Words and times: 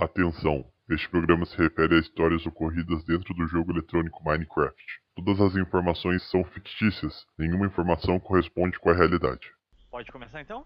Atenção! 0.00 0.64
Este 0.88 1.10
programa 1.10 1.44
se 1.44 1.54
refere 1.58 1.94
a 1.94 1.98
histórias 1.98 2.46
ocorridas 2.46 3.04
dentro 3.04 3.34
do 3.34 3.46
jogo 3.46 3.70
eletrônico 3.70 4.24
Minecraft. 4.24 4.82
Todas 5.14 5.38
as 5.42 5.56
informações 5.56 6.22
são 6.30 6.42
fictícias, 6.42 7.26
nenhuma 7.38 7.66
informação 7.66 8.18
corresponde 8.18 8.78
com 8.78 8.88
a 8.88 8.94
realidade. 8.94 9.52
Pode 9.90 10.10
começar 10.10 10.40
então? 10.40 10.64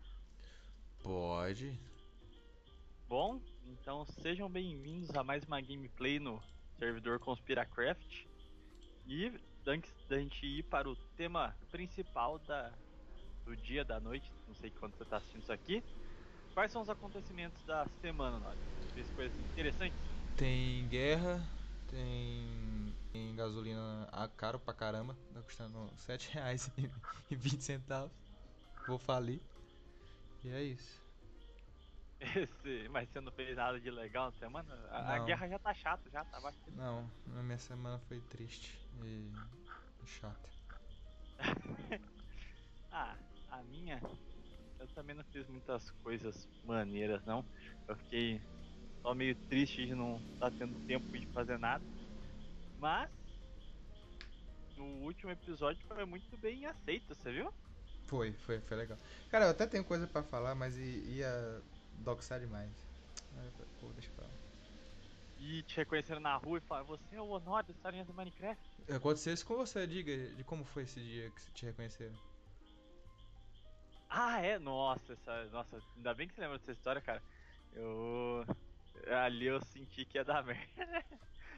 Pode. 1.03 1.77
Bom, 3.09 3.41
então 3.67 4.07
sejam 4.23 4.49
bem-vindos 4.49 5.11
a 5.17 5.25
mais 5.25 5.43
uma 5.43 5.61
gameplay 5.61 6.21
no 6.21 6.41
servidor 6.79 7.19
Conspiracraft. 7.19 8.27
E 9.05 9.33
antes 9.67 9.93
da 10.09 10.17
gente 10.17 10.47
ir 10.47 10.63
para 10.63 10.89
o 10.89 10.95
tema 11.17 11.57
principal 11.73 12.39
da, 12.39 12.73
do 13.45 13.57
dia, 13.57 13.85
da 13.85 13.99
noite, 13.99 14.31
não 14.47 14.55
sei 14.55 14.71
quando 14.71 14.95
você 14.95 15.03
está 15.03 15.17
assistindo 15.17 15.43
isso 15.43 15.53
aqui, 15.53 15.83
quais 16.55 16.73
são 16.73 16.83
os 16.83 16.89
acontecimentos 16.89 17.65
da 17.67 17.85
semana, 18.01 18.39
Nod? 18.39 18.59
Fez 18.95 19.11
coisas 19.11 19.39
interessantes? 19.39 19.99
Tem 20.37 20.89
guerra, 20.89 21.43
tem, 21.89 22.95
tem 23.13 23.35
gasolina 23.35 24.09
a 24.13 24.29
caro 24.29 24.61
pra 24.61 24.73
caramba, 24.73 25.17
tá 25.33 25.43
custando 25.43 25.87
R$ 25.87 25.97
7,20. 25.97 28.11
Vou 28.87 28.99
falir. 28.99 29.41
E 30.45 30.49
é 30.49 30.63
isso. 30.63 31.03
Esse, 32.21 32.89
mas 32.89 33.11
você 33.11 33.21
não 33.21 33.33
fez 33.33 33.57
nada 33.57 33.81
de 33.81 33.91
legal 33.91 34.27
na 34.27 34.39
semana? 34.39 34.75
A, 34.91 35.15
a 35.15 35.19
guerra 35.19 35.49
já 35.49 35.59
tá 35.59 35.75
chata, 35.75 36.09
já 36.11 36.25
tá 36.25 36.41
bastante. 36.41 36.77
Não, 36.77 37.11
a 37.37 37.43
minha 37.43 37.59
semana 37.59 37.99
foi 37.99 38.21
triste 38.21 38.79
e 39.03 40.07
chata. 40.07 40.49
Ah, 42.97 43.17
a 43.51 43.61
minha, 43.65 44.01
eu 44.85 44.89
também 44.95 45.17
não 45.17 45.25
fiz 45.25 45.47
muitas 45.49 45.91
coisas 46.03 46.47
maneiras, 46.63 47.25
não. 47.25 47.45
Eu 47.89 47.97
fiquei 47.97 48.41
só 49.03 49.15
meio 49.15 49.35
triste 49.49 49.87
de 49.87 49.95
não 49.95 50.19
estar 50.35 50.51
tendo 50.53 50.79
tempo 50.87 51.07
de 51.19 51.27
fazer 51.29 51.59
nada. 51.59 51.85
Mas, 52.79 53.11
no 54.77 54.85
último 55.05 55.31
episódio 55.31 55.83
foi 55.87 56.05
muito 56.05 56.37
bem 56.39 56.67
aceito, 56.67 57.15
você 57.15 57.33
viu? 57.33 57.53
Foi, 58.07 58.33
foi, 58.33 58.61
foi 58.61 58.77
legal. 58.77 58.99
Cara, 59.31 59.47
eu 59.47 59.51
até 59.51 59.67
tenho 59.67 59.85
coisa 59.85 60.07
pra 60.07 60.23
falar, 60.23 60.55
mas 60.55 60.77
ia 60.79 61.63
doxar 62.05 62.39
demais. 62.41 62.71
Pô, 63.81 63.89
deixa 63.89 64.11
pra 64.13 64.25
lá. 64.25 64.31
E 65.41 65.63
te 65.63 65.77
reconheceram 65.77 66.21
na 66.21 66.37
rua 66.37 66.59
e 66.59 66.61
falaram, 66.63 66.87
você 66.87 67.17
é 67.17 67.21
o 67.21 67.29
Honor 67.29 67.63
da 67.65 67.73
historinha 67.73 68.05
do 68.05 68.15
Minecraft? 68.15 68.63
Aconteceu 68.89 69.33
isso 69.33 69.47
com 69.47 69.57
você, 69.57 69.87
diga 69.87 70.17
de 70.35 70.45
como 70.45 70.65
foi 70.65 70.85
esse 70.85 71.01
dia 71.01 71.31
que 71.31 71.53
te 71.53 71.67
reconheceram. 71.67 72.17
Ah, 74.17 74.41
é? 74.41 74.59
Nossa, 74.61 75.13
essa, 75.13 75.47
nossa, 75.51 75.77
ainda 75.97 76.15
bem 76.15 76.29
que 76.29 76.35
você 76.35 76.41
lembra 76.41 76.57
dessa 76.59 76.71
história, 76.71 77.03
cara. 77.03 77.21
Eu. 77.73 78.45
Ali 79.09 79.47
eu 79.47 79.61
senti 79.61 80.05
que 80.07 80.19
ia 80.19 80.25
dar 80.25 80.43
merda. 80.47 81.05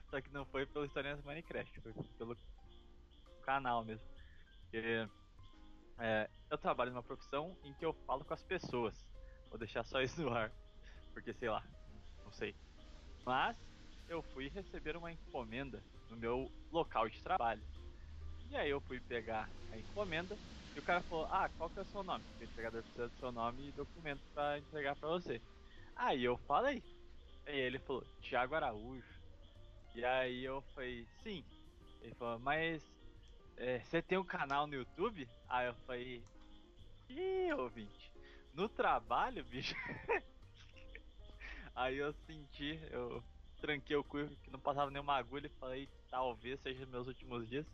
Só 0.09 0.21
que 0.23 0.31
não 0.33 0.47
foi 0.47 0.65
pela 0.67 0.87
historinha 0.87 1.17
do 1.17 1.23
Minecraft, 1.25 1.81
foi 1.83 1.93
pelo 2.17 2.35
canal 3.43 3.85
mesmo. 3.85 4.09
Porque 4.63 5.07
é, 5.99 6.31
eu 6.51 6.59
trabalho 6.59 6.93
numa 6.93 7.03
profissão 7.03 7.59
em 7.63 7.75
que 7.75 7.85
eu 7.85 7.93
falo 8.07 8.25
com 8.25 8.33
as 8.35 8.43
pessoas. 8.43 9.07
Vou 9.51 9.59
deixar 9.59 9.85
só 9.85 10.01
isso 10.01 10.23
no 10.23 10.33
ar. 10.33 10.51
Porque 11.13 11.35
sei 11.35 11.51
lá, 11.51 11.63
não 12.25 12.33
sei. 12.33 12.55
Mas 13.27 13.59
eu 14.09 14.23
fui 14.23 14.49
receber 14.49 14.97
uma 14.97 15.13
encomenda 15.13 15.83
no 16.09 16.17
meu 16.17 16.51
local 16.73 17.09
de 17.09 17.23
trabalho. 17.23 17.63
E 18.51 18.57
aí 18.57 18.71
eu 18.71 18.81
fui 18.81 19.01
pegar 19.01 19.51
a 19.71 19.79
encomenda 19.79 20.39
e 20.77 20.79
o 20.79 20.83
cara 20.83 21.01
falou, 21.05 21.27
ah, 21.31 21.49
qual 21.57 21.71
que 21.71 21.79
é 21.79 21.83
o 21.83 21.87
seu 21.87 22.03
nome? 22.05 22.23
O 22.39 22.45
entregador 22.45 22.83
precisa 22.83 23.09
do 23.09 23.19
seu 23.19 23.33
nome 23.33 23.67
e 23.67 23.73
documento 23.73 24.21
pra 24.35 24.59
entregar 24.59 24.95
pra 24.95 25.09
você. 25.09 25.41
Aí 25.97 26.23
eu 26.23 26.37
falei. 26.47 26.83
Aí 27.47 27.59
ele 27.59 27.79
falou, 27.79 28.05
Thiago 28.21 28.55
Araújo. 28.55 29.03
E 29.95 30.05
aí 30.05 30.45
eu 30.45 30.61
falei, 30.75 31.07
sim. 31.23 31.43
Ele 32.03 32.15
falou, 32.17 32.39
mas 32.41 32.85
é, 33.57 33.81
você 33.81 34.03
tem 34.03 34.19
um 34.19 34.25
canal 34.25 34.67
no 34.67 34.75
YouTube? 34.75 35.27
Aí 35.49 35.67
eu 35.67 35.75
falei, 35.87 36.23
ih, 37.09 37.53
ouvinte, 37.55 38.13
no 38.53 38.69
trabalho, 38.69 39.43
bicho. 39.47 39.75
aí 41.75 41.97
eu 41.97 42.13
senti, 42.27 42.79
eu 42.91 43.25
tranquei 43.63 43.97
o 43.97 44.05
cu 44.05 44.29
que 44.45 44.51
não 44.51 44.61
passava 44.61 44.91
nenhuma 44.91 45.17
agulha 45.17 45.47
e 45.47 45.59
falei, 45.59 45.89
talvez 46.11 46.61
seja 46.61 46.85
meus 46.85 47.07
últimos 47.07 47.49
dias. 47.49 47.65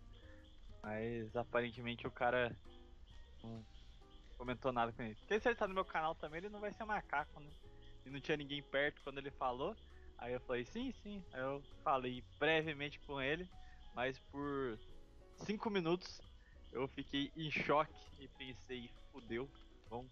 Mas 0.81 1.35
aparentemente 1.35 2.07
o 2.07 2.11
cara 2.13 2.57
não 3.43 3.65
comentou 4.37 4.73
nada 4.73 4.93
com 4.93 5.03
ele. 5.03 5.15
Porque 5.15 5.41
se 5.41 5.49
ele 5.49 5.57
tá 5.57 5.69
no 5.69 5.75
meu 5.75 5.85
canal 5.85 6.15
também, 6.15 6.39
ele 6.39 6.49
não 6.49 6.61
vai 6.61 6.73
ser 6.73 6.85
macaco, 6.85 7.41
né? 7.41 7.51
E 8.05 8.11
não 8.11 8.21
tinha 8.21 8.37
ninguém 8.37 8.63
perto 8.63 9.01
quando 9.03 9.19
ele 9.19 9.31
falou. 9.31 9.77
Aí 10.19 10.33
eu 10.33 10.41
falei, 10.41 10.65
sim, 10.65 10.93
sim. 11.03 11.23
Aí 11.33 11.41
eu 11.41 11.63
falei 11.83 12.23
brevemente 12.39 12.99
com 13.01 13.21
ele, 13.21 13.49
mas 13.95 14.19
por 14.31 14.79
cinco 15.39 15.69
minutos 15.71 16.21
eu 16.73 16.89
fiquei 16.89 17.31
em 17.37 17.51
choque 17.51 17.93
e 18.19 18.29
pensei, 18.29 18.91
fudeu, 19.11 19.49
vão, 19.89 20.09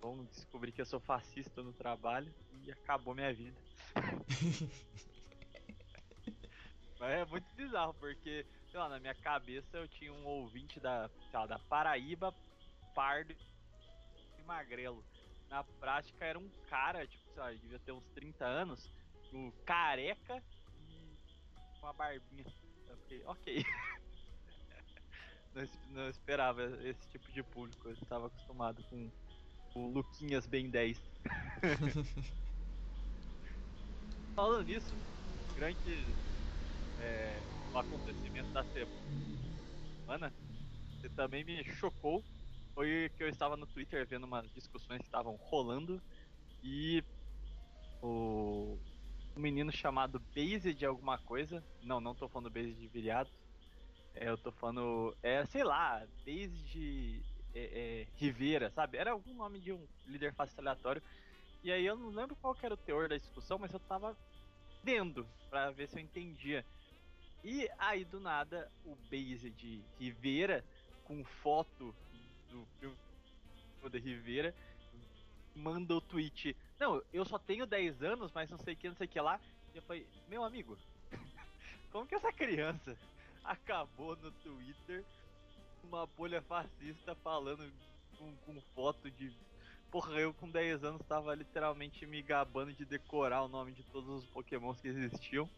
vão 0.00 0.24
descobrir 0.24 0.72
que 0.72 0.80
eu 0.80 0.86
sou 0.86 1.00
fascista 1.00 1.62
no 1.62 1.72
trabalho 1.72 2.32
e 2.64 2.70
acabou 2.72 3.14
minha 3.14 3.32
vida. 3.32 3.56
Mas 6.98 7.10
é 7.10 7.24
muito 7.26 7.46
bizarro, 7.54 7.94
porque, 7.94 8.46
sei 8.76 8.82
lá, 8.82 8.90
na 8.90 8.98
minha 9.00 9.14
cabeça 9.14 9.78
eu 9.78 9.88
tinha 9.88 10.12
um 10.12 10.26
ouvinte 10.26 10.78
da, 10.78 11.08
sei 11.08 11.30
lá, 11.32 11.46
da 11.46 11.58
Paraíba, 11.58 12.30
pardo 12.94 13.32
e 14.38 14.42
magrelo. 14.42 15.02
Na 15.48 15.64
prática 15.64 16.26
era 16.26 16.38
um 16.38 16.50
cara, 16.68 17.06
tipo, 17.06 17.24
sei 17.32 17.42
lá, 17.42 17.52
devia 17.52 17.78
ter 17.78 17.92
uns 17.92 18.04
30 18.10 18.44
anos, 18.44 18.86
um 19.32 19.50
careca 19.64 20.36
e 20.36 21.16
com 21.80 21.86
uma 21.86 21.94
barbinha. 21.94 22.44
Eu 22.86 22.98
fiquei, 22.98 23.24
ok. 23.24 23.64
não, 25.54 25.62
es- 25.62 25.80
não 25.86 26.10
esperava 26.10 26.62
esse 26.86 27.08
tipo 27.08 27.32
de 27.32 27.42
público, 27.42 27.88
eu 27.88 27.94
estava 27.94 28.26
acostumado 28.26 28.84
com 28.84 29.10
o 29.74 29.90
Luquinhas 29.90 30.46
Ben 30.46 30.68
10. 30.68 31.00
Falando 34.36 34.66
nisso, 34.66 34.94
grande 35.54 36.14
é, 36.98 37.55
o 37.76 37.80
acontecimento 37.80 38.50
da 38.52 38.64
semana, 40.02 40.32
que 41.00 41.08
também 41.10 41.44
me 41.44 41.62
chocou, 41.64 42.24
foi 42.74 43.10
que 43.16 43.22
eu 43.22 43.28
estava 43.28 43.56
no 43.56 43.66
Twitter 43.66 44.06
vendo 44.06 44.24
umas 44.24 44.50
discussões 44.52 44.98
que 44.98 45.06
estavam 45.06 45.36
rolando 45.36 46.02
e 46.62 47.02
o 48.02 48.78
um 49.36 49.40
menino 49.40 49.70
chamado 49.70 50.18
Base 50.34 50.72
de 50.72 50.86
alguma 50.86 51.18
coisa, 51.18 51.62
não, 51.82 52.00
não 52.00 52.14
tô 52.14 52.28
falando 52.28 52.50
Base 52.50 52.72
de 52.72 52.88
viriato, 52.88 53.30
é, 54.14 54.28
eu 54.30 54.38
tô 54.38 54.50
falando, 54.52 55.14
é, 55.22 55.44
sei 55.44 55.62
lá, 55.62 56.06
Base 56.24 56.56
de 56.64 57.22
é, 57.54 58.02
é, 58.02 58.06
Rivera, 58.14 58.70
sabe? 58.70 58.96
Era 58.96 59.12
algum 59.12 59.34
nome 59.34 59.60
de 59.60 59.72
um 59.72 59.86
líder 60.06 60.34
fascista 60.34 60.62
aleatório. 60.62 61.02
E 61.62 61.70
aí 61.70 61.84
eu 61.84 61.96
não 61.96 62.08
lembro 62.08 62.36
qual 62.36 62.56
era 62.62 62.74
o 62.74 62.78
teor 62.78 63.08
da 63.08 63.18
discussão, 63.18 63.58
mas 63.58 63.72
eu 63.72 63.80
tava 63.80 64.16
vendo 64.82 65.28
pra 65.50 65.70
ver 65.70 65.88
se 65.88 65.98
eu 65.98 66.02
entendia. 66.02 66.64
E 67.44 67.68
aí 67.78 68.04
do 68.04 68.18
nada 68.18 68.70
o 68.84 68.96
Base 69.10 69.50
de 69.50 69.82
Rivera 69.98 70.64
com 71.04 71.24
foto 71.24 71.94
do 72.50 72.66
filme 72.80 72.96
de 73.90 73.98
Rivera 73.98 74.54
manda 75.54 75.94
o 75.94 76.00
tweet. 76.00 76.56
Não, 76.78 77.02
eu 77.12 77.24
só 77.24 77.38
tenho 77.38 77.66
10 77.66 78.02
anos, 78.02 78.30
mas 78.34 78.50
não 78.50 78.58
sei 78.58 78.74
que, 78.74 78.88
não 78.88 78.96
sei 78.96 79.06
que 79.06 79.20
lá. 79.20 79.40
E 79.72 79.78
eu 79.78 79.82
falei, 79.82 80.06
meu 80.28 80.44
amigo, 80.44 80.76
como 81.90 82.06
que 82.06 82.14
essa 82.14 82.32
criança 82.32 82.96
acabou 83.44 84.16
no 84.16 84.30
Twitter 84.32 85.04
uma 85.82 86.06
bolha 86.06 86.42
fascista 86.42 87.14
falando 87.16 87.72
com, 88.18 88.34
com 88.38 88.60
foto 88.74 89.10
de. 89.10 89.32
Porra, 89.90 90.18
eu 90.18 90.34
com 90.34 90.50
10 90.50 90.82
anos 90.82 91.02
tava 91.06 91.34
literalmente 91.34 92.04
me 92.06 92.20
gabando 92.20 92.72
de 92.72 92.84
decorar 92.84 93.42
o 93.42 93.48
nome 93.48 93.72
de 93.72 93.84
todos 93.84 94.08
os 94.08 94.26
pokémons 94.26 94.80
que 94.80 94.88
existiam. 94.88 95.48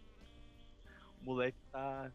O 1.20 1.24
moleque 1.24 1.58
tá 1.70 2.10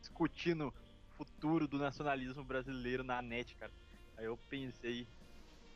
discutindo 0.00 0.68
o 0.68 1.14
futuro 1.16 1.66
do 1.66 1.78
nacionalismo 1.78 2.44
brasileiro 2.44 3.02
na 3.02 3.22
net, 3.22 3.54
cara. 3.56 3.72
Aí 4.16 4.24
eu 4.24 4.36
pensei, 4.48 5.06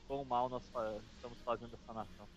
quão 0.07 0.25
mal 0.25 0.49
nós 0.49 0.65
estamos 0.65 1.41
fazendo 1.45 1.75
essa 1.75 1.93
nação. 1.93 2.29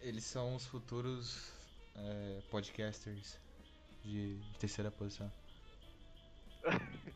Eles 0.00 0.24
são 0.24 0.54
os 0.54 0.66
futuros 0.66 1.52
é, 1.94 2.40
podcasters 2.50 3.38
de, 4.04 4.36
de 4.36 4.58
terceira 4.58 4.90
posição. 4.90 5.30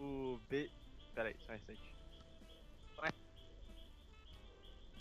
O 0.00 0.38
B. 0.48 0.70
Pera 1.12 1.28
aí, 1.28 1.36
só 1.44 1.52
um 1.52 1.56
instante. 1.56 1.82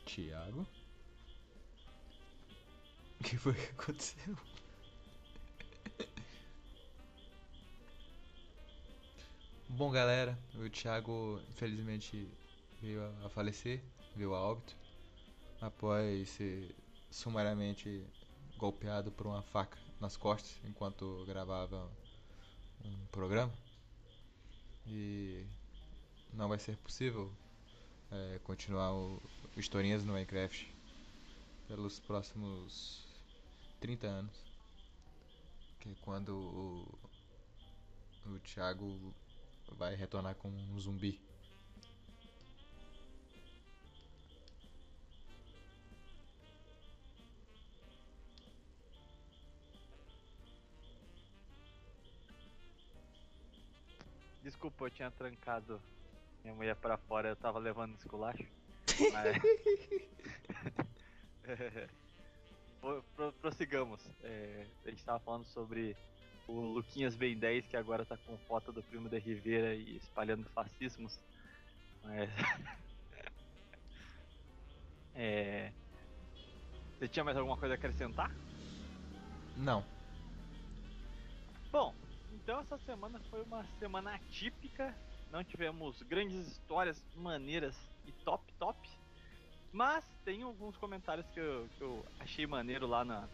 Tiago? 0.06 0.66
O 3.20 3.24
que 3.24 3.38
foi 3.38 3.54
que 3.54 3.72
aconteceu? 3.80 4.36
Bom, 9.70 9.92
galera, 9.92 10.38
o 10.56 10.70
Thiago 10.70 11.42
infelizmente 11.50 12.30
veio 12.82 13.02
a- 13.26 13.30
falecer, 13.30 13.84
veio 14.16 14.34
a 14.34 14.42
óbito, 14.42 14.76
após 15.62 16.30
ser 16.30 16.76
sumariamente 17.12 18.06
golpeado 18.58 19.12
por 19.12 19.28
uma 19.28 19.44
faca 19.44 19.78
nas 20.00 20.18
costas 20.18 20.60
enquanto 20.66 21.26
gravava 21.28 21.90
um 22.86 23.08
programa. 23.12 23.54
E 24.88 25.46
não 26.34 26.50
vai 26.50 26.60
ser 26.60 26.78
possível 26.78 27.34
é, 28.12 28.40
continuar 28.44 28.94
o 28.94 29.22
historinhas 29.58 30.06
no 30.06 30.14
Minecraft 30.14 30.74
pelos 31.68 32.00
próximos 32.00 33.08
30 33.80 34.08
anos. 34.08 34.46
Que 35.80 35.90
é 35.90 35.96
quando 36.02 36.30
o, 36.38 37.00
o 38.26 38.40
Thiago 38.40 39.14
vai 39.76 39.96
retornar 39.96 40.36
com 40.36 40.50
um 40.50 40.80
zumbi. 40.80 41.20
Desculpa, 54.42 54.86
eu 54.86 54.92
tinha 54.92 55.12
trancado 55.12 55.82
minha 56.44 56.56
mulher 56.56 56.76
pra 56.78 56.98
fora, 56.98 57.30
eu 57.30 57.36
tava 57.36 57.60
levando 57.60 57.96
esculacho. 57.96 58.44
Mas... 59.12 59.38
Pro- 63.16 63.34
prossigamos. 63.42 64.02
É, 64.22 64.68
a 64.86 64.90
gente 64.90 65.04
tava 65.04 65.20
falando 65.20 65.46
sobre 65.46 65.96
o 66.48 66.62
Luquinhas 66.62 67.16
Ben 67.16 67.38
10, 67.38 67.68
que 67.68 67.76
agora 67.76 68.06
tá 68.06 68.18
com 68.18 68.38
foto 68.40 68.72
do 68.72 68.82
primo 68.82 69.10
da 69.10 69.20
Rivera 69.20 69.76
e 69.76 69.98
espalhando 69.98 70.50
fascismos. 70.50 71.20
Mas... 72.04 72.30
é... 75.14 75.72
Você 76.98 77.08
tinha 77.08 77.24
mais 77.24 77.38
alguma 77.38 77.58
coisa 77.58 77.76
a 77.76 77.78
acrescentar? 77.78 78.32
Não. 79.56 79.86
Bom, 81.72 81.94
então 82.32 82.60
essa 82.62 82.78
semana 82.80 83.20
foi 83.30 83.44
uma 83.44 83.64
semana 83.78 84.16
atípica. 84.16 84.96
Não 85.32 85.44
tivemos 85.44 86.02
grandes 86.04 86.48
histórias 86.48 87.04
maneiras 87.16 87.78
e 88.06 88.12
top 88.24 88.52
top. 88.54 88.90
Mas 89.72 90.10
tem 90.24 90.42
alguns 90.42 90.78
comentários 90.78 91.28
que 91.30 91.40
eu, 91.40 91.70
que 91.78 91.82
eu 91.82 92.06
achei 92.20 92.48
maneiro 92.48 92.88
lá 92.88 93.04
na, 93.04 93.28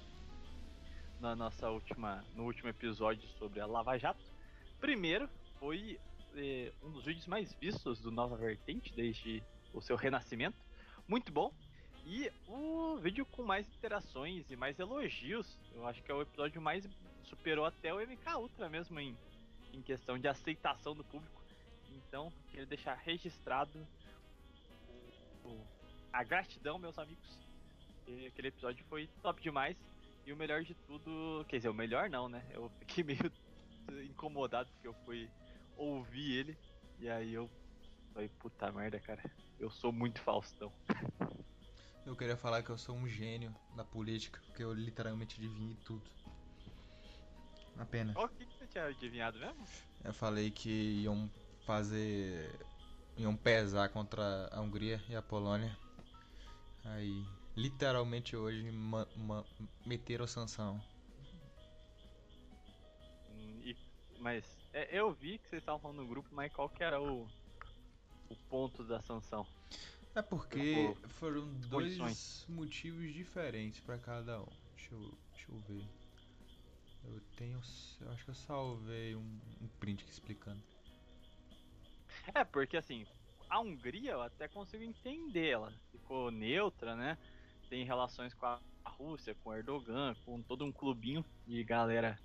na 1.19 1.35
nossa 1.35 1.69
última, 1.69 2.23
no 2.35 2.43
último 2.43 2.69
episódio 2.69 3.27
sobre 3.39 3.59
a 3.59 3.65
Lava 3.65 3.97
Jato. 3.97 4.23
Primeiro, 4.79 5.29
foi 5.59 5.99
eh, 6.35 6.71
um 6.83 6.91
dos 6.91 7.05
vídeos 7.05 7.27
mais 7.27 7.53
vistos 7.53 7.99
do 7.99 8.11
Nova 8.11 8.35
Vertente 8.35 8.93
desde 8.93 9.43
o 9.73 9.81
seu 9.81 9.95
renascimento. 9.95 10.57
Muito 11.07 11.31
bom. 11.31 11.53
E 12.05 12.29
o 12.47 12.97
vídeo 12.97 13.25
com 13.25 13.43
mais 13.43 13.67
interações 13.67 14.49
e 14.51 14.55
mais 14.55 14.77
elogios. 14.77 15.57
Eu 15.73 15.87
acho 15.87 16.03
que 16.03 16.11
é 16.11 16.13
o 16.13 16.21
episódio 16.21 16.61
mais 16.61 16.87
superou 17.23 17.65
até 17.65 17.93
o 17.93 17.99
MK 17.99 18.35
Ultra 18.35 18.69
mesmo 18.69 18.99
em, 18.99 19.17
em 19.71 19.81
questão 19.81 20.17
de 20.19 20.27
aceitação 20.27 20.93
do 20.93 21.03
público. 21.03 21.41
Então, 21.95 22.31
queria 22.49 22.65
deixar 22.65 22.95
registrado 22.95 23.87
a 26.11 26.23
gratidão, 26.23 26.77
meus 26.77 26.97
amigos. 26.99 27.39
E 28.07 28.27
aquele 28.27 28.49
episódio 28.49 28.85
foi 28.89 29.07
top 29.21 29.41
demais. 29.41 29.75
E 30.25 30.31
o 30.31 30.37
melhor 30.37 30.63
de 30.63 30.73
tudo, 30.73 31.45
quer 31.47 31.57
dizer, 31.57 31.69
o 31.69 31.73
melhor 31.73 32.09
não, 32.09 32.29
né? 32.29 32.45
Eu 32.51 32.69
fiquei 32.79 33.03
meio 33.03 33.31
incomodado 34.09 34.69
porque 34.71 34.87
eu 34.87 34.93
fui 35.05 35.29
ouvir 35.75 36.37
ele. 36.37 36.57
E 36.99 37.09
aí 37.09 37.33
eu 37.33 37.49
falei, 38.13 38.29
puta 38.39 38.71
merda, 38.71 38.99
cara. 38.99 39.23
Eu 39.59 39.69
sou 39.69 39.91
muito 39.91 40.21
Faustão. 40.21 40.71
Eu 42.05 42.17
queria 42.17 42.35
falar 42.35 42.61
que 42.61 42.69
eu 42.69 42.77
sou 42.77 42.97
um 42.97 43.07
gênio 43.07 43.55
da 43.77 43.83
política, 43.85 44.37
porque 44.45 44.61
eu 44.61 44.73
literalmente 44.73 45.37
adivinhei 45.39 45.77
tudo. 45.85 46.03
Apenas. 47.77 48.13
O 48.17 48.27
que, 48.27 48.45
que 48.45 48.57
você 48.57 48.67
tinha 48.67 48.85
adivinhado 48.85 49.39
mesmo? 49.39 49.65
Eu 50.03 50.13
falei 50.13 50.51
que 50.51 51.01
iam 51.01 51.29
fazer. 51.65 52.59
iam 53.15 53.35
pesar 53.37 53.87
contra 53.87 54.49
a 54.51 54.59
Hungria 54.59 55.01
e 55.07 55.15
a 55.15 55.21
Polônia. 55.21 55.77
Aí, 56.83 57.25
literalmente 57.55 58.35
hoje, 58.35 58.71
ma- 58.71 59.07
ma- 59.15 59.45
meteram 59.85 60.27
sanção. 60.27 60.81
Hum, 63.29 63.61
e- 63.63 63.77
mas 64.19 64.57
é, 64.73 64.97
eu 64.97 65.11
vi 65.13 65.37
que 65.37 65.47
vocês 65.49 65.61
estavam 65.61 65.79
falando 65.79 65.97
no 66.01 66.07
grupo, 66.07 66.29
mas 66.31 66.51
qual 66.51 66.69
que 66.69 66.83
era 66.83 67.01
o, 67.01 67.27
o 68.29 68.35
ponto 68.49 68.83
da 68.83 69.01
sanção? 69.01 69.45
É 70.15 70.21
porque 70.21 70.95
Tipo, 70.95 71.07
foram 71.09 71.47
dois 71.69 71.97
condições. 71.97 72.45
motivos 72.47 73.13
diferentes 73.13 73.79
pra 73.81 73.97
cada 73.97 74.39
um. 74.41 74.45
Deixa 74.75 74.93
eu, 74.93 75.11
deixa 75.33 75.51
eu 75.51 75.59
ver. 75.67 75.83
Eu 77.03 77.19
tenho. 77.35 77.59
Eu 78.01 78.11
acho 78.11 78.23
que 78.23 78.29
eu 78.29 78.35
salvei 78.35 79.15
um, 79.15 79.21
um 79.61 79.67
print 79.79 80.03
aqui 80.03 80.11
explicando. 80.13 80.61
É, 82.33 82.43
porque 82.43 82.77
assim, 82.77 83.05
a 83.49 83.59
Hungria 83.59 84.11
eu 84.11 84.21
até 84.21 84.47
consigo 84.47 84.83
entender, 84.83 85.49
ela 85.49 85.71
ficou 85.91 86.31
neutra, 86.31 86.95
né? 86.95 87.17
Tem 87.69 87.85
relações 87.85 88.33
com 88.33 88.45
a 88.45 88.59
Rússia, 88.85 89.35
com 89.43 89.49
o 89.49 89.55
Erdogan, 89.55 90.15
com 90.25 90.41
todo 90.41 90.65
um 90.65 90.71
clubinho 90.71 91.25
de 91.45 91.63
galera 91.63 92.19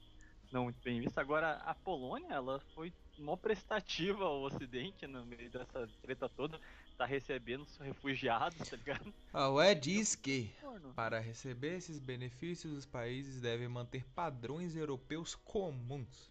não 0.52 0.64
muito 0.64 0.81
bem 0.82 1.00
vista. 1.00 1.20
Agora, 1.20 1.55
a 1.64 1.75
Polônia, 1.75 2.32
ela 2.32 2.61
foi 2.75 2.93
mó 3.19 3.37
prestativa 3.37 4.25
ao 4.25 4.43
Ocidente 4.43 5.06
no 5.06 5.25
meio 5.26 5.50
dessa 5.50 5.88
treta 6.00 6.29
toda, 6.29 6.61
tá 6.96 7.05
recebendo 7.05 7.62
os 7.62 7.76
refugiados, 7.79 8.69
tá 8.69 8.76
ligado? 8.76 9.12
A 9.32 9.49
UE 9.50 9.75
diz 9.75 10.14
que 10.14 10.50
Para 10.94 11.19
receber 11.19 11.76
esses 11.76 11.99
benefícios, 11.99 12.73
os 12.73 12.87
países 12.87 13.40
devem 13.40 13.69
manter 13.69 14.05
padrões 14.14 14.76
europeus 14.76 15.35
comuns, 15.35 16.31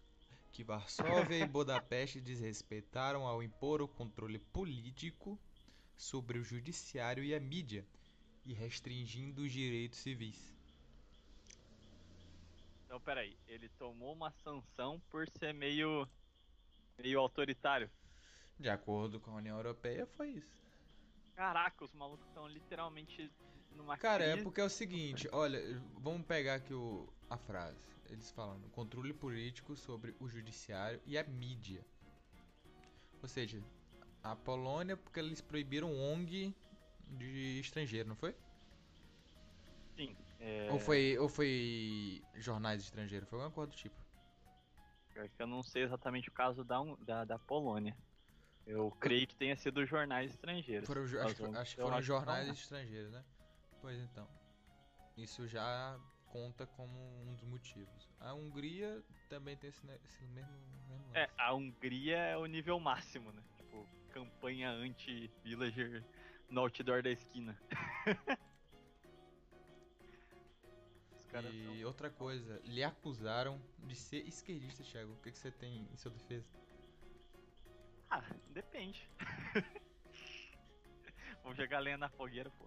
que 0.52 0.64
Varsóvia 0.64 1.38
e 1.38 1.46
Budapeste 1.46 2.20
desrespeitaram 2.20 3.26
ao 3.26 3.42
impor 3.42 3.80
o 3.82 3.88
controle 3.88 4.38
político 4.38 5.38
sobre 5.96 6.38
o 6.38 6.44
judiciário 6.44 7.22
e 7.22 7.34
a 7.34 7.40
mídia, 7.40 7.84
e 8.48 8.54
restringindo 8.54 9.42
os 9.42 9.52
direitos 9.52 9.98
civis. 9.98 10.56
Então, 12.86 12.98
peraí, 12.98 13.36
ele 13.46 13.68
tomou 13.78 14.14
uma 14.14 14.30
sanção 14.42 14.98
por 15.10 15.28
ser 15.28 15.52
meio. 15.52 16.08
meio 16.98 17.20
autoritário. 17.20 17.90
De 18.58 18.70
acordo 18.70 19.20
com 19.20 19.32
a 19.32 19.34
União 19.34 19.58
Europeia, 19.58 20.06
foi 20.16 20.30
isso. 20.30 20.58
Caraca, 21.36 21.84
os 21.84 21.92
malucos 21.92 22.26
estão 22.26 22.48
literalmente 22.48 23.30
numa 23.76 23.98
Cara, 23.98 24.24
é 24.24 24.30
crise. 24.30 24.44
porque 24.44 24.62
é 24.62 24.64
o 24.64 24.70
seguinte, 24.70 25.28
olha, 25.30 25.60
vamos 25.98 26.26
pegar 26.26 26.54
aqui 26.54 26.72
o, 26.72 27.06
a 27.28 27.36
frase. 27.36 27.78
Eles 28.08 28.30
falando, 28.30 28.66
controle 28.70 29.12
político 29.12 29.76
sobre 29.76 30.16
o 30.18 30.26
judiciário 30.26 31.00
e 31.04 31.18
a 31.18 31.22
mídia. 31.22 31.84
Ou 33.22 33.28
seja, 33.28 33.62
a 34.22 34.34
Polônia, 34.34 34.96
porque 34.96 35.20
eles 35.20 35.42
proibiram 35.42 35.92
ONG 35.94 36.56
de 37.10 37.60
estrangeiro, 37.60 38.08
não 38.08 38.16
foi? 38.16 38.34
Sim. 39.96 40.16
É... 40.40 40.68
Ou 40.70 40.78
foi 40.78 41.18
ou 41.18 41.28
foi 41.28 42.22
jornais 42.36 42.82
estrangeiros, 42.82 43.28
foi 43.28 43.38
alguma 43.38 43.54
coisa 43.54 43.70
do 43.70 43.76
tipo. 43.76 43.96
Pior 45.12 45.28
que 45.28 45.42
eu 45.42 45.46
não 45.46 45.62
sei 45.62 45.82
exatamente 45.82 46.28
o 46.28 46.32
caso 46.32 46.62
da, 46.64 46.78
da, 47.00 47.24
da 47.24 47.38
Polônia. 47.38 47.96
Eu 48.66 48.90
creio 49.00 49.26
que 49.26 49.34
tenha 49.34 49.56
sido 49.56 49.84
jornais 49.86 50.30
estrangeiros. 50.30 50.86
Foram, 50.86 51.02
acho, 51.02 51.18
acho 51.56 51.76
que 51.76 51.82
foram 51.82 51.96
que 51.96 52.02
jornais 52.02 52.46
não. 52.46 52.54
estrangeiros, 52.54 53.10
né? 53.10 53.24
Pois 53.80 53.98
então. 53.98 54.28
Isso 55.16 55.48
já 55.48 55.98
conta 56.26 56.66
como 56.66 56.98
um 57.22 57.34
dos 57.34 57.42
motivos. 57.44 58.08
A 58.20 58.34
Hungria 58.34 59.02
também 59.28 59.56
tem 59.56 59.70
esse, 59.70 59.80
esse 60.04 60.24
mesmo, 60.28 60.52
mesmo. 60.88 61.10
É, 61.14 61.28
a 61.36 61.52
Hungria 61.54 62.18
é 62.18 62.36
o 62.36 62.46
nível 62.46 62.78
máximo, 62.78 63.32
né? 63.32 63.42
Tipo, 63.56 63.86
campanha 64.12 64.70
anti-villager 64.70 66.04
no 66.48 66.62
outdoor 66.62 67.02
da 67.02 67.10
esquina. 67.10 67.58
E 71.52 71.80
são... 71.80 71.86
outra 71.86 72.10
coisa, 72.10 72.60
lhe 72.64 72.82
acusaram 72.82 73.60
de 73.84 73.94
ser 73.94 74.26
esquerdista, 74.26 74.82
Thiago. 74.82 75.12
O 75.12 75.16
que, 75.18 75.30
que 75.30 75.38
você 75.38 75.50
tem 75.50 75.86
em 75.92 75.96
sua 75.96 76.10
defesa? 76.10 76.48
Ah, 78.10 78.24
depende. 78.48 79.06
Vamos 81.42 81.58
jogar 81.58 81.80
lenha 81.80 81.98
na 81.98 82.08
fogueira, 82.08 82.50
pô. 82.50 82.66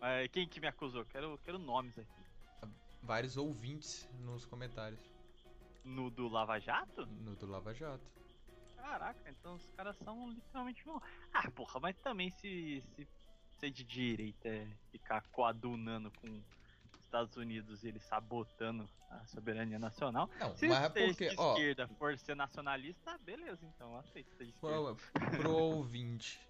Mas 0.00 0.30
quem 0.30 0.48
que 0.48 0.60
me 0.60 0.68
acusou? 0.68 1.04
Quero, 1.06 1.36
quero 1.44 1.58
nomes 1.58 1.98
aqui. 1.98 2.26
Vários 3.02 3.36
ouvintes 3.36 4.08
nos 4.20 4.44
comentários 4.44 5.00
No 5.84 6.10
do 6.10 6.28
Lava 6.28 6.58
Jato? 6.58 7.06
no 7.06 7.36
do 7.36 7.46
Lava 7.46 7.72
Jato. 7.74 8.04
Caraca, 8.76 9.30
então 9.30 9.54
os 9.56 9.70
caras 9.72 9.96
são 9.98 10.30
literalmente 10.30 10.86
mal. 10.86 11.02
Ah, 11.32 11.50
porra, 11.50 11.80
mas 11.80 11.98
também 11.98 12.30
se, 12.30 12.82
se 12.94 13.06
ser 13.58 13.70
de 13.70 13.84
direita 13.84 14.48
é 14.48 14.66
ficar 14.90 15.22
coadunando 15.32 16.10
com 16.12 16.42
Estados 16.98 17.36
Unidos 17.36 17.84
e 17.84 17.88
ele 17.88 18.00
sabotando 18.00 18.88
a 19.10 19.24
soberania 19.26 19.78
nacional. 19.78 20.28
Não, 20.40 20.56
Se 20.56 20.66
mas 20.66 20.84
é 20.84 20.90
ser 20.90 21.06
porque, 21.06 21.28
de 21.28 21.36
ó, 21.38 21.52
esquerda 21.52 21.88
for 21.88 22.18
ser 22.18 22.34
nacionalista, 22.34 23.16
beleza, 23.18 23.64
então 23.66 23.92
eu 23.92 23.98
aceito 23.98 24.34
ser 24.34 24.44
de 24.44 24.50
esquerda. 24.50 24.94
pro, 24.94 25.36
pro 25.38 25.50
ouvinte 25.52 26.40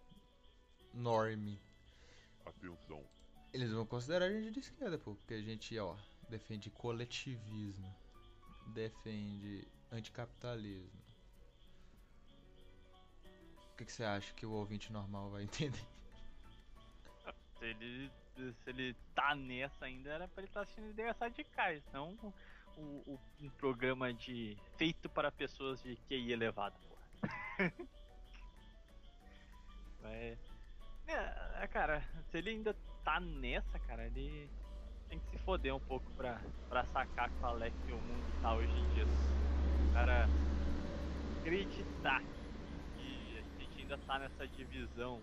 norme, 0.95 1.61
Atenção. 2.45 3.05
eles 3.53 3.71
vão 3.73 3.85
considerar 3.87 4.27
a 4.27 4.31
gente 4.33 4.51
de 4.53 4.61
esquerda, 4.61 4.99
pô, 4.99 5.15
porque 5.15 5.35
a 5.35 5.43
gente, 5.43 5.79
ó, 5.79 5.97
defende 6.29 6.71
coletivismo, 6.71 7.95
defende 8.69 9.67
anticapitalismo. 9.93 11.06
O 13.77 13.79
que, 13.79 13.85
que 13.85 13.93
você 13.93 14.05
acha 14.05 14.33
que 14.33 14.47
o 14.47 14.53
ouvinte 14.53 14.91
normal 14.91 15.29
vai 15.29 15.43
entender? 15.45 15.87
Se 17.59 17.67
ele, 17.67 18.11
se 18.35 18.71
ele 18.71 18.97
tá 19.15 19.35
nessa 19.35 19.85
ainda, 19.85 20.09
era 20.09 20.27
pra 20.27 20.41
ele 20.41 20.49
estar 20.49 20.61
tá 20.61 20.63
assistindo 20.63 20.89
ideias 20.89 21.19
radicais, 21.19 21.83
não 21.93 22.17
um 22.79 23.51
programa 23.59 24.15
de 24.15 24.57
feito 24.79 25.11
para 25.11 25.31
pessoas 25.31 25.83
de 25.83 25.95
QI 26.09 26.33
elevado, 26.33 26.75
porra. 26.89 27.03
é, 30.05 30.37
é, 31.61 31.67
cara, 31.67 32.03
se 32.31 32.39
ele 32.39 32.49
ainda 32.51 32.75
tá 33.05 33.21
nessa, 33.21 33.79
cara, 33.81 34.07
ele 34.07 34.49
tem 35.11 35.19
que 35.19 35.31
se 35.31 35.39
foder 35.45 35.75
um 35.75 35.81
pouco 35.81 36.11
pra, 36.13 36.41
pra 36.69 36.87
sacar 36.87 37.31
qual 37.41 37.61
é 37.61 37.71
que 37.71 37.93
o 37.93 37.99
mundo 37.99 38.41
tá 38.41 38.55
hoje 38.55 38.73
em 38.73 38.95
dia. 38.95 39.07
Cara, 39.93 40.29
acreditar 41.41 42.23
ainda 43.87 43.99
tá 43.99 44.19
nessa 44.19 44.49
divisão 44.49 45.23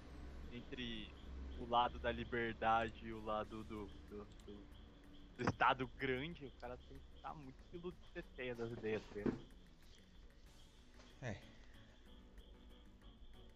entre 0.54 1.12
o 1.60 1.66
lado 1.66 2.00
da 2.00 2.12
liberdade 2.12 3.06
e 3.06 3.12
o 3.12 3.24
lado 3.24 3.64
do, 3.66 3.86
do, 4.10 4.26
do, 4.46 4.56
do 5.38 5.44
Estado 5.44 5.86
grande, 5.98 6.46
o 6.46 6.52
cara 6.62 6.78
tem 6.88 6.98
que 6.98 7.16
estar 7.18 7.30
tá 7.30 7.36
muito 7.36 7.58
pelo 7.72 7.92
teteia 8.14 8.56
das 8.56 8.72
ideias 8.72 9.04
dele. 9.14 9.34
É. 11.22 11.38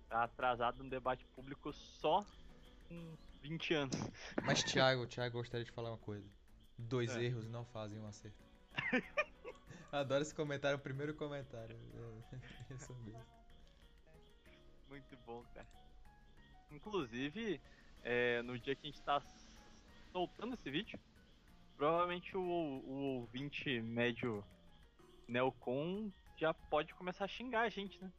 Tá 0.10 0.24
atrasado 0.24 0.84
no 0.84 0.90
debate 0.90 1.26
público 1.36 1.72
só 1.72 2.26
uns 2.92 3.20
20 3.42 3.74
anos. 3.74 3.96
Mas 4.44 4.62
Thiago, 4.64 5.08
Thiago 5.08 5.38
gostaria 5.38 5.66
de 5.66 5.72
falar 5.72 5.92
uma 5.92 5.98
coisa. 5.98 6.28
Dois 6.78 7.16
é. 7.16 7.24
erros 7.24 7.48
não 7.48 7.66
fazem 7.66 8.00
um 8.00 8.08
acerto. 8.08 8.44
Adoro 9.92 10.22
esse 10.22 10.36
comentário, 10.36 10.78
o 10.78 10.82
primeiro 10.82 11.14
comentário. 11.16 11.78
É, 12.70 12.74
isso 12.76 12.94
mesmo. 12.96 13.38
Muito 14.90 15.18
bom, 15.26 15.44
cara. 15.54 15.68
Inclusive, 16.72 17.62
é, 18.04 18.42
no 18.42 18.58
dia 18.58 18.76
que 18.76 18.88
a 18.88 18.92
gente 18.92 19.02
tá 19.02 19.22
soltando 20.12 20.54
esse 20.54 20.70
vídeo, 20.70 21.00
provavelmente 21.76 22.36
o, 22.36 22.42
o 22.42 23.20
ouvinte 23.20 23.82
médio 23.82 24.44
Nelcon 25.28 26.12
já 26.38 26.54
pode 26.54 26.94
começar 26.94 27.26
a 27.26 27.28
xingar 27.28 27.62
a 27.62 27.70
gente, 27.70 28.02
né? 28.02 28.12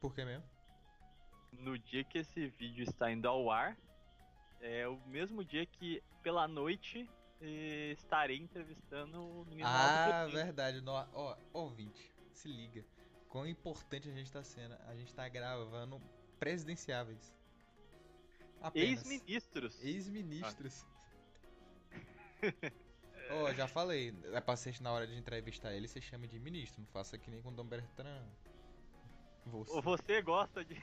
Por 0.00 0.14
que 0.14 0.24
mesmo? 0.24 0.44
No 1.52 1.78
dia 1.78 2.04
que 2.04 2.18
esse 2.18 2.48
vídeo 2.48 2.82
está 2.82 3.10
indo 3.10 3.26
ao 3.26 3.50
ar, 3.50 3.76
é 4.60 4.86
o 4.86 4.98
mesmo 5.06 5.44
dia 5.44 5.64
que, 5.64 6.02
pela 6.22 6.46
noite, 6.46 7.08
estarei 7.40 8.38
entrevistando 8.38 9.22
o 9.22 9.44
menino 9.46 9.68
Ah, 9.68 10.26
verdade. 10.26 10.80
No, 10.80 10.92
ó, 10.92 11.36
ouvinte, 11.52 12.14
se 12.32 12.48
liga. 12.48 12.84
Quão 13.28 13.46
importante 13.46 14.08
a 14.08 14.12
gente 14.12 14.26
está 14.26 14.42
sendo. 14.42 14.74
A 14.86 14.94
gente 14.94 15.08
está 15.08 15.28
gravando 15.28 16.00
presidenciáveis. 16.38 17.34
Ex-ministros. 18.74 19.84
Ex-ministros. 19.84 20.86
oh, 23.30 23.52
já 23.54 23.68
falei, 23.68 24.14
é 24.32 24.56
ser 24.56 24.80
na 24.80 24.92
hora 24.92 25.06
de 25.06 25.16
entrevistar 25.16 25.72
ele, 25.72 25.88
você 25.88 26.00
chama 26.00 26.26
de 26.26 26.38
ministro, 26.38 26.80
não 26.80 26.88
faça 26.88 27.18
que 27.18 27.30
nem 27.30 27.42
com 27.42 27.50
o 27.50 27.52
Dom 27.52 27.64
Bertrand. 27.64 28.26
Você. 29.46 29.72
Ou 29.72 29.82
você 29.82 30.22
gosta 30.22 30.64
de. 30.64 30.74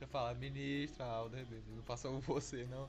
eu 0.00 0.08
falar 0.08 0.34
ministro, 0.34 1.04
Alder, 1.04 1.46
não 1.68 1.82
faça 1.82 2.08
o 2.08 2.20
você, 2.20 2.64
não. 2.66 2.88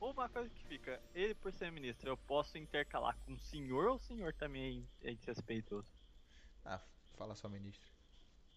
Ou 0.00 0.12
uma 0.12 0.28
coisa 0.28 0.48
que 0.48 0.64
fica, 0.66 1.00
ele 1.14 1.34
por 1.34 1.52
ser 1.52 1.72
ministro, 1.72 2.10
eu 2.10 2.16
posso 2.16 2.56
intercalar 2.56 3.16
com 3.24 3.32
o 3.34 3.38
senhor 3.38 3.88
ou 3.88 3.96
o 3.96 4.00
senhor 4.00 4.32
também 4.34 4.86
é 5.02 5.12
desrespeitoso? 5.12 5.88
Ah, 6.64 6.80
fala 7.16 7.34
só 7.34 7.48
ministro. 7.48 7.90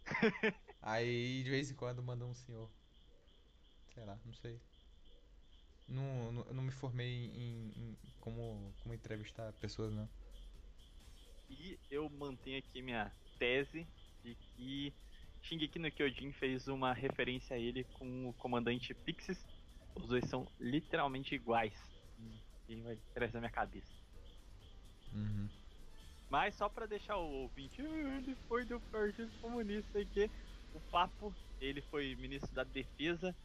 Aí 0.81 1.43
de 1.43 1.50
vez 1.50 1.71
em 1.71 1.75
quando 1.75 2.03
manda 2.03 2.25
um 2.25 2.33
senhor. 2.33 2.69
Sei 3.93 4.05
lá, 4.05 4.17
não 4.25 4.33
sei. 4.33 4.60
Não, 5.88 6.31
não, 6.31 6.43
não 6.53 6.63
me 6.63 6.71
formei 6.71 7.25
em, 7.25 7.71
em, 7.75 7.98
como, 8.19 8.74
como 8.81 8.93
entrevistar 8.93 9.51
pessoas, 9.53 9.93
não. 9.93 10.07
E 11.50 11.77
eu 11.89 12.10
mantenho 12.10 12.60
aqui 12.60 12.81
minha 12.81 13.12
tese 13.38 13.86
de 14.24 14.36
que 14.36 14.93
Shingeki 15.41 15.79
no 15.79 15.91
Kyojin 15.91 16.31
fez 16.31 16.67
uma 16.67 16.93
referência 16.93 17.55
a 17.55 17.60
ele 17.60 17.83
com 17.83 18.29
o 18.29 18.33
comandante 18.33 18.93
Pixis. 18.93 19.45
Os 19.95 20.07
dois 20.07 20.25
são 20.25 20.48
literalmente 20.60 21.36
iguais. 21.36 21.74
Quem 22.67 22.81
vai 22.81 22.98
trazer 23.13 23.33
na 23.33 23.41
minha 23.41 23.51
cabeça. 23.51 23.91
Uhum. 25.13 25.50
Mas 26.29 26.55
só 26.55 26.69
para 26.69 26.86
deixar 26.86 27.17
o 27.17 27.29
ouvinte, 27.41 27.81
ah, 27.81 28.17
ele 28.17 28.36
foi 28.48 28.63
do 28.63 28.79
Partido 28.79 29.29
Comunista 29.41 30.00
e 30.00 30.05
que 30.05 30.31
o 30.74 30.79
papo, 30.89 31.36
ele 31.60 31.81
foi 31.81 32.15
ministro 32.15 32.53
da 32.53 32.63
Defesa, 32.63 33.36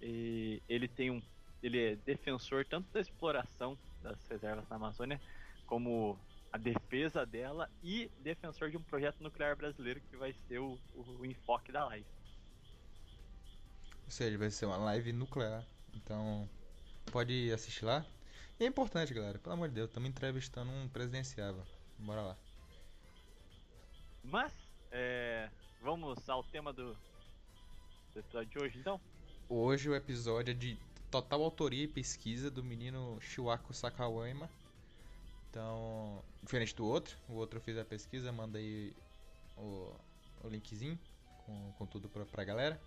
ele 0.00 0.88
tem 0.88 1.10
um 1.10 1.20
ele 1.62 1.78
é 1.78 1.96
defensor 1.96 2.64
tanto 2.64 2.90
da 2.92 3.00
exploração 3.00 3.78
das 4.02 4.18
reservas 4.28 4.68
na 4.68 4.76
Amazônia, 4.76 5.20
como 5.66 6.18
a 6.52 6.58
defesa 6.58 7.24
dela 7.24 7.70
e 7.82 8.10
defensor 8.20 8.70
de 8.70 8.76
um 8.76 8.82
projeto 8.82 9.22
nuclear 9.22 9.56
brasileiro 9.56 10.00
que 10.00 10.16
vai 10.16 10.34
ser 10.48 10.58
o, 10.58 10.78
o, 10.94 11.02
o 11.20 11.26
enfoque 11.26 11.70
da 11.70 11.84
live. 11.86 12.06
Ou 14.04 14.10
seja, 14.10 14.36
vai 14.38 14.50
ser 14.50 14.66
uma 14.66 14.78
live 14.78 15.12
nuclear. 15.12 15.64
Então, 15.94 16.48
pode 17.10 17.52
assistir 17.52 17.84
lá. 17.84 18.04
E 18.58 18.64
é 18.64 18.66
importante, 18.66 19.14
galera. 19.14 19.38
Pelo 19.38 19.54
amor 19.54 19.68
de 19.68 19.74
Deus, 19.74 19.88
estamos 19.88 20.08
entrevistando 20.08 20.70
um 20.70 20.88
presidenciável. 20.88 21.62
Bora 21.98 22.22
lá. 22.22 22.36
Mas, 24.22 24.52
é, 24.90 25.48
vamos 25.80 26.28
ao 26.28 26.44
tema 26.44 26.72
do, 26.72 26.94
do 28.12 28.20
episódio 28.20 28.50
de 28.50 28.58
hoje, 28.58 28.78
então? 28.78 29.00
Hoje 29.48 29.88
o 29.88 29.94
episódio 29.94 30.52
é 30.52 30.54
de 30.54 30.78
total 31.10 31.42
autoria 31.42 31.84
e 31.84 31.88
pesquisa 31.88 32.50
do 32.50 32.62
menino 32.62 33.18
Shiwako 33.20 33.74
Sakawama. 33.74 34.48
Então, 35.48 36.22
diferente 36.42 36.74
do 36.76 36.86
outro, 36.86 37.16
o 37.28 37.34
outro 37.34 37.58
eu 37.58 37.62
fiz 37.62 37.76
a 37.76 37.84
pesquisa, 37.84 38.30
mandei 38.30 38.94
o, 39.56 39.92
o 40.44 40.48
linkzinho 40.48 40.98
com, 41.44 41.72
com 41.72 41.86
tudo 41.86 42.08
pra, 42.08 42.24
pra 42.24 42.44
galera. 42.44 42.80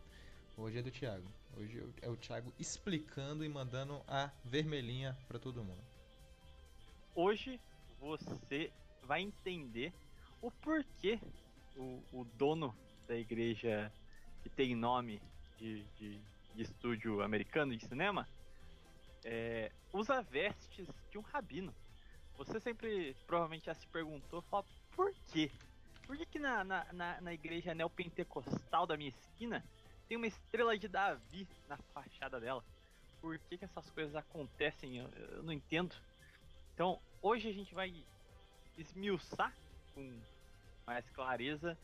Hoje 0.56 0.78
é 0.78 0.82
do 0.84 0.92
Thiago. 0.92 1.28
Hoje 1.58 1.84
é 2.04 2.10
o 2.10 2.16
Thiago 2.16 2.54
explicando 2.60 3.44
e 3.44 3.50
mandando 3.50 4.04
a 4.08 4.30
vermelhinha 4.46 5.18
para 5.28 5.40
todo 5.40 5.64
mundo. 5.64 5.82
Hoje 7.16 7.60
você 8.00 8.72
vai 9.02 9.22
entender 9.22 9.92
o 10.42 10.52
porquê 10.52 11.20
o, 11.76 12.04
o 12.14 12.24
dono 12.38 12.74
da 13.08 13.16
igreja 13.16 13.92
que 14.44 14.50
tem 14.50 14.76
nome 14.76 15.20
de, 15.58 15.84
de, 15.98 16.20
de 16.54 16.62
estúdio 16.62 17.24
americano 17.24 17.76
de 17.76 17.84
cinema 17.88 18.28
é, 19.26 19.72
usa 19.92 20.22
vestes 20.22 20.88
de 21.10 21.18
um 21.18 21.22
rabino. 21.22 21.74
Você 22.38 22.60
sempre 22.60 23.16
provavelmente 23.26 23.66
já 23.66 23.74
se 23.74 23.88
perguntou, 23.88 24.42
fala, 24.44 24.66
por 24.96 25.12
quê? 25.32 25.50
Por 26.06 26.16
que, 26.16 26.28
que 26.28 26.40
na, 26.40 26.64
na, 26.64 26.94
na, 26.94 27.22
na 27.22 27.34
igreja 27.34 27.74
neopentecostal 27.74 28.86
da 28.86 28.96
minha 28.96 29.10
esquina 29.10 29.64
tem 30.14 30.18
uma 30.18 30.28
estrela 30.28 30.78
de 30.78 30.88
Davi 30.88 31.48
na 31.68 31.76
fachada 31.92 32.40
dela? 32.40 32.64
Por 33.20 33.40
que, 33.40 33.58
que 33.58 33.66
essas 33.66 33.90
coisas 33.90 34.16
acontecem? 34.16 34.98
Eu, 34.98 35.10
eu 35.10 35.42
não 35.42 35.52
entendo. 35.52 35.96
Então, 36.72 37.02
hoje 37.20 37.50
a 37.50 37.52
gente 37.52 37.74
vai 37.74 38.06
esmiuçar 38.78 39.52
com 39.96 40.22
mais 40.86 41.10
clareza 41.10 41.76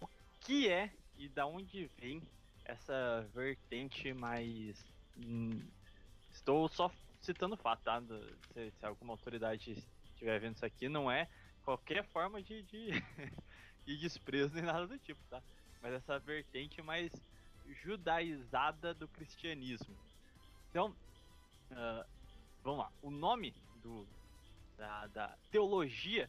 o 0.00 0.06
que 0.42 0.68
é 0.68 0.92
e 1.18 1.28
da 1.28 1.44
onde 1.44 1.90
vem 1.98 2.22
essa 2.64 3.28
vertente 3.34 4.12
mais. 4.14 4.78
Hum, 5.16 5.60
estou 6.30 6.68
só 6.68 6.88
citando 7.20 7.56
fato, 7.56 7.82
tá? 7.82 8.00
Se, 8.00 8.70
se, 8.70 8.86
alguma 8.86 9.14
autoridade 9.14 9.72
estiver 10.04 10.38
vendo 10.38 10.54
isso 10.54 10.64
aqui, 10.64 10.88
não 10.88 11.10
é 11.10 11.28
qualquer 11.64 12.04
forma 12.04 12.40
de, 12.40 12.62
de, 12.62 12.90
de 13.84 13.98
desprezo 13.98 14.54
nem 14.54 14.62
nada 14.62 14.86
do 14.86 14.96
tipo, 15.00 15.20
tá? 15.28 15.42
Mas 15.80 15.94
essa 15.94 16.16
vertente 16.20 16.80
mais 16.80 17.10
judaizada 17.82 18.94
do 18.94 19.08
cristianismo. 19.08 19.96
Então, 20.70 20.94
uh, 21.70 22.04
vamos 22.62 22.80
lá. 22.80 22.92
O 23.02 23.10
nome 23.10 23.54
do, 23.82 24.06
da, 24.76 25.06
da 25.08 25.38
teologia 25.50 26.28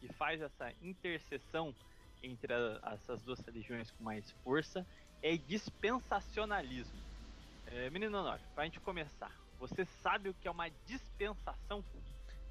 que 0.00 0.12
faz 0.14 0.40
essa 0.40 0.72
interseção 0.82 1.74
entre 2.22 2.52
a, 2.52 2.92
essas 2.94 3.22
duas 3.22 3.38
religiões 3.40 3.90
com 3.90 4.02
mais 4.02 4.30
força 4.42 4.86
é 5.22 5.36
dispensacionalismo. 5.36 7.02
É, 7.66 7.88
menino 7.90 8.18
Honório, 8.18 8.44
pra 8.54 8.64
gente 8.64 8.78
começar, 8.80 9.32
você 9.58 9.84
sabe 10.02 10.28
o 10.28 10.34
que 10.34 10.46
é 10.46 10.50
uma 10.50 10.68
dispensação? 10.86 11.82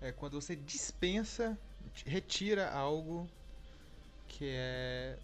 É 0.01 0.11
quando 0.11 0.41
você 0.41 0.55
dispensa, 0.55 1.57
retira 2.05 2.71
algo 2.71 3.29
que 4.27 4.49
é 4.51 5.17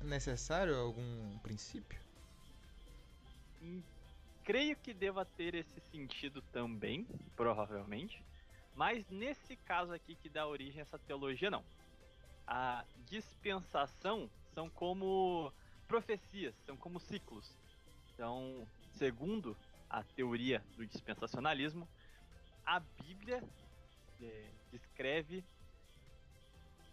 necessário, 0.00 0.74
algum 0.76 1.38
princípio? 1.38 2.03
Creio 4.44 4.76
que 4.76 4.92
deva 4.92 5.24
ter 5.24 5.54
esse 5.54 5.80
sentido 5.90 6.42
também, 6.52 7.06
provavelmente. 7.36 8.22
Mas 8.74 9.08
nesse 9.08 9.56
caso 9.56 9.92
aqui 9.92 10.14
que 10.16 10.28
dá 10.28 10.46
origem 10.46 10.80
a 10.80 10.82
essa 10.82 10.98
teologia, 10.98 11.50
não. 11.50 11.64
A 12.46 12.84
dispensação 13.06 14.28
são 14.52 14.68
como 14.68 15.52
profecias, 15.88 16.54
são 16.66 16.76
como 16.76 17.00
ciclos. 17.00 17.56
Então, 18.12 18.66
segundo 18.92 19.56
a 19.88 20.02
teoria 20.02 20.62
do 20.76 20.86
dispensacionalismo, 20.86 21.88
a 22.66 22.80
Bíblia 22.80 23.42
é, 24.20 24.50
descreve 24.72 25.44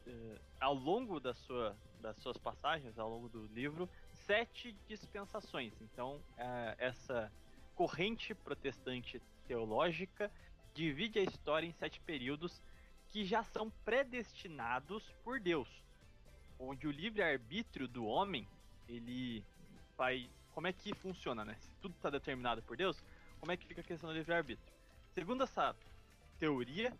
é, 0.06 0.38
ao 0.60 0.74
longo 0.74 1.20
da 1.20 1.34
sua, 1.34 1.76
das 2.00 2.18
suas 2.18 2.38
passagens, 2.38 2.98
ao 2.98 3.10
longo 3.10 3.30
do 3.30 3.46
livro, 3.48 3.90
sete 4.32 4.74
dispensações. 4.88 5.74
Então, 5.82 6.22
é, 6.38 6.76
essa 6.80 7.30
corrente 7.76 8.34
protestante 8.34 9.22
teológica 9.46 10.32
divide 10.74 11.20
a 11.20 11.22
história 11.22 11.68
em 11.68 11.74
sete 11.74 12.00
períodos 12.00 12.62
que 13.10 13.26
já 13.26 13.44
são 13.44 13.70
predestinados 13.84 15.04
por 15.22 15.38
Deus, 15.38 15.68
onde 16.58 16.88
o 16.88 16.92
livre-arbítrio 16.92 17.90
do 17.90 18.06
homem, 18.06 18.48
ele 18.88 19.44
vai... 19.98 20.30
Como 20.54 20.66
é 20.66 20.72
que 20.72 20.96
funciona, 20.96 21.44
né? 21.44 21.58
Se 21.60 21.76
tudo 21.82 21.94
está 21.96 22.10
determinado 22.10 22.62
por 22.62 22.78
Deus, 22.78 23.04
como 23.38 23.52
é 23.52 23.58
que 23.58 23.68
fica 23.68 23.82
a 23.82 23.84
questão 23.84 24.10
do 24.10 24.16
livre-arbítrio? 24.16 24.74
Segundo 25.14 25.44
essa 25.44 25.76
teoria, 26.40 26.98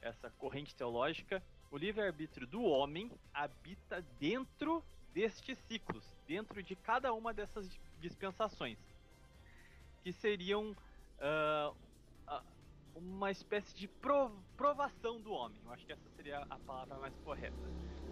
essa 0.00 0.30
corrente 0.38 0.72
teológica, 0.72 1.42
o 1.72 1.76
livre-arbítrio 1.76 2.46
do 2.46 2.62
homem 2.62 3.10
habita 3.32 4.02
dentro 4.20 4.84
destes 5.14 5.56
ciclos, 5.68 6.04
dentro 6.26 6.62
de 6.62 6.74
cada 6.74 7.14
uma 7.14 7.32
dessas 7.32 7.70
dispensações, 8.00 8.78
que 10.02 10.12
seriam 10.12 10.72
uh, 10.72 11.74
uma 12.94 13.30
espécie 13.30 13.74
de 13.74 13.88
provação 14.56 15.20
do 15.20 15.32
homem. 15.32 15.58
Eu 15.64 15.72
acho 15.72 15.86
que 15.86 15.92
essa 15.92 16.10
seria 16.16 16.40
a 16.50 16.58
palavra 16.58 16.98
mais 16.98 17.14
correta. 17.24 17.56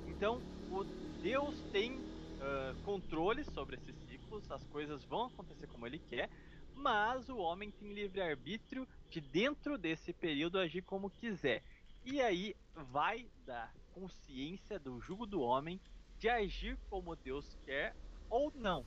Então, 0.06 0.40
o 0.70 0.84
Deus 1.20 1.60
tem 1.72 1.92
uh, 1.96 2.82
controle 2.84 3.44
sobre 3.44 3.76
esses 3.76 3.96
ciclos, 4.08 4.50
as 4.50 4.64
coisas 4.64 5.04
vão 5.04 5.26
acontecer 5.26 5.66
como 5.66 5.86
ele 5.86 5.98
quer, 5.98 6.30
mas 6.74 7.28
o 7.28 7.36
homem 7.36 7.70
tem 7.72 7.92
livre-arbítrio 7.92 8.88
de 9.10 9.20
dentro 9.20 9.76
desse 9.76 10.12
período 10.12 10.58
agir 10.58 10.82
como 10.82 11.10
quiser. 11.10 11.62
E 12.04 12.20
aí 12.20 12.56
vai 12.74 13.28
da 13.44 13.70
consciência 13.92 14.78
do 14.78 15.00
jugo 15.00 15.26
do 15.26 15.40
homem 15.40 15.80
de 16.22 16.28
agir 16.28 16.78
como 16.88 17.16
Deus 17.16 17.44
quer 17.64 17.96
ou 18.30 18.52
não. 18.54 18.86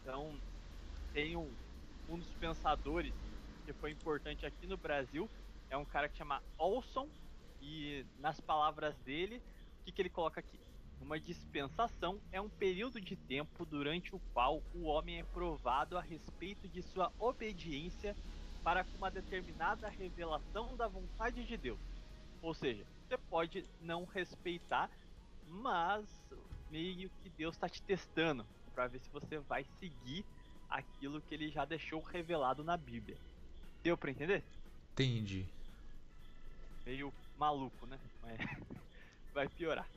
Então, 0.00 0.40
tem 1.12 1.36
um, 1.36 1.52
um 2.08 2.16
dos 2.16 2.32
pensadores 2.36 3.12
que 3.64 3.72
foi 3.72 3.90
importante 3.90 4.46
aqui 4.46 4.64
no 4.64 4.76
Brasil 4.76 5.28
é 5.68 5.76
um 5.76 5.84
cara 5.84 6.08
que 6.08 6.16
chama 6.16 6.40
Olson 6.56 7.08
e 7.60 8.06
nas 8.20 8.40
palavras 8.40 8.96
dele, 8.98 9.38
o 9.38 9.84
que, 9.86 9.90
que 9.90 10.02
ele 10.02 10.08
coloca 10.08 10.38
aqui? 10.38 10.56
Uma 11.00 11.18
dispensação 11.18 12.20
é 12.30 12.40
um 12.40 12.48
período 12.48 13.00
de 13.00 13.16
tempo 13.16 13.66
durante 13.66 14.14
o 14.14 14.20
qual 14.32 14.62
o 14.72 14.84
homem 14.84 15.18
é 15.18 15.24
provado 15.24 15.98
a 15.98 16.00
respeito 16.00 16.68
de 16.68 16.80
sua 16.80 17.12
obediência 17.18 18.14
para 18.62 18.84
com 18.84 18.98
uma 18.98 19.10
determinada 19.10 19.88
revelação 19.88 20.76
da 20.76 20.86
vontade 20.86 21.44
de 21.44 21.56
Deus. 21.56 21.80
Ou 22.40 22.54
seja, 22.54 22.86
você 23.02 23.18
pode 23.18 23.68
não 23.80 24.04
respeitar, 24.04 24.88
mas 25.42 26.08
meio 26.70 27.10
que 27.22 27.28
Deus 27.30 27.54
está 27.54 27.68
te 27.68 27.82
testando 27.82 28.46
para 28.74 28.86
ver 28.86 29.00
se 29.00 29.10
você 29.10 29.38
vai 29.38 29.64
seguir 29.78 30.24
aquilo 30.68 31.20
que 31.22 31.34
ele 31.34 31.50
já 31.50 31.64
deixou 31.64 32.00
revelado 32.00 32.62
na 32.62 32.76
Bíblia. 32.76 33.16
Deu 33.82 33.96
para 33.96 34.10
entender? 34.10 34.42
Entendi. 34.92 35.46
Meio 36.84 37.12
maluco, 37.38 37.86
né? 37.86 37.98
Mas 38.22 38.38
vai 39.32 39.48
piorar. 39.48 39.88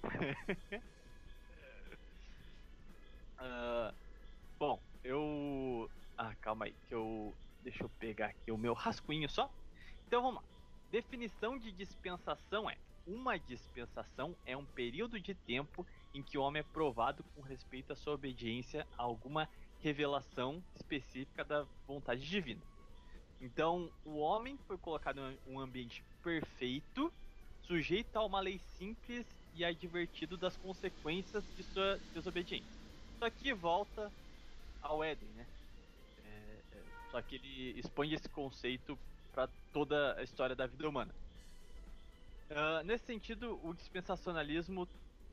uh, 3.40 3.94
bom, 4.58 4.80
eu. 5.04 5.90
Ah, 6.18 6.36
calma 6.42 6.66
aí, 6.66 6.76
que 6.88 6.94
eu. 6.94 7.34
Deixa 7.64 7.84
eu 7.84 7.90
pegar 8.00 8.28
aqui 8.28 8.52
o 8.52 8.58
meu 8.58 8.74
rascunho 8.74 9.30
só. 9.30 9.52
Então 10.08 10.22
vamos 10.22 10.42
lá. 10.42 10.50
Definição 10.92 11.58
de 11.58 11.72
dispensação 11.72 12.70
é: 12.70 12.78
uma 13.06 13.38
dispensação 13.38 14.36
é 14.46 14.56
um 14.56 14.66
período 14.66 15.20
de 15.20 15.34
tempo 15.34 15.86
em 16.14 16.22
que 16.22 16.38
o 16.38 16.42
homem 16.42 16.60
é 16.60 16.64
provado 16.64 17.24
com 17.36 17.42
respeito 17.42 17.94
à 17.94 17.96
sua 17.96 18.14
obediência 18.14 18.88
a 18.98 19.04
alguma 19.04 19.48
revelação 19.82 20.64
específica 20.76 21.44
da 21.44 21.66
vontade 21.88 22.28
divina. 22.28 22.62
Então, 23.42 23.90
o 24.06 24.20
homem 24.20 24.58
foi 24.68 24.78
colocado 24.78 25.20
em 25.20 25.38
um 25.48 25.60
ambiente 25.60 26.04
perfeito, 26.24 27.12
sujeito 27.64 28.16
a 28.16 28.24
uma 28.24 28.40
lei 28.40 28.60
simples 28.78 29.26
e 29.56 29.66
advertido 29.66 30.38
das 30.38 30.56
consequências 30.58 31.44
de 31.56 31.64
sua 31.64 32.00
desobediência. 32.14 32.80
Só 33.18 33.30
que 33.30 33.54
volta 33.54 34.12
ao 34.82 35.04
Éden, 35.04 35.28
né? 35.30 35.46
É, 36.26 36.78
é, 36.78 36.84
só 37.12 37.22
que 37.22 37.36
ele 37.36 37.80
expõe 37.80 38.14
esse 38.14 38.30
conceito 38.30 38.98
para 39.34 39.50
toda 39.74 40.16
a 40.18 40.24
história 40.24 40.56
da 40.56 40.68
vida 40.68 40.88
humana. 40.88 41.14
Uh, 42.52 42.84
nesse 42.84 43.06
sentido, 43.06 43.60
o 43.64 43.74
dispensacionalismo 43.74 44.88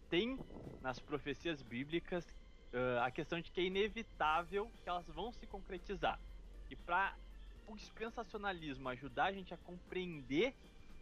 tem 0.09 0.40
nas 0.81 1.01
profecias 1.01 1.62
bíblicas 1.62 2.27
uh, 2.75 3.01
a 3.03 3.11
questão 3.11 3.40
de 3.40 3.51
que 3.53 3.61
é 3.61 3.64
inevitável 3.64 4.73
que 4.83 4.88
elas 4.88 5.07
vão 5.09 5.33
se 5.33 5.47
concretizar. 5.47 6.23
E 6.71 6.77
para 6.77 7.18
o 7.66 7.77
dispensacionalismo 7.77 8.88
ajudar 8.88 9.27
a 9.27 9.33
gente 9.33 9.53
a 9.55 9.59
compreender 9.59 10.57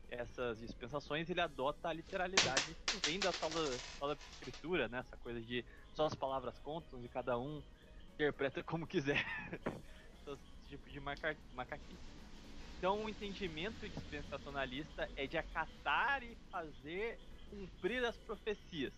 essas 0.08 0.60
dispensações, 0.60 1.28
ele 1.30 1.40
adota 1.40 1.88
a 1.88 1.92
literalidade 1.92 2.76
que 2.86 2.98
vem 2.98 3.20
da 3.20 3.32
tal 3.32 3.50
da, 3.52 3.78
da 4.14 4.20
escritura, 4.30 4.88
né? 4.88 4.98
Essa 5.00 5.18
coisa 5.18 5.40
de 5.42 5.66
só 5.92 6.06
as 6.06 6.14
palavras 6.14 6.58
contam 6.60 7.04
e 7.04 7.08
cada 7.08 7.38
um 7.38 7.62
interpreta 8.14 8.64
como 8.64 8.86
quiser. 8.86 9.24
Esse 10.26 10.54
tipo 10.64 10.90
de 10.90 11.00
maca 11.00 11.40
macaquice. 11.50 12.14
Então, 12.78 13.04
o 13.04 13.08
entendimento 13.08 13.88
dispensacionalista 13.88 15.10
é 15.16 15.26
de 15.26 15.38
acatar 15.38 16.22
e 16.22 16.38
fazer 16.50 17.22
cumprir 17.50 18.04
as 18.04 18.16
profecias. 18.16 18.92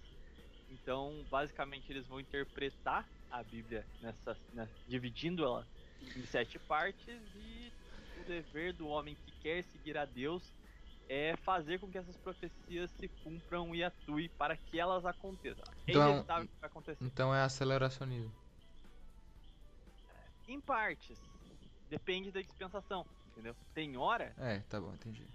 Então, 0.70 1.24
basicamente, 1.30 1.90
eles 1.90 2.06
vão 2.06 2.20
interpretar 2.20 3.06
a 3.30 3.42
Bíblia 3.42 3.84
nessa, 4.00 4.36
né, 4.52 4.68
dividindo 4.86 5.44
ela 5.44 5.66
em 6.16 6.24
sete 6.26 6.58
partes 6.58 7.20
e 7.36 7.72
o 8.20 8.24
dever 8.24 8.72
do 8.72 8.86
homem 8.88 9.16
que 9.24 9.32
quer 9.42 9.62
seguir 9.64 9.96
a 9.96 10.04
Deus 10.04 10.42
é 11.08 11.34
fazer 11.38 11.80
com 11.80 11.90
que 11.90 11.96
essas 11.96 12.16
profecias 12.18 12.90
se 12.92 13.08
cumpram 13.24 13.74
e 13.74 13.82
atue 13.82 14.28
para 14.30 14.56
que 14.56 14.78
elas 14.78 15.06
aconteçam. 15.06 15.64
É 15.86 15.90
então, 15.90 16.02
é 16.02 16.10
inevitável 16.10 16.48
que 16.48 16.60
vai 16.60 16.70
acontecer. 16.70 17.04
Então 17.04 17.34
é 17.34 17.42
aceleracionismo. 17.42 18.32
Em 20.46 20.60
partes. 20.60 21.18
Depende 21.88 22.30
da 22.30 22.42
dispensação, 22.42 23.06
entendeu? 23.32 23.56
Tem 23.74 23.96
hora. 23.96 24.34
É, 24.38 24.60
tá 24.60 24.78
bom, 24.78 24.92
entendi. 24.92 25.26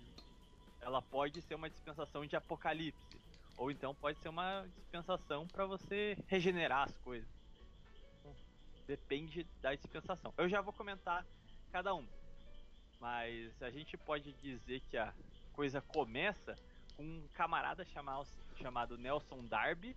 Ela 0.84 1.02
pode 1.02 1.42
ser 1.42 1.56
uma 1.56 1.70
dispensação 1.70 2.26
de 2.26 2.36
apocalipse. 2.36 3.18
Ou 3.58 3.72
então 3.72 3.94
pode 3.94 4.20
ser 4.20 4.30
uma 4.30 4.66
dispensação 4.76 5.48
para 5.48 5.66
você 5.66 6.18
regenerar 6.28 6.84
as 6.84 6.98
coisas. 7.00 7.30
Depende 8.88 9.46
da 9.62 9.74
dispensação. 9.74 10.34
Eu 10.38 10.50
já 10.50 10.62
vou 10.62 10.74
comentar 10.74 11.26
cada 11.72 11.94
um. 11.94 12.06
Mas 13.00 13.62
a 13.62 13.70
gente 13.70 13.98
pode 13.98 14.34
dizer 14.34 14.82
que 14.90 14.98
a 14.98 15.14
coisa 15.54 15.82
começa 15.82 16.56
com 16.96 17.04
um 17.04 17.28
camarada 17.34 17.86
chamado, 17.86 18.28
chamado 18.58 18.98
Nelson 18.98 19.44
Darby. 19.46 19.96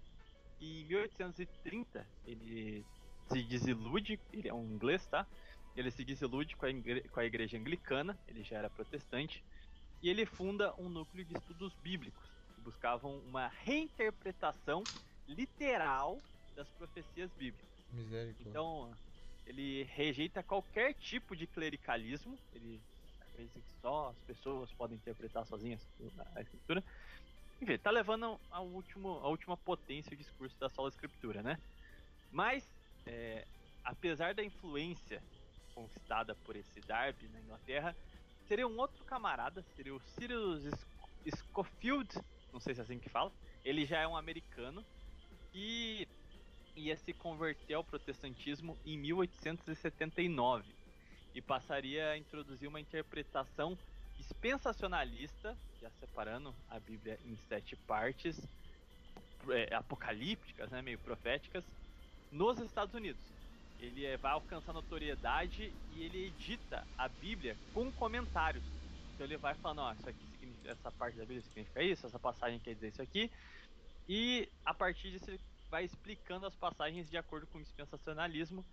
E 0.60 0.82
em 0.82 0.84
1830 0.84 2.06
ele 2.24 2.84
se 3.28 3.42
desilude, 3.42 4.20
ele 4.32 4.48
é 4.48 4.54
um 4.54 4.64
inglês, 4.64 5.06
tá? 5.06 5.26
Ele 5.76 5.90
se 5.90 6.04
desilude 6.04 6.56
com 6.56 6.64
a, 6.64 6.70
igre 6.70 7.02
com 7.08 7.20
a 7.20 7.24
igreja 7.24 7.58
anglicana, 7.58 8.18
ele 8.26 8.42
já 8.42 8.56
era 8.56 8.70
protestante, 8.70 9.44
e 10.02 10.08
ele 10.08 10.26
funda 10.26 10.74
um 10.78 10.88
núcleo 10.88 11.24
de 11.24 11.36
estudos 11.36 11.74
bíblicos, 11.82 12.24
que 12.54 12.60
buscavam 12.60 13.18
uma 13.20 13.48
reinterpretação 13.48 14.86
literal 15.26 16.20
das 16.54 16.68
profecias 16.70 17.30
bíblicas. 17.32 17.68
Misericórdia. 17.92 18.48
Então, 18.48 18.96
ele 19.46 19.84
rejeita 19.84 20.42
qualquer 20.42 20.94
tipo 20.94 21.36
de 21.36 21.46
clericalismo, 21.46 22.38
ele 22.54 22.80
acredita 23.20 23.60
que 23.60 23.80
só 23.80 24.08
as 24.10 24.18
pessoas 24.20 24.72
podem 24.72 24.96
interpretar 24.96 25.46
sozinhas 25.46 25.86
a 26.34 26.40
escritura. 26.40 26.82
Enfim, 27.60 27.78
tá 27.78 27.90
levando 27.90 28.38
ao 28.50 28.66
último, 28.66 29.18
a 29.18 29.28
última 29.28 29.56
potência 29.56 30.12
o 30.12 30.16
discurso 30.16 30.58
da 30.58 30.68
sola 30.68 30.88
escritura, 30.88 31.42
né? 31.42 31.58
Mas, 32.30 32.68
é, 33.06 33.46
apesar 33.84 34.34
da 34.34 34.44
influência 34.44 35.22
conquistada 35.74 36.34
por 36.34 36.56
esse 36.56 36.80
Darby 36.80 37.28
na 37.28 37.40
Inglaterra, 37.40 37.96
seria 38.46 38.66
um 38.66 38.78
outro 38.78 39.04
camarada, 39.04 39.62
seria 39.74 39.94
o 39.94 40.00
Cyrus 40.00 40.64
Scofield, 41.34 42.08
não 42.52 42.60
sei 42.60 42.74
se 42.74 42.80
é 42.80 42.84
assim 42.84 42.98
que 42.98 43.08
fala. 43.08 43.32
Ele 43.64 43.84
já 43.84 44.00
é 44.00 44.06
um 44.06 44.16
americano 44.16 44.84
e 45.52 46.06
ia 46.76 46.96
se 46.96 47.12
converter 47.12 47.74
ao 47.74 47.84
protestantismo 47.84 48.78
em 48.84 48.98
1879. 48.98 50.74
e 51.34 51.42
passaria 51.42 52.12
a 52.12 52.16
introduzir 52.16 52.66
uma 52.66 52.80
interpretação 52.80 53.76
dispensacionalista, 54.16 55.54
já 55.82 55.90
separando 56.00 56.54
a 56.70 56.80
Bíblia 56.80 57.20
em 57.26 57.36
sete 57.46 57.76
partes, 57.76 58.40
é, 59.50 59.74
apocalípticas, 59.74 60.70
né, 60.70 60.80
meio 60.80 60.98
proféticas, 60.98 61.62
nos 62.32 62.58
Estados 62.58 62.94
Unidos. 62.94 63.35
Ele 63.78 64.04
é, 64.04 64.16
vai 64.16 64.32
alcançar 64.32 64.72
notoriedade 64.72 65.72
e 65.94 66.02
ele 66.02 66.26
edita 66.26 66.86
a 66.96 67.08
Bíblia 67.08 67.56
com 67.74 67.90
comentários. 67.92 68.64
Então 69.14 69.26
ele 69.26 69.36
vai 69.36 69.54
falando, 69.54 69.80
ó, 69.80 69.92
isso 69.92 70.08
aqui 70.08 70.26
significa, 70.32 70.70
essa 70.70 70.90
parte 70.92 71.16
da 71.16 71.22
Bíblia 71.22 71.42
significa 71.42 71.82
isso, 71.82 72.06
essa 72.06 72.18
passagem 72.18 72.58
quer 72.60 72.74
dizer 72.74 72.88
isso 72.88 73.02
aqui. 73.02 73.30
E 74.08 74.48
a 74.64 74.74
partir 74.74 75.10
disso 75.10 75.30
ele 75.30 75.40
vai 75.70 75.84
explicando 75.84 76.46
as 76.46 76.54
passagens 76.54 77.10
de 77.10 77.16
acordo 77.16 77.46
com 77.46 77.58
o 77.58 77.62
dispensacionalismo 77.62 78.64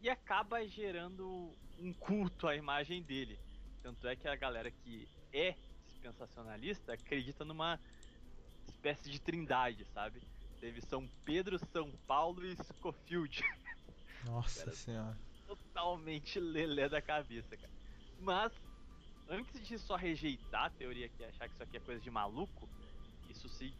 e 0.00 0.08
acaba 0.08 0.66
gerando 0.66 1.50
um 1.78 1.92
culto 1.92 2.46
à 2.46 2.54
imagem 2.54 3.02
dele. 3.02 3.38
Tanto 3.82 4.06
é 4.06 4.16
que 4.16 4.28
a 4.28 4.36
galera 4.36 4.70
que 4.70 5.08
é 5.32 5.54
dispensacionalista 5.86 6.92
acredita 6.92 7.44
numa 7.44 7.80
espécie 8.68 9.10
de 9.10 9.20
trindade, 9.20 9.84
sabe? 9.92 10.20
Teve 10.60 10.80
São 10.82 11.08
Pedro, 11.24 11.58
São 11.72 11.90
Paulo 12.06 12.44
e 12.44 12.56
Scofield. 12.56 13.42
Nossa 14.26 14.64
cara, 14.64 14.76
senhora. 14.76 15.18
Totalmente 15.46 16.40
lelé 16.40 16.88
da 16.88 17.00
cabeça, 17.00 17.56
cara. 17.56 17.72
Mas, 18.18 18.52
antes 19.28 19.66
de 19.66 19.78
só 19.78 19.94
rejeitar 19.96 20.64
a 20.64 20.70
teoria 20.70 21.08
que 21.08 21.24
achar 21.24 21.48
que 21.48 21.54
isso 21.54 21.62
aqui 21.62 21.76
é 21.76 21.80
coisa 21.80 22.00
de 22.00 22.10
maluco, 22.10 22.68
isso 23.28 23.48
sim. 23.48 23.72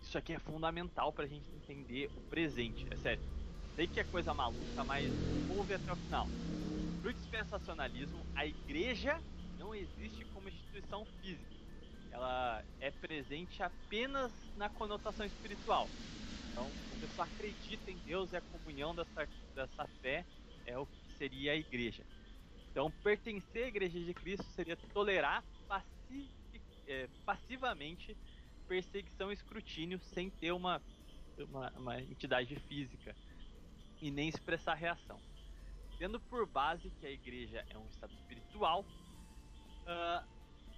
Isso 0.00 0.16
aqui 0.16 0.32
é 0.32 0.38
fundamental 0.38 1.12
pra 1.12 1.26
gente 1.26 1.54
entender 1.54 2.10
o 2.16 2.22
presente, 2.22 2.86
é 2.90 2.96
sério. 2.96 3.22
Sei 3.74 3.86
que 3.86 4.00
é 4.00 4.04
coisa 4.04 4.32
maluca, 4.32 4.84
mas 4.84 5.12
ouve 5.48 5.74
até 5.74 5.92
o 5.92 5.96
final. 5.96 6.26
Pro 7.00 7.12
dispensacionalismo, 7.12 8.26
a 8.34 8.46
igreja 8.46 9.22
não 9.58 9.74
existe 9.74 10.24
como 10.26 10.48
instituição 10.48 11.04
física. 11.20 11.50
Ela 12.10 12.64
é 12.80 12.90
presente 12.90 13.62
apenas 13.62 14.32
na 14.56 14.68
conotação 14.70 15.24
espiritual. 15.26 15.86
Então, 16.60 16.70
a 16.94 17.00
pessoa 17.00 17.26
acredita 17.26 17.90
em 17.90 17.96
Deus 17.98 18.32
e 18.32 18.36
a 18.36 18.40
comunhão 18.42 18.94
dessa, 18.94 19.26
dessa 19.54 19.86
fé 20.02 20.26
é 20.66 20.76
o 20.76 20.84
que 20.84 21.16
seria 21.16 21.52
a 21.52 21.56
igreja. 21.56 22.04
Então, 22.70 22.90
pertencer 23.02 23.64
à 23.64 23.68
igreja 23.68 23.98
de 23.98 24.12
Cristo 24.12 24.44
seria 24.54 24.76
tolerar 24.76 25.42
é, 26.86 27.08
passivamente 27.24 28.16
perseguição 28.68 29.30
e 29.30 29.34
escrutínio 29.34 29.98
sem 30.12 30.28
ter 30.28 30.52
uma, 30.52 30.82
uma, 31.38 31.70
uma 31.70 32.00
entidade 32.00 32.54
física 32.68 33.16
e 34.02 34.10
nem 34.10 34.28
expressar 34.28 34.74
reação. 34.74 35.18
Tendo 35.98 36.20
por 36.20 36.46
base 36.46 36.90
que 37.00 37.06
a 37.06 37.10
igreja 37.10 37.64
é 37.70 37.78
um 37.78 37.86
estado 37.86 38.12
espiritual, 38.12 38.82
uh, 38.82 40.26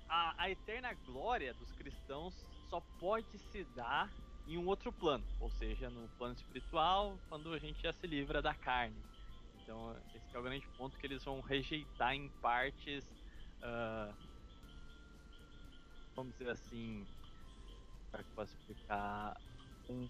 a, 0.08 0.34
a 0.36 0.50
eterna 0.50 0.92
glória 1.06 1.52
dos 1.54 1.72
cristãos 1.72 2.34
só 2.68 2.80
pode 2.98 3.38
se 3.50 3.64
dar 3.74 4.10
em 4.46 4.58
um 4.58 4.66
outro 4.66 4.92
plano, 4.92 5.24
ou 5.38 5.50
seja, 5.50 5.88
no 5.90 6.08
plano 6.18 6.34
espiritual, 6.34 7.18
quando 7.28 7.52
a 7.52 7.58
gente 7.58 7.82
já 7.82 7.92
se 7.92 8.06
livra 8.06 8.42
da 8.42 8.54
carne. 8.54 9.00
Então, 9.62 9.96
esse 10.14 10.36
é 10.36 10.38
o 10.38 10.42
grande 10.42 10.66
ponto 10.76 10.98
que 10.98 11.06
eles 11.06 11.24
vão 11.24 11.40
rejeitar 11.40 12.14
em 12.14 12.28
partes, 12.40 13.04
uh, 13.62 14.14
vamos 16.16 16.32
dizer 16.32 16.50
assim, 16.50 17.06
como 18.10 18.20
é 18.20 18.24
que 18.24 18.30
posso 18.34 18.54
explicar, 18.54 19.40
um, 19.88 20.08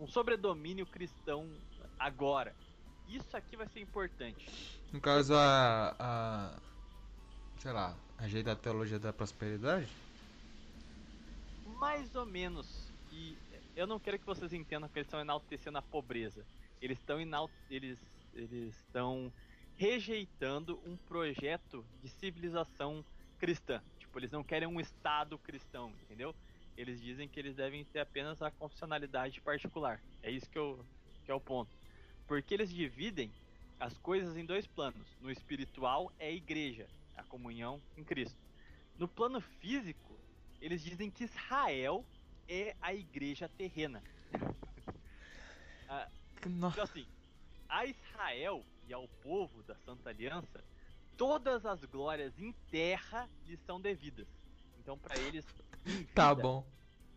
um 0.00 0.06
sobredomínio 0.08 0.86
cristão 0.86 1.48
agora. 1.98 2.54
Isso 3.06 3.36
aqui 3.36 3.56
vai 3.56 3.66
ser 3.68 3.80
importante. 3.80 4.80
No 4.92 5.00
caso, 5.00 5.34
a, 5.34 5.94
a 5.98 6.60
sei 7.58 7.72
lá, 7.72 7.96
a 8.18 8.56
teologia 8.56 8.98
da 8.98 9.12
prosperidade? 9.12 9.88
Mais 11.80 12.14
ou 12.14 12.26
menos. 12.26 12.87
E 13.18 13.36
eu 13.74 13.84
não 13.84 13.98
quero 13.98 14.16
que 14.16 14.24
vocês 14.24 14.52
entendam 14.52 14.88
que 14.88 14.96
eles 14.96 15.08
estão 15.08 15.20
enaltecendo 15.20 15.76
a 15.76 15.82
pobreza. 15.82 16.46
Eles 16.80 16.98
estão 16.98 17.20
enal... 17.20 17.50
eles 17.68 17.98
eles 18.32 18.76
estão 18.76 19.32
rejeitando 19.76 20.80
um 20.86 20.96
projeto 20.96 21.84
de 22.00 22.08
civilização 22.08 23.04
cristã. 23.38 23.82
Tipo, 23.98 24.20
eles 24.20 24.30
não 24.30 24.44
querem 24.44 24.68
um 24.68 24.78
estado 24.78 25.36
cristão, 25.38 25.92
entendeu? 26.02 26.32
Eles 26.76 27.00
dizem 27.00 27.28
que 27.28 27.40
eles 27.40 27.56
devem 27.56 27.84
ter 27.84 27.98
apenas 27.98 28.40
a 28.40 28.52
confessionalidade 28.52 29.40
particular. 29.40 30.00
É 30.22 30.30
isso 30.30 30.48
que, 30.48 30.58
eu, 30.58 30.84
que 31.24 31.30
é 31.32 31.34
o 31.34 31.40
ponto. 31.40 31.70
Porque 32.28 32.54
eles 32.54 32.70
dividem 32.70 33.32
as 33.80 33.98
coisas 33.98 34.36
em 34.36 34.44
dois 34.44 34.66
planos. 34.68 35.08
No 35.20 35.30
espiritual 35.30 36.12
é 36.20 36.28
a 36.28 36.32
igreja, 36.32 36.86
a 37.16 37.24
comunhão 37.24 37.82
em 37.96 38.04
Cristo. 38.04 38.38
No 38.96 39.08
plano 39.08 39.40
físico, 39.40 40.16
eles 40.60 40.82
dizem 40.82 41.10
que 41.10 41.24
Israel 41.24 42.04
é 42.48 42.74
a 42.80 42.94
igreja 42.94 43.48
terrena. 43.48 44.02
ah, 45.88 46.08
então 46.44 46.82
assim, 46.82 47.06
a 47.68 47.86
Israel 47.86 48.64
e 48.88 48.92
ao 48.92 49.06
povo 49.22 49.62
da 49.62 49.74
Santa 49.76 50.10
Aliança, 50.10 50.64
todas 51.16 51.66
as 51.66 51.84
glórias 51.84 52.38
em 52.38 52.52
terra 52.70 53.28
lhes 53.46 53.60
são 53.60 53.80
devidas. 53.80 54.26
Então 54.78 54.98
para 54.98 55.18
eles 55.18 55.44
vida, 55.84 56.08
Tá 56.14 56.34
bom. 56.34 56.66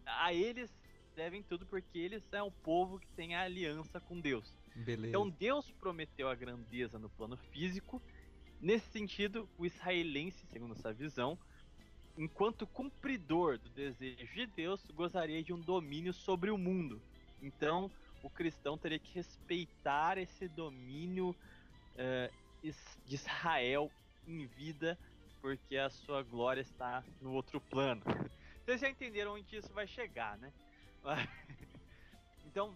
A 0.06 0.34
eles 0.34 0.72
devem 1.16 1.42
tudo 1.44 1.66
porque 1.66 1.98
eles 1.98 2.24
são 2.30 2.48
o 2.48 2.52
povo 2.52 3.00
que 3.00 3.08
tem 3.10 3.36
a 3.36 3.42
aliança 3.42 4.00
com 4.00 4.20
Deus. 4.20 4.58
Beleza. 4.76 5.08
Então 5.08 5.30
Deus 5.30 5.72
prometeu 5.72 6.30
a 6.30 6.36
grandeza 6.36 6.98
no 7.00 7.10
plano 7.10 7.38
físico 7.38 8.02
Nesse 8.62 8.92
sentido, 8.92 9.50
o 9.58 9.66
israelense, 9.66 10.46
segundo 10.46 10.76
essa 10.76 10.94
visão, 10.94 11.38
enquanto 12.18 12.68
cumpridor 12.68 13.58
do 13.58 13.70
desejo 13.70 14.34
de 14.34 14.46
Deus, 14.48 14.84
gozaria 14.94 15.42
de 15.44 15.54
um 15.54 15.60
domínio 15.60 16.14
sobre 16.14 16.50
o 16.52 16.58
mundo. 16.58 17.02
Então, 17.42 17.90
o 18.24 18.30
cristão 18.30 18.78
teria 18.78 19.00
que 19.00 19.14
respeitar 19.14 20.18
esse 20.18 20.48
domínio 20.48 21.30
uh, 21.32 22.72
de 23.06 23.16
Israel 23.16 23.92
em 24.28 24.46
vida, 24.46 24.98
porque 25.42 25.78
a 25.78 25.90
sua 25.90 26.22
glória 26.22 26.62
está 26.62 27.04
no 27.20 27.34
outro 27.34 27.60
plano. 27.60 28.02
Vocês 28.64 28.80
já 28.80 28.90
entenderam 28.90 29.34
onde 29.34 29.56
isso 29.56 29.74
vai 29.74 29.88
chegar, 29.88 30.38
né? 30.38 30.54
então, 32.46 32.76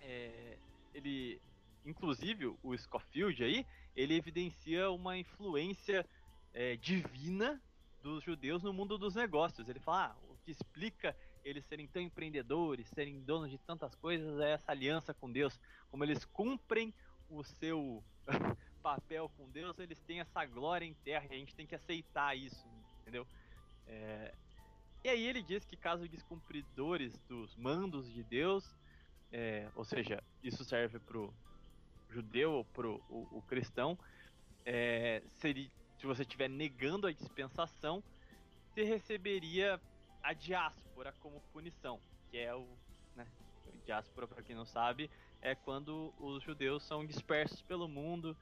é, 0.00 0.58
ele, 0.92 1.40
inclusive, 1.86 2.46
o 2.62 2.76
Scofield 2.76 3.44
aí, 3.44 3.64
ele 3.94 4.16
evidencia 4.16 4.90
uma 4.90 5.16
influência 5.16 6.04
é, 6.52 6.76
divina 6.76 7.62
dos 8.04 8.22
judeus 8.22 8.62
no 8.62 8.70
mundo 8.70 8.98
dos 8.98 9.14
negócios. 9.14 9.66
Ele 9.66 9.80
fala, 9.80 10.08
ah, 10.08 10.16
o 10.28 10.36
que 10.44 10.50
explica 10.50 11.16
eles 11.42 11.64
serem 11.64 11.88
tão 11.88 12.02
empreendedores, 12.02 12.86
serem 12.88 13.22
donos 13.22 13.50
de 13.50 13.56
tantas 13.56 13.94
coisas 13.94 14.38
é 14.40 14.52
essa 14.52 14.72
aliança 14.72 15.14
com 15.14 15.32
Deus. 15.32 15.58
Como 15.90 16.04
eles 16.04 16.22
cumprem 16.26 16.92
o 17.30 17.42
seu 17.42 18.04
papel 18.82 19.30
com 19.38 19.48
Deus, 19.48 19.78
eles 19.78 19.98
têm 20.02 20.20
essa 20.20 20.44
glória 20.44 20.84
em 20.84 20.92
terra 20.92 21.26
e 21.30 21.34
a 21.34 21.38
gente 21.38 21.56
tem 21.56 21.66
que 21.66 21.74
aceitar 21.74 22.36
isso, 22.36 22.68
entendeu? 23.00 23.26
É... 23.86 24.34
E 25.02 25.08
aí 25.08 25.26
ele 25.26 25.42
diz 25.42 25.64
que 25.64 25.76
caso 25.76 26.06
descumpridores 26.06 27.18
dos 27.20 27.56
mandos 27.56 28.12
de 28.12 28.22
Deus, 28.22 28.76
é... 29.32 29.70
ou 29.74 29.84
seja, 29.84 30.22
isso 30.42 30.62
serve 30.62 30.98
pro 30.98 31.32
judeu 32.10 32.52
ou 32.52 32.64
pro 32.66 33.02
o, 33.08 33.38
o 33.38 33.42
cristão, 33.42 33.98
é, 34.66 35.22
seria, 35.26 35.70
se 36.04 36.06
você 36.06 36.20
estiver 36.20 36.50
negando 36.50 37.06
a 37.06 37.12
dispensação, 37.12 38.04
você 38.68 38.84
receberia 38.84 39.80
a 40.22 40.34
diáspora 40.34 41.14
como 41.18 41.40
punição, 41.50 41.98
que 42.30 42.36
é 42.36 42.54
o. 42.54 42.68
Né, 43.16 43.26
diáspora, 43.86 44.28
para 44.28 44.42
quem 44.42 44.54
não 44.54 44.66
sabe, 44.66 45.10
é 45.40 45.54
quando 45.54 46.12
os 46.18 46.42
judeus 46.42 46.82
são 46.82 47.06
dispersos 47.06 47.62
pelo 47.62 47.88
mundo 47.88 48.36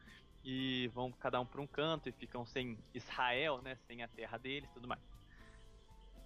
e 0.44 0.88
vão 0.88 1.12
cada 1.12 1.40
um 1.40 1.46
para 1.46 1.61
um 1.61 1.66
canto 1.68 2.09
e 2.09 2.12
ficam 2.12 2.44
sem 2.44 2.77
Israel, 2.92 3.62
né, 3.62 3.77
sem 3.87 4.03
a 4.03 4.09
terra 4.09 4.38
deles 4.38 4.68
tudo 4.75 4.88
mais. 4.88 5.01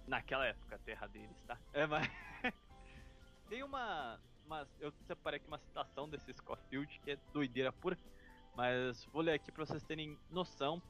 Naquela 0.07 0.47
época, 0.47 0.75
a 0.75 0.79
terra 0.79 1.05
deles, 1.05 1.39
tá? 1.45 1.59
É, 1.71 1.85
mas. 1.85 2.09
Tem 3.47 3.61
uma, 3.61 4.19
mas 4.47 4.67
eu 4.79 4.91
separei 5.05 5.37
aqui 5.37 5.47
uma 5.47 5.59
citação 5.59 6.09
desse 6.09 6.33
Scofield, 6.33 6.99
que 7.03 7.11
é 7.11 7.19
doideira 7.31 7.71
pura, 7.71 7.97
mas 8.55 9.05
vou 9.13 9.21
ler 9.21 9.33
aqui 9.33 9.51
para 9.51 9.65
vocês 9.65 9.83
terem 9.83 10.17
noção 10.31 10.81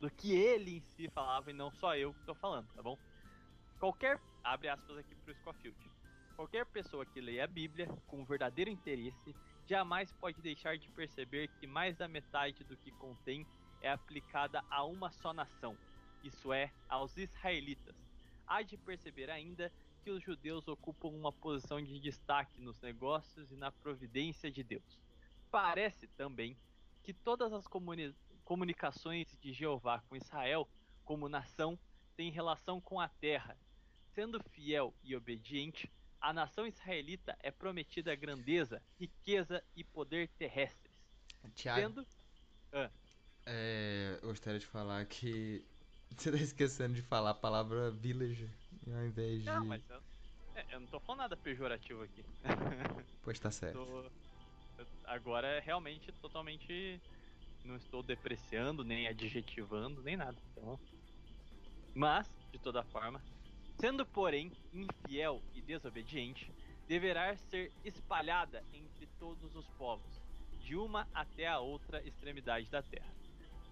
do 0.00 0.10
que 0.10 0.32
ele 0.32 0.76
em 0.76 0.80
si 0.80 1.08
falava 1.08 1.50
e 1.50 1.54
não 1.54 1.70
só 1.70 1.96
eu 1.96 2.12
que 2.12 2.20
estou 2.20 2.34
falando, 2.34 2.68
tá 2.74 2.82
bom? 2.82 2.98
Qualquer, 3.78 4.20
abre 4.42 4.68
aspas 4.68 4.98
aqui 4.98 5.14
para 5.14 5.32
o 5.32 5.34
Scofield, 5.36 5.90
qualquer 6.34 6.66
pessoa 6.66 7.04
que 7.04 7.20
leia 7.20 7.44
a 7.44 7.46
Bíblia 7.46 7.86
com 8.06 8.24
verdadeiro 8.24 8.70
interesse 8.70 9.34
jamais 9.66 10.12
pode 10.12 10.40
deixar 10.40 10.78
de 10.78 10.88
perceber 10.90 11.48
que 11.58 11.66
mais 11.66 11.96
da 11.96 12.06
metade 12.06 12.62
do 12.64 12.76
que 12.76 12.90
contém 12.92 13.46
é 13.80 13.90
aplicada 13.90 14.62
a 14.70 14.84
uma 14.84 15.10
só 15.10 15.32
nação, 15.32 15.76
isso 16.22 16.52
é, 16.52 16.72
aos 16.88 17.16
israelitas. 17.16 17.94
Há 18.46 18.62
de 18.62 18.76
perceber 18.76 19.30
ainda 19.30 19.72
que 20.02 20.10
os 20.10 20.22
judeus 20.22 20.68
ocupam 20.68 21.08
uma 21.08 21.32
posição 21.32 21.82
de 21.82 21.98
destaque 21.98 22.60
nos 22.60 22.80
negócios 22.80 23.50
e 23.50 23.56
na 23.56 23.72
providência 23.72 24.50
de 24.50 24.62
Deus. 24.62 25.00
Parece 25.50 26.06
também 26.08 26.56
que 27.02 27.12
todas 27.12 27.52
as, 27.52 27.66
comuni 27.66 28.14
comunicações 28.46 29.36
de 29.40 29.52
Jeová 29.52 30.00
com 30.08 30.16
Israel 30.16 30.70
como 31.04 31.28
nação 31.28 31.78
têm 32.16 32.30
relação 32.32 32.80
com 32.80 33.00
a 33.00 33.08
terra. 33.08 33.60
Sendo 34.14 34.40
fiel 34.50 34.96
e 35.02 35.14
obediente, 35.16 35.92
a 36.20 36.32
nação 36.32 36.66
israelita 36.66 37.36
é 37.42 37.50
prometida 37.50 38.16
grandeza, 38.16 38.82
riqueza 38.98 39.62
e 39.76 39.84
poder 39.84 40.30
terrestres. 40.38 40.94
Tiago, 41.54 41.88
Sendo. 41.88 42.06
Ah, 42.72 42.90
é, 43.44 44.18
eu 44.22 44.28
gostaria 44.28 44.58
de 44.58 44.66
falar 44.66 45.04
que 45.06 45.64
você 46.16 46.30
tá 46.30 46.36
esquecendo 46.38 46.94
de 46.94 47.02
falar 47.02 47.30
a 47.30 47.34
palavra 47.34 47.90
village 47.90 48.48
ao 48.86 49.06
invés 49.06 49.42
de. 49.42 49.48
não, 49.50 49.64
mas 49.66 49.82
eu, 49.88 50.02
é, 50.54 50.74
eu 50.74 50.80
não 50.80 50.86
tô 50.86 51.00
falando 51.00 51.20
nada 51.20 51.36
pejorativo 51.36 52.02
aqui. 52.02 52.24
Pois 53.22 53.38
tá 53.38 53.50
certo. 53.50 53.78
Tô- 53.82 54.10
agora 55.04 55.46
é 55.48 55.60
realmente 55.60 56.12
totalmente. 56.12 57.00
Não 57.66 57.76
estou 57.76 58.02
depreciando, 58.02 58.84
nem 58.84 59.08
adjetivando, 59.08 60.00
nem 60.02 60.16
nada. 60.16 60.36
Então, 60.52 60.78
mas, 61.94 62.30
de 62.52 62.58
toda 62.58 62.84
forma, 62.84 63.20
sendo 63.80 64.06
porém 64.06 64.52
infiel 64.72 65.42
e 65.54 65.60
desobediente, 65.62 66.50
deverá 66.86 67.36
ser 67.36 67.72
espalhada 67.84 68.62
entre 68.72 69.06
todos 69.18 69.56
os 69.56 69.66
povos, 69.78 70.20
de 70.60 70.76
uma 70.76 71.08
até 71.12 71.48
a 71.48 71.58
outra 71.58 72.06
extremidade 72.06 72.70
da 72.70 72.82
terra. 72.82 73.12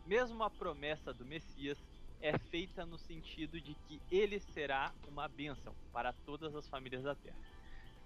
Mesmo 0.07 0.43
a 0.43 0.51
promessa 0.51 1.13
do 1.13 1.25
Messias 1.25 1.79
é 2.21 2.37
feita 2.39 2.85
no 2.85 2.99
sentido 2.99 3.61
de 3.61 3.75
que 3.87 4.01
ele 4.11 4.41
será 4.41 4.93
uma 5.07 5.29
bênção 5.29 5.75
para 5.93 6.13
todas 6.25 6.55
as 6.55 6.67
famílias 6.69 7.03
da 7.03 7.15
terra. 7.15 7.37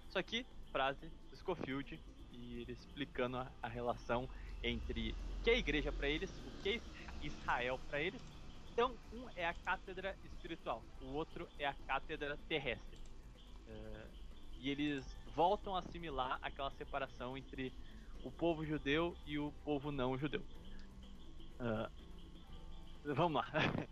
Isso 0.07 0.19
aqui, 0.19 0.45
frase 0.71 1.09
do 1.29 1.37
Scofield, 1.37 1.99
e 2.31 2.61
ele 2.61 2.73
explicando 2.73 3.37
a, 3.37 3.51
a 3.61 3.67
relação 3.67 4.29
entre 4.61 5.15
que 5.41 5.49
é 5.49 5.57
igreja 5.57 5.91
para 5.93 6.09
eles, 6.09 6.39
o 6.43 6.51
que 6.51 6.69
é 6.69 6.81
Israel 7.21 7.79
para 7.79 8.01
eles. 8.01 8.31
Então, 8.73 8.99
um 9.11 9.27
é 9.35 9.45
a 9.45 9.53
cátedra 9.53 10.17
espiritual, 10.23 10.87
o 10.99 11.07
outro 11.07 11.49
é 11.57 11.65
a 11.65 11.75
cátedra 11.75 12.37
terrestre. 12.47 13.01
Eh, 13.65 14.11
e 14.57 14.69
eles 14.69 15.17
voltam 15.25 15.75
a 15.75 15.79
assimilar 15.79 16.39
aquela 16.41 16.71
separação 16.71 17.37
entre 17.37 17.75
o 18.21 18.31
povo 18.31 18.65
judeu 18.65 19.19
e 19.25 19.39
o 19.39 19.53
povo 19.63 19.91
não 19.91 20.17
judeu. 20.17 20.47
Ah, 21.59 21.91
vamos 23.03 23.41
lá. 23.41 23.51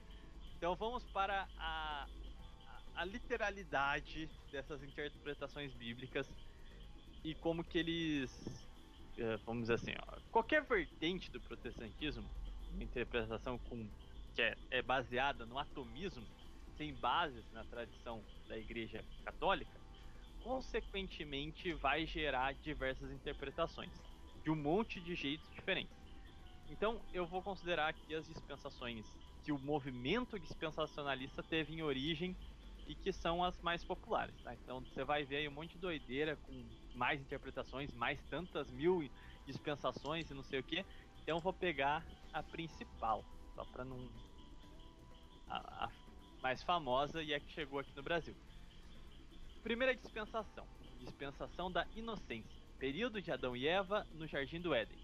Então 0.57 0.75
vamos 0.75 1.05
para 1.07 1.49
a, 1.57 2.09
a- 2.95 3.05
literalidade 3.05 4.35
dessas 4.51 4.83
interpretações 4.83 5.73
bíblicas 5.75 6.35
e 7.23 7.35
como 7.35 7.65
que 7.65 7.77
eles, 7.79 8.31
eh, 8.65 8.66
vamos 9.45 9.63
dizer 9.63 9.73
assim, 9.75 9.91
ó, 10.07 10.19
qualquer 10.31 10.63
vertente 10.63 11.31
do 11.31 11.39
protestantismo, 11.41 12.23
uma 12.71 12.83
interpretação 12.83 13.57
com, 13.59 13.87
que 14.35 14.41
é, 14.41 14.55
é 14.71 14.81
baseada 14.81 15.45
no 15.45 15.57
atomismo, 15.57 16.25
sem 16.77 16.93
bases 16.93 17.43
na 17.51 17.63
tradição 17.65 18.23
da 18.47 18.57
Igreja 18.57 19.03
Católica, 19.25 19.79
consequentemente 20.43 21.73
vai 21.73 22.05
gerar 22.05 22.53
diversas 22.55 23.11
interpretações 23.11 23.91
de 24.43 24.51
um 24.51 24.55
monte 24.55 25.01
de 25.01 25.15
jeitos 25.15 25.49
diferentes. 25.51 25.97
Então 26.69 27.01
eu 27.11 27.25
vou 27.25 27.41
considerar 27.41 27.89
aqui 27.89 28.13
as 28.13 28.27
dispensações 28.27 29.05
que 29.43 29.51
o 29.51 29.57
movimento 29.57 30.39
dispensacionalista 30.39 31.41
teve 31.41 31.73
em 31.73 31.81
origem 31.81 32.35
e 32.87 32.95
que 32.95 33.11
são 33.11 33.43
as 33.43 33.59
mais 33.61 33.83
populares, 33.83 34.35
tá? 34.41 34.53
Então 34.55 34.79
você 34.79 35.03
vai 35.03 35.25
ver 35.25 35.37
aí 35.37 35.47
um 35.47 35.51
monte 35.51 35.73
de 35.73 35.79
doideira 35.79 36.37
com 36.37 36.53
mais 36.93 37.21
interpretações, 37.21 37.91
mais 37.93 38.21
tantas 38.23 38.71
mil 38.71 39.01
dispensações 39.45 40.29
e 40.29 40.33
não 40.33 40.43
sei 40.43 40.59
o 40.59 40.63
que. 40.63 40.85
Então 41.21 41.39
vou 41.39 41.53
pegar 41.53 42.05
a 42.31 42.41
principal, 42.41 43.23
só 43.53 43.65
para 43.65 43.83
não 43.83 44.09
a, 45.49 45.85
a 45.85 45.91
mais 46.41 46.63
famosa 46.63 47.21
e 47.21 47.33
a 47.33 47.39
que 47.39 47.51
chegou 47.51 47.79
aqui 47.79 47.91
no 47.95 48.03
Brasil. 48.03 48.35
Primeira 49.63 49.93
dispensação, 49.93 50.65
dispensação 50.97 51.69
da 51.69 51.85
inocência, 51.93 52.63
período 52.79 53.21
de 53.21 53.31
Adão 53.31 53.55
e 53.55 53.67
Eva 53.67 54.07
no 54.13 54.25
jardim 54.25 54.61
do 54.61 54.73
Éden. 54.73 54.97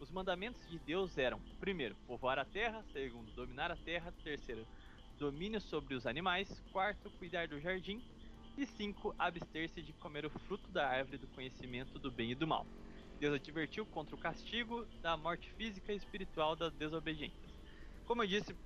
Os 0.00 0.10
mandamentos 0.10 0.66
de 0.66 0.78
Deus 0.78 1.16
eram: 1.18 1.40
primeiro, 1.60 1.96
povoar 2.06 2.38
a 2.38 2.44
terra, 2.44 2.82
segundo, 2.92 3.30
dominar 3.32 3.70
a 3.70 3.76
terra, 3.76 4.12
terceiro, 4.24 4.66
domínio 5.18 5.60
sobre 5.60 5.94
os 5.94 6.06
animais, 6.06 6.60
quarto, 6.70 7.10
cuidar 7.12 7.48
do 7.48 7.60
jardim 7.60 8.04
e 8.56 8.66
cinco, 8.66 9.14
abster-se 9.18 9.82
de 9.82 9.94
comer 9.94 10.26
o 10.26 10.30
fruto 10.30 10.72
da 10.72 10.88
árvore 10.88 11.18
do 11.18 11.28
conhecimento 11.28 11.98
do 11.98 12.12
bem 12.12 12.32
e 12.32 12.34
do 12.34 12.46
mal. 12.46 12.70
Deus 13.18 13.34
advertiu 13.34 13.86
contra 13.86 14.14
o 14.16 14.18
castigo 14.18 14.86
da 15.02 15.16
morte 15.16 15.52
física 15.52 15.92
e 15.92 15.96
espiritual 15.96 16.56
das 16.56 16.74
desobediências. 16.76 17.52
Como 18.04 18.22
eu 18.22 18.28
disse, 18.28 18.58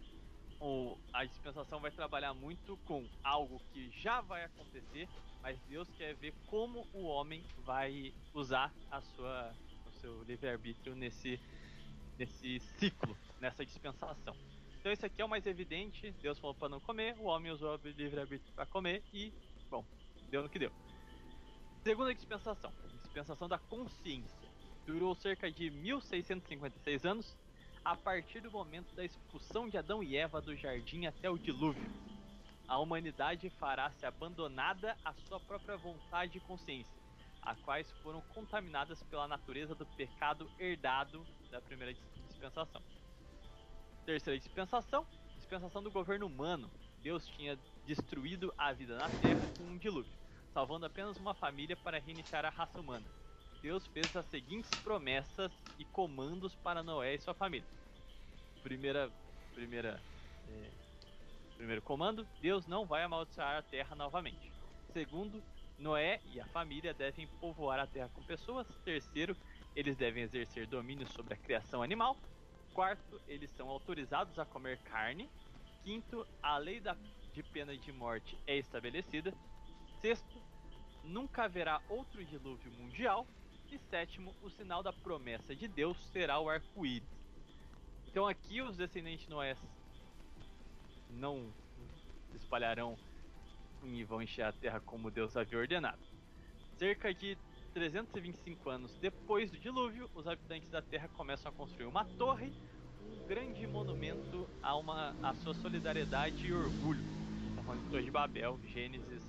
o- 0.61 0.99
a 1.13 1.25
dispensação 1.25 1.81
vai 1.81 1.93
trabalhar 1.93 2.35
muito 2.35 2.79
com 2.79 3.11
algo 3.23 3.63
que 3.69 3.91
já 3.91 4.21
vai 4.21 4.45
acontecer, 4.45 5.11
mas 5.43 5.63
Deus 5.63 5.91
quer 5.93 6.17
ver 6.17 6.37
como 6.45 6.89
o 6.93 7.05
homem 7.05 7.49
vai 7.57 8.13
usar 8.33 8.77
a 8.91 9.03
sua, 9.03 9.59
o 9.85 9.91
seu 9.93 10.23
livre-arbítrio 10.23 10.95
nesse, 10.95 11.43
nesse 12.19 12.61
ciclo, 12.61 13.21
nessa 13.41 13.65
dispensação. 13.67 14.39
Então 14.83 14.91
esse 14.91 15.07
aqui 15.07 15.23
é 15.23 15.25
o 15.25 15.29
mais 15.29 15.47
evidente, 15.47 16.11
Deus 16.21 16.41
falou 16.41 16.57
para 16.57 16.69
não 16.69 16.81
comer, 16.81 17.15
o 17.21 17.27
homem 17.27 17.53
usou 17.53 17.79
o 17.79 17.89
livre-arbítrio 17.89 18.53
para 18.53 18.67
comer 18.67 19.01
e, 19.15 19.33
bom, 19.71 19.85
deu 20.29 20.43
no 20.43 20.49
que 20.49 20.59
deu. 20.59 20.73
Segunda 21.85 22.13
dispensação, 22.13 22.73
dispensação 23.01 23.49
da 23.49 23.61
consciência. 23.61 24.51
Durou 24.85 25.15
cerca 25.15 25.49
de 25.49 25.71
1656 25.71 27.05
anos, 27.05 27.37
a 27.85 27.95
partir 27.95 28.41
do 28.41 28.51
momento 28.51 28.93
da 28.97 29.05
expulsão 29.05 29.69
de 29.69 29.79
Adão 29.79 30.03
e 30.03 30.17
Eva 30.17 30.41
do 30.41 30.57
jardim 30.57 31.07
até 31.07 31.31
o 31.31 31.39
dilúvio. 31.39 31.89
A 32.67 32.77
humanidade 32.81 33.49
fará-se 33.51 34.05
abandonada 34.05 34.97
à 35.05 35.13
sua 35.13 35.39
própria 35.39 35.77
vontade 35.77 36.39
e 36.39 36.41
consciência, 36.41 36.93
a 37.41 37.55
quais 37.55 37.89
foram 38.03 38.21
contaminadas 38.35 39.01
pela 39.05 39.29
natureza 39.29 39.77
do 39.77 39.87
pecado 39.87 40.51
herdado 40.59 41.25
da 41.53 41.61
primeira 41.61 41.95
dis- 41.95 42.27
dispensação. 42.27 42.83
Terceira 44.05 44.39
dispensação, 44.39 45.09
dispensação 45.37 45.83
do 45.83 45.91
governo 45.91 46.27
humano. 46.27 46.75
Deus 46.97 47.27
tinha 47.29 47.63
destruído 47.85 48.53
a 48.59 48.73
vida 48.73 48.97
na 48.97 49.11
Terra 49.11 49.49
com 49.49 49.65
um 49.65 49.79
dilúvio, 49.79 50.15
salvando 50.53 50.87
apenas 50.87 51.19
uma 51.19 51.35
família 51.35 51.77
para 51.77 52.01
reiniciar 52.01 52.45
a 52.45 52.51
raça 52.51 52.81
humana. 52.81 53.13
Deus 53.61 53.87
fez 53.87 54.15
as 54.17 54.27
seguintes 54.27 54.75
promessas 54.75 55.53
e 55.79 55.85
comandos 55.87 56.57
para 56.57 56.83
Noé 56.83 57.15
e 57.15 57.21
sua 57.21 57.35
família. 57.35 57.69
Primeira, 58.63 59.15
primeira, 59.55 60.07
é, 60.47 60.75
primeiro 61.57 61.83
comando: 61.83 62.31
Deus 62.39 62.67
não 62.67 62.87
vai 62.87 63.03
amaldiçoar 63.05 63.57
a 63.59 63.63
terra 63.63 63.97
novamente. 63.97 64.55
Segundo, 64.93 65.45
Noé 65.79 66.21
e 66.25 66.41
a 66.41 66.47
família 66.49 66.95
devem 66.95 67.29
povoar 67.41 67.81
a 67.81 67.87
terra 67.89 68.11
com 68.11 68.25
pessoas. 68.25 68.69
Terceiro, 68.85 69.39
eles 69.75 69.97
devem 69.97 70.23
exercer 70.25 70.67
domínio 70.69 71.07
sobre 71.07 71.35
a 71.35 71.39
criação 71.39 71.83
animal. 71.83 72.23
Quarto, 72.75 73.21
eles 73.29 73.51
são 73.51 73.69
autorizados 73.69 74.39
a 74.39 74.47
comer 74.47 74.79
carne. 74.79 75.29
Quinto, 75.83 76.27
a 76.43 76.57
lei 76.57 76.81
da, 76.81 76.97
de 77.33 77.43
pena 77.43 77.77
de 77.77 77.93
morte 77.93 78.39
é 78.47 78.57
estabelecida. 78.57 79.35
Sexto, 80.01 80.41
nunca 81.05 81.45
haverá 81.45 81.83
outro 81.89 82.25
dilúvio 82.25 82.73
mundial. 82.73 83.27
E 83.71 83.79
sétimo, 83.79 84.35
o 84.43 84.51
sinal 84.51 84.83
da 84.83 84.93
promessa 84.93 85.55
de 85.55 85.67
Deus 85.67 85.97
será 86.13 86.39
o 86.39 86.49
arco-íris. 86.49 87.09
Então 88.07 88.27
aqui 88.27 88.61
os 88.61 88.77
descendentes 88.77 89.25
de 89.25 89.31
Noé 89.31 89.57
não 91.11 91.53
se 92.31 92.37
espalharão 92.37 92.99
e 93.83 94.05
vão 94.05 94.23
encher 94.23 94.43
a 94.43 94.53
terra 94.53 94.81
como 94.81 95.11
Deus 95.11 95.37
havia 95.37 95.59
ordenado. 95.59 96.03
Cerca 96.79 97.13
de 97.13 97.37
325 97.73 98.71
anos 98.71 98.99
depois 98.99 99.51
do 99.51 99.59
dilúvio, 99.59 100.11
os 100.15 100.27
habitantes 100.27 100.71
da 100.71 100.83
terra 100.83 101.09
começam 101.09 101.51
a 101.51 101.55
construir 101.55 101.87
uma 101.87 102.05
torre, 102.05 102.55
um 103.09 103.21
grande 103.25 103.67
monumento 103.67 104.51
a, 104.63 104.77
uma, 104.77 105.17
a 105.23 105.35
sua 105.35 105.55
solidariedade 105.55 106.47
e 106.49 106.53
orgulho. 106.53 107.09
Está 107.51 107.63
falando 107.63 107.83
de 107.83 107.89
Torre 107.89 108.05
de 108.05 108.11
Babel, 108.11 108.61
Gênesis. 108.65 109.25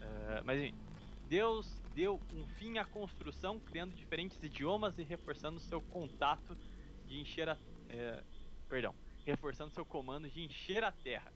eh, 0.00 0.42
mas 0.44 0.60
enfim, 0.60 0.76
Deus 1.22 1.82
deu 1.94 2.22
um 2.30 2.46
fim 2.46 2.78
à 2.78 2.84
construção, 2.86 3.60
criando 3.60 3.94
diferentes 3.94 4.42
idiomas 4.42 4.98
e 4.98 5.04
reforçando 5.04 5.60
seu 5.60 5.82
contato 5.82 6.58
de 7.04 7.18
encher 7.20 7.48
a. 7.48 7.58
eh, 7.88 8.24
perdão, 8.68 8.96
reforçando 9.24 9.72
seu 9.72 9.86
comando 9.86 10.30
de 10.30 10.42
encher 10.42 10.84
a 10.84 10.92
terra. 10.92 11.34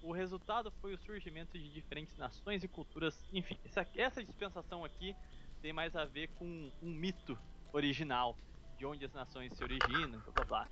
O 0.00 0.12
resultado 0.12 0.70
foi 0.72 0.94
o 0.94 0.98
surgimento 0.98 1.58
de 1.58 1.70
diferentes 1.72 2.16
nações 2.16 2.62
e 2.64 2.68
culturas. 2.68 3.26
Enfim, 3.32 3.58
essa, 3.64 3.86
essa 3.94 4.24
dispensação 4.24 4.84
aqui 4.84 5.16
tem 5.60 5.72
mais 5.72 5.94
a 5.96 6.04
ver 6.04 6.28
com 6.38 6.70
um 6.82 6.90
mito 6.90 7.38
original 7.72 8.36
de 8.76 8.86
onde 8.86 9.04
as 9.04 9.12
nações 9.12 9.52
se 9.54 9.62
originam, 9.62 10.20
blá 10.20 10.32
blá 10.32 10.44
blá. 10.44 10.68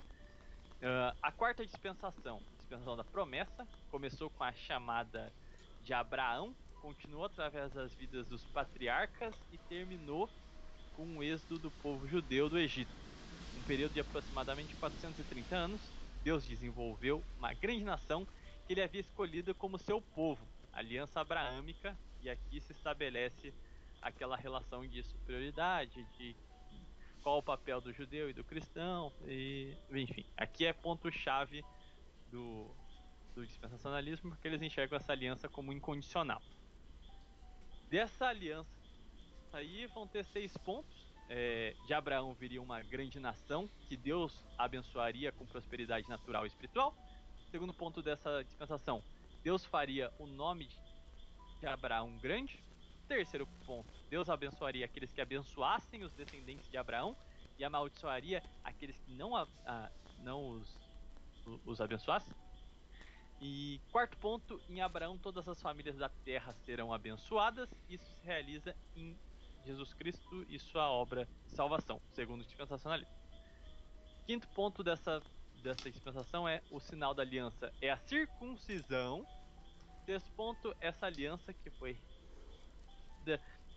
Ah, 0.81 1.15
a 1.21 1.31
quarta 1.31 1.65
dispensação, 1.65 2.41
dispensação 2.57 2.95
da 2.95 3.03
promessa, 3.03 3.67
começou 3.89 4.29
com 4.29 4.43
a 4.43 4.53
chamada 4.53 5.31
de 5.83 5.93
Abraão, 5.93 6.55
continuou 6.81 7.25
através 7.25 7.71
das 7.73 7.91
vidas 7.93 8.27
dos 8.27 8.41
patriarcas 8.45 9.35
e 9.51 9.57
terminou 9.57 10.29
com 10.95 11.17
o 11.17 11.23
êxodo 11.23 11.59
do 11.59 11.71
povo 11.71 12.07
judeu 12.07 12.49
do 12.49 12.57
Egito. 12.57 12.91
Um 13.57 13.63
período 13.63 13.93
de 13.93 13.99
aproximadamente 13.99 14.75
430 14.75 15.55
anos, 15.55 15.81
Deus 16.23 16.45
desenvolveu 16.45 17.23
uma 17.37 17.53
grande 17.53 17.83
nação 17.83 18.25
que 18.65 18.73
ele 18.73 18.81
havia 18.81 19.01
escolhido 19.01 19.53
como 19.55 19.77
seu 19.77 20.01
povo, 20.01 20.45
aliança 20.73 21.19
abraâmica, 21.19 21.97
e 22.21 22.29
aqui 22.29 22.59
se 22.61 22.73
estabelece 22.73 23.53
aquela 24.01 24.37
relação 24.37 24.85
de 24.87 25.03
superioridade, 25.03 26.03
de 26.17 26.35
qual 27.21 27.39
o 27.39 27.43
papel 27.43 27.81
do 27.81 27.91
judeu 27.91 28.29
e 28.29 28.33
do 28.33 28.43
cristão, 28.43 29.11
e 29.25 29.75
enfim, 29.91 30.25
aqui 30.37 30.65
é 30.65 30.73
ponto-chave 30.73 31.63
do, 32.31 32.69
do 33.35 33.45
dispensacionalismo, 33.45 34.29
porque 34.31 34.47
eles 34.47 34.61
enxergam 34.61 34.97
essa 34.97 35.11
aliança 35.11 35.49
como 35.49 35.73
incondicional. 35.73 36.41
Dessa 37.89 38.27
aliança 38.27 38.69
aí 39.53 39.87
vão 39.87 40.07
ter 40.07 40.25
seis 40.25 40.55
pontos. 40.57 41.07
É, 41.29 41.75
de 41.85 41.93
Abraão 41.93 42.33
viria 42.33 42.61
uma 42.61 42.81
grande 42.81 43.19
nação 43.19 43.69
que 43.89 43.97
Deus 43.97 44.41
abençoaria 44.57 45.29
com 45.33 45.45
prosperidade 45.45 46.07
natural 46.07 46.45
e 46.45 46.47
espiritual. 46.47 46.95
Segundo 47.51 47.73
ponto 47.73 48.01
dessa 48.01 48.43
dispensação, 48.43 49.03
Deus 49.43 49.65
faria 49.65 50.11
o 50.19 50.25
nome 50.25 50.69
de 51.59 51.67
Abraão 51.67 52.17
grande. 52.17 52.63
Terceiro 53.07 53.47
ponto, 53.65 53.89
Deus 54.09 54.29
abençoaria 54.29 54.85
aqueles 54.85 55.11
que 55.11 55.21
abençoassem 55.21 56.03
os 56.03 56.11
descendentes 56.13 56.69
de 56.69 56.77
Abraão 56.77 57.15
e 57.57 57.63
amaldiçoaria 57.63 58.43
aqueles 58.63 58.97
que 58.97 59.11
não, 59.15 59.35
a, 59.35 59.47
a, 59.65 59.89
não 60.19 60.49
os, 60.49 60.77
os 61.65 61.79
abençoassem. 61.79 62.33
E 63.39 63.79
quarto 63.91 64.17
ponto, 64.17 64.59
em 64.67 64.81
Abraão 64.81 65.17
todas 65.17 65.47
as 65.47 65.61
famílias 65.61 65.95
da 65.95 66.09
terra 66.09 66.53
serão 66.65 66.91
abençoadas. 66.91 67.69
Isso 67.89 68.05
se 68.05 68.25
realiza 68.25 68.75
em 68.95 69.17
Jesus 69.65 69.93
Cristo 69.93 70.45
e 70.49 70.59
sua 70.59 70.89
obra 70.89 71.27
de 71.45 71.55
salvação, 71.55 72.01
segundo 72.13 72.41
o 72.41 72.45
dispensacionalismo. 72.45 73.13
Quinto 74.25 74.47
ponto 74.49 74.83
dessa, 74.83 75.21
dessa 75.61 75.89
dispensação 75.89 76.47
é 76.47 76.61
o 76.71 76.79
sinal 76.79 77.13
da 77.13 77.21
aliança 77.23 77.71
é 77.81 77.89
a 77.89 77.97
circuncisão. 77.97 79.25
Sexto 80.05 80.31
ponto, 80.33 80.75
essa 80.79 81.05
aliança 81.05 81.53
que 81.53 81.69
foi 81.69 81.97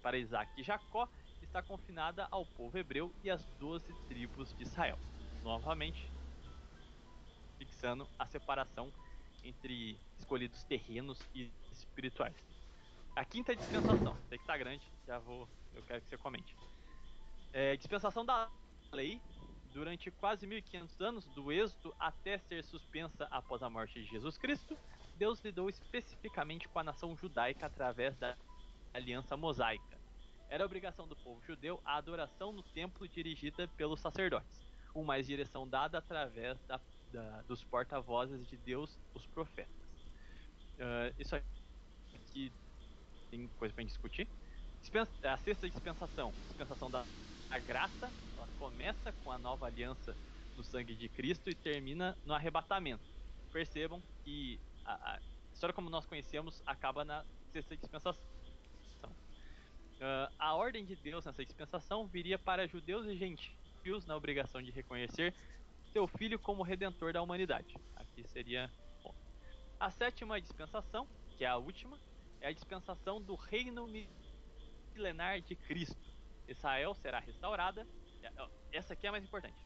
para 0.02 0.18
Isaac 0.18 0.50
e 0.56 0.62
Jacó 0.62 1.08
está 1.42 1.62
confinada 1.62 2.28
ao 2.30 2.46
povo 2.46 2.78
hebreu 2.78 3.12
e 3.24 3.30
às 3.30 3.44
doze 3.58 3.92
tribos 4.08 4.54
de 4.54 4.62
Israel. 4.62 4.98
Novamente, 5.42 6.10
fixando 7.58 8.06
a 8.18 8.26
separação 8.26 8.92
entre 9.42 9.98
escolhidos 10.18 10.62
terrenos 10.64 11.18
e 11.34 11.50
espirituais. 11.72 12.36
A 13.16 13.24
quinta 13.24 13.54
dispensação, 13.56 14.16
sei 14.28 14.38
que 14.38 14.46
tá 14.46 14.56
grande, 14.56 14.86
já 15.06 15.18
vou, 15.18 15.48
eu 15.74 15.82
quero 15.82 16.00
que 16.02 16.08
você 16.08 16.16
comente. 16.16 16.56
É, 17.52 17.76
dispensação 17.76 18.24
da 18.24 18.48
lei, 18.92 19.20
durante 19.72 20.10
quase 20.10 20.46
1500 20.46 21.00
anos, 21.00 21.24
do 21.26 21.50
êxodo 21.50 21.94
até 21.98 22.38
ser 22.38 22.62
suspensa 22.64 23.26
após 23.30 23.62
a 23.62 23.70
morte 23.70 24.00
de 24.00 24.08
Jesus 24.08 24.38
Cristo, 24.38 24.76
Deus 25.16 25.40
lidou 25.40 25.68
especificamente 25.68 26.68
com 26.68 26.78
a 26.78 26.84
nação 26.84 27.16
judaica 27.16 27.66
através 27.66 28.16
da 28.16 28.36
aliança 28.92 29.36
mosaica. 29.36 29.98
Era 30.48 30.64
obrigação 30.64 31.06
do 31.06 31.14
povo 31.16 31.40
judeu 31.46 31.80
a 31.84 31.96
adoração 31.96 32.52
no 32.52 32.62
templo 32.62 33.06
dirigida 33.08 33.68
pelos 33.76 34.00
sacerdotes, 34.00 34.60
com 34.92 35.04
mais 35.04 35.26
direção 35.26 35.68
dada 35.68 35.98
através 35.98 36.58
da, 36.66 36.80
da, 37.12 37.42
dos 37.42 37.62
porta-vozes 37.64 38.46
de 38.48 38.56
Deus, 38.56 38.98
os 39.14 39.26
profetas. 39.26 39.70
Uh, 40.74 41.14
isso 41.18 41.36
aqui 41.36 42.52
tem 43.30 43.46
coisa 43.58 43.74
gente 43.78 43.88
discutir. 43.88 44.26
A 45.22 45.36
sexta 45.36 45.68
dispensação, 45.68 46.32
dispensação 46.48 46.90
da, 46.90 47.04
da 47.48 47.58
graça, 47.58 48.10
ela 48.36 48.48
começa 48.58 49.12
com 49.22 49.30
a 49.30 49.38
nova 49.38 49.66
aliança 49.66 50.16
no 50.56 50.64
sangue 50.64 50.96
de 50.96 51.08
Cristo 51.08 51.48
e 51.48 51.54
termina 51.54 52.16
no 52.24 52.34
arrebatamento. 52.34 53.04
Percebam 53.52 54.02
que 54.24 54.58
a, 54.84 55.14
a 55.14 55.20
história 55.52 55.74
como 55.74 55.90
nós 55.90 56.06
conhecemos 56.06 56.62
acaba 56.66 57.04
na 57.04 57.24
sexta 57.52 57.76
dispensação. 57.76 58.39
Uh, 60.00 60.32
a 60.38 60.54
ordem 60.54 60.82
de 60.82 60.96
Deus 60.96 61.26
nessa 61.26 61.44
dispensação 61.44 62.06
viria 62.06 62.38
para 62.38 62.66
judeus 62.66 63.06
e 63.06 63.14
gentios 63.14 64.06
na 64.06 64.16
obrigação 64.16 64.62
de 64.62 64.70
reconhecer 64.70 65.34
seu 65.92 66.06
filho 66.06 66.38
como 66.38 66.62
redentor 66.62 67.12
da 67.12 67.20
humanidade. 67.20 67.76
Aqui 67.96 68.26
seria 68.26 68.72
bom. 69.02 69.14
A 69.78 69.90
sétima 69.90 70.40
dispensação, 70.40 71.06
que 71.36 71.44
é 71.44 71.48
a 71.48 71.58
última, 71.58 71.98
é 72.40 72.48
a 72.48 72.52
dispensação 72.52 73.20
do 73.20 73.34
reino 73.34 73.86
milenar 74.94 75.42
de 75.42 75.54
Cristo. 75.54 76.10
Israel 76.48 76.94
será 76.94 77.18
restaurada. 77.18 77.86
Essa 78.72 78.94
aqui 78.94 79.04
é 79.04 79.10
a 79.10 79.12
mais 79.12 79.24
importante. 79.24 79.58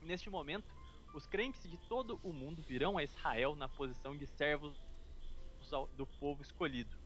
Neste 0.00 0.30
momento, 0.30 0.72
os 1.12 1.26
crentes 1.26 1.68
de 1.68 1.76
todo 1.88 2.20
o 2.22 2.32
mundo 2.32 2.62
virão 2.62 2.96
a 2.96 3.02
Israel 3.02 3.56
na 3.56 3.68
posição 3.68 4.16
de 4.16 4.28
servos 4.28 4.80
do 5.96 6.06
povo 6.06 6.40
escolhido. 6.40 7.01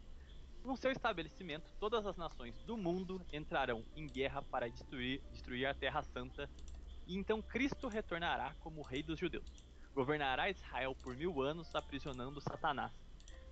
Com 0.67 0.75
seu 0.75 0.91
estabelecimento, 0.91 1.71
todas 1.79 2.05
as 2.05 2.17
nações 2.17 2.53
do 2.65 2.77
mundo 2.77 3.25
entrarão 3.33 3.85
em 3.95 4.05
guerra 4.09 4.43
para 4.43 4.69
destruir, 4.69 5.23
destruir 5.31 5.65
a 5.65 5.73
Terra 5.73 6.03
Santa, 6.03 6.51
e 7.07 7.17
então 7.17 7.41
Cristo 7.41 7.87
retornará 7.87 8.53
como 8.65 8.83
Rei 8.83 9.01
dos 9.01 9.17
Judeus. 9.17 9.47
Governará 9.95 10.51
Israel 10.51 10.93
por 11.05 11.15
mil 11.15 11.41
anos, 11.41 11.73
aprisionando 11.73 12.41
Satanás. 12.41 12.93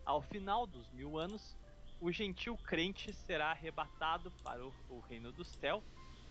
Ao 0.05 0.21
final 0.23 0.67
dos 0.67 0.91
mil 0.91 1.17
anos, 1.17 1.57
o 2.01 2.11
gentil 2.11 2.59
crente 2.59 3.13
será 3.13 3.53
arrebatado 3.53 4.33
para 4.43 4.67
o, 4.67 4.75
o 4.89 4.99
reino 4.99 5.31
do 5.31 5.45
céu, 5.45 5.85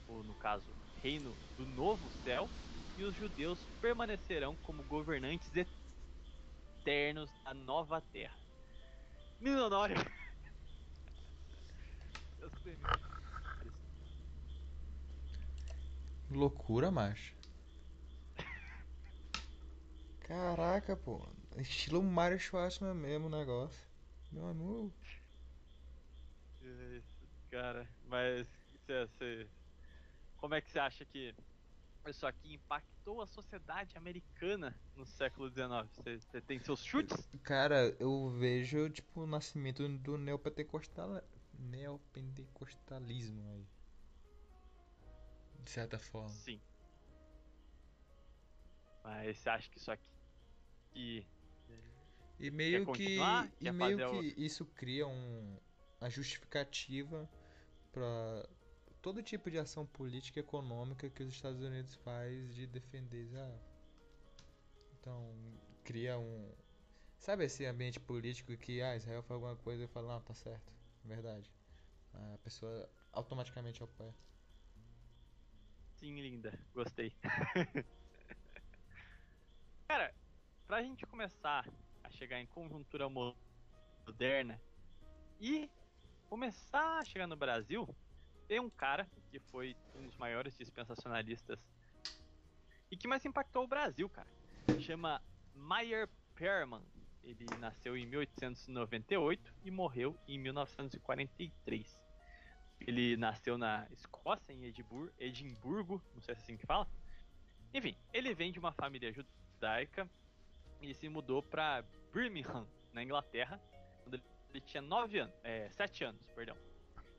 ou 0.05 0.21
no 0.21 0.35
caso, 0.35 0.69
reino 1.01 1.33
do 1.57 1.65
novo 1.65 2.11
céu, 2.25 2.49
e 2.97 3.05
os 3.05 3.15
judeus 3.15 3.57
permanecerão 3.79 4.57
como 4.57 4.83
governantes 4.83 5.49
eternos 6.81 7.31
da 7.45 7.53
nova 7.53 8.01
terra. 8.01 8.35
Milionário! 9.39 10.22
Loucura, 16.29 16.91
macho. 16.91 17.35
Caraca, 20.19 20.95
pô. 20.95 21.21
Estilo 21.57 22.01
Mario 22.01 22.39
Schwartzman 22.39 22.93
mesmo 22.95 23.27
o 23.27 23.29
negócio. 23.29 23.79
Meu 24.31 24.47
amigo. 24.47 24.91
Cara, 27.51 27.87
mas 28.05 28.47
cê, 28.85 29.07
cê, 29.19 29.49
como 30.37 30.55
é 30.55 30.61
que 30.61 30.69
você 30.69 30.79
acha 30.79 31.05
que 31.05 31.35
isso 32.07 32.25
aqui 32.25 32.55
impactou 32.55 33.21
a 33.21 33.27
sociedade 33.27 33.97
americana 33.97 34.75
no 34.95 35.05
século 35.05 35.49
XIX? 35.49 35.89
Você 36.03 36.41
tem 36.41 36.59
seus 36.59 36.83
chutes? 36.83 37.29
Cara, 37.43 37.95
eu 37.99 38.29
vejo 38.29 38.89
tipo 38.89 39.21
o 39.21 39.27
nascimento 39.27 39.87
do 39.99 40.17
neopentecostal, 40.17 41.21
neopentecostalismo 41.63 43.49
aí. 43.51 43.67
De 45.63 45.71
certa 45.71 45.97
forma. 45.97 46.29
Sim. 46.29 46.61
Mas 49.03 49.37
você 49.37 49.49
acha 49.49 49.69
que 49.69 49.77
isso 49.77 49.91
aqui 49.91 50.13
e 50.95 51.25
e 52.39 52.51
meio 52.51 52.91
que 52.91 53.17
e 53.59 53.71
meio 53.71 54.09
que 54.09 54.33
isso 54.37 54.65
cria 54.65 55.07
um 55.07 55.57
a 56.01 56.09
justificativa 56.09 57.29
para 57.91 58.49
todo 59.01 59.21
tipo 59.21 59.49
de 59.49 59.57
ação 59.57 59.85
política 59.85 60.39
e 60.39 60.41
econômica 60.41 61.09
que 61.09 61.23
os 61.23 61.33
Estados 61.33 61.61
Unidos 61.61 61.95
faz 61.95 62.53
de 62.53 62.67
defender 62.67 63.23
Israel. 63.23 63.59
Então, 64.99 65.33
cria 65.83 66.17
um 66.17 66.51
sabe 67.17 67.45
esse 67.45 67.65
ambiente 67.65 67.99
político 67.99 68.55
que 68.57 68.81
ah, 68.81 68.95
Israel 68.97 69.23
faz 69.23 69.35
alguma 69.35 69.55
coisa 69.55 69.83
e 69.83 69.87
fala, 69.87 70.13
não, 70.13 70.21
tá 70.21 70.33
certo, 70.33 70.73
verdade. 71.03 71.55
A 72.13 72.37
pessoa 72.39 72.93
automaticamente 73.11 73.83
apoia. 73.83 74.17
Sim, 75.95 76.15
linda. 76.21 76.51
Gostei. 76.73 77.17
Cara, 79.87 80.15
pra 80.67 80.83
gente 80.83 81.05
começar 81.07 81.65
a 82.03 82.09
chegar 82.11 82.39
em 82.39 82.47
conjuntura 82.47 83.07
moderna 84.07 84.63
e 85.39 85.71
começar 86.25 86.99
a 86.99 87.05
chegar 87.05 87.27
no 87.27 87.37
Brasil, 87.37 87.87
tem 88.47 88.59
um 88.59 88.71
cara 88.71 89.11
que 89.29 89.39
foi 89.41 89.79
um 89.93 90.05
dos 90.07 90.17
maiores 90.17 90.57
dispensacionalistas 90.57 91.59
e 92.91 92.97
que 92.97 93.07
mais 93.07 93.25
impactou 93.25 93.63
o 93.63 93.67
Brasil, 93.67 94.09
cara. 94.09 94.29
Chama 94.75 95.23
Meyer 95.53 96.09
Perman. 96.35 96.92
Ele 97.23 97.55
nasceu 97.55 97.95
em 97.95 98.05
1898 98.05 99.53
e 99.63 99.71
morreu 99.71 100.19
em 100.27 100.37
1943. 100.37 102.01
Ele 102.81 103.15
nasceu 103.15 103.57
na 103.57 103.87
Escócia, 103.91 104.51
em 104.51 104.65
Edimburgo, 104.65 105.13
Edimburgo, 105.17 106.01
não 106.13 106.21
sei 106.21 106.35
se 106.35 106.41
é 106.41 106.43
assim 106.43 106.57
que 106.57 106.65
fala. 106.65 106.87
Enfim, 107.73 107.95
ele 108.11 108.33
vem 108.35 108.51
de 108.51 108.59
uma 108.59 108.73
família 108.73 109.11
judaica 109.11 110.09
e 110.81 110.93
se 110.93 111.07
mudou 111.07 111.41
para 111.41 111.83
Birmingham, 112.13 112.67
na 112.91 113.01
Inglaterra, 113.01 113.59
quando 114.03 114.21
ele 114.51 114.61
tinha 114.61 114.81
nove 114.81 115.19
anos, 115.19 115.33
é, 115.43 115.69
sete 115.71 116.03
anos, 116.03 116.21
perdão, 116.35 116.55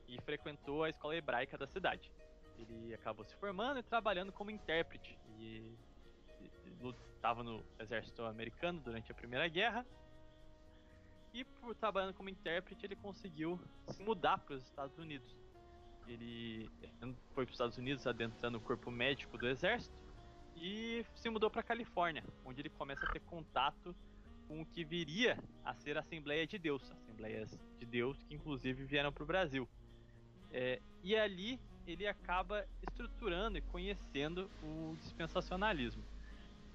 e 0.07 0.19
frequentou 0.21 0.83
a 0.83 0.89
escola 0.89 1.15
hebraica 1.15 1.57
da 1.57 1.67
cidade. 1.67 2.11
ele 2.57 2.93
acabou 2.93 3.25
se 3.25 3.35
formando 3.35 3.79
e 3.79 3.83
trabalhando 3.83 4.31
como 4.31 4.49
intérprete. 4.49 5.19
E 5.37 5.77
estava 7.25 7.41
no 7.41 7.63
exército 7.79 8.23
americano 8.23 8.79
durante 8.79 9.11
a 9.11 9.15
Primeira 9.15 9.47
Guerra. 9.47 9.83
E 11.33 11.43
por 11.43 11.73
trabalhando 11.73 12.13
como 12.13 12.29
intérprete, 12.29 12.85
ele 12.85 12.95
conseguiu 12.95 13.59
se 13.87 14.03
mudar 14.03 14.37
para 14.37 14.55
os 14.55 14.63
Estados 14.63 14.95
Unidos. 14.99 15.35
Ele 16.07 16.69
foi 17.33 17.45
para 17.45 17.51
os 17.51 17.55
Estados 17.55 17.77
Unidos 17.79 18.05
adentrando 18.05 18.59
o 18.59 18.61
corpo 18.61 18.91
médico 18.91 19.39
do 19.39 19.47
exército 19.47 19.95
e 20.55 21.03
se 21.15 21.27
mudou 21.31 21.49
para 21.49 21.63
Califórnia, 21.63 22.23
onde 22.45 22.61
ele 22.61 22.69
começa 22.69 23.03
a 23.03 23.11
ter 23.11 23.21
contato 23.21 23.95
com 24.47 24.61
o 24.61 24.65
que 24.65 24.85
viria 24.85 25.35
a 25.63 25.73
ser 25.73 25.97
a 25.97 26.01
Assembleia 26.01 26.45
de 26.45 26.59
Deus, 26.59 26.91
Assembleias 26.91 27.59
de 27.79 27.85
Deus 27.87 28.21
que 28.21 28.35
inclusive 28.35 28.85
vieram 28.85 29.11
para 29.11 29.23
o 29.23 29.25
Brasil. 29.25 29.67
É, 30.51 30.79
e 31.03 31.15
ali 31.15 31.59
ele 31.87 32.07
acaba 32.07 32.67
estruturando 32.83 33.57
e 33.57 33.61
conhecendo 33.61 34.49
o 34.61 34.95
dispensacionalismo. 35.01 36.03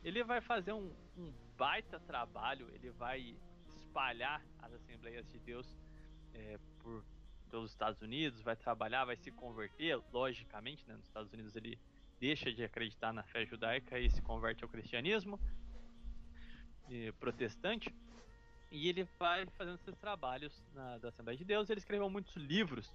Ele 0.03 0.25
vai 0.25 0.41
fazer 0.41 0.73
um, 0.73 0.93
um 1.17 1.33
baita 1.57 2.01
trabalho, 2.01 2.69
ele 2.75 2.91
vai 2.91 3.37
espalhar 3.69 4.43
as 4.61 4.73
Assembleias 4.73 5.29
de 5.29 5.39
Deus 5.39 5.67
é, 6.35 6.59
por 6.81 7.05
pelos 7.51 7.73
Estados 7.73 8.01
Unidos, 8.01 8.41
vai 8.43 8.55
trabalhar, 8.55 9.05
vai 9.05 9.17
se 9.17 9.31
converter, 9.33 10.01
logicamente, 10.13 10.87
né, 10.87 10.95
nos 10.95 11.05
Estados 11.05 11.33
Unidos 11.33 11.57
ele 11.57 11.77
deixa 12.21 12.53
de 12.53 12.63
acreditar 12.63 13.13
na 13.13 13.25
fé 13.25 13.45
judaica 13.45 13.99
e 13.99 14.09
se 14.09 14.23
converte 14.23 14.63
ao 14.63 14.71
cristianismo 14.71 15.39
protestante. 17.19 17.95
E 18.71 18.89
ele 18.89 19.05
vai 19.19 19.47
fazendo 19.57 19.77
esses 19.77 19.97
trabalhos 19.97 20.53
na, 20.75 20.99
da 20.99 21.09
Assembleia 21.09 21.37
de 21.37 21.45
Deus. 21.45 21.69
Ele 21.69 21.81
escreveu 21.81 22.09
muitos 22.09 22.35
livros 22.37 22.93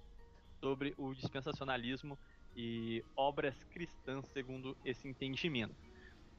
sobre 0.60 0.94
o 0.96 1.14
dispensacionalismo 1.14 2.18
e 2.54 3.04
obras 3.14 3.54
cristãs 3.64 4.26
segundo 4.28 4.76
esse 4.84 5.06
entendimento. 5.06 5.85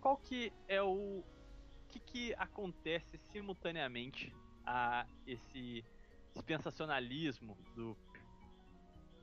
Qual 0.01 0.17
que 0.17 0.51
é 0.67 0.81
o 0.81 1.23
que, 1.89 1.99
que 1.99 2.33
acontece 2.35 3.17
simultaneamente 3.31 4.33
a 4.65 5.05
esse 5.25 5.83
dispensacionalismo 6.33 7.57
do 7.75 7.97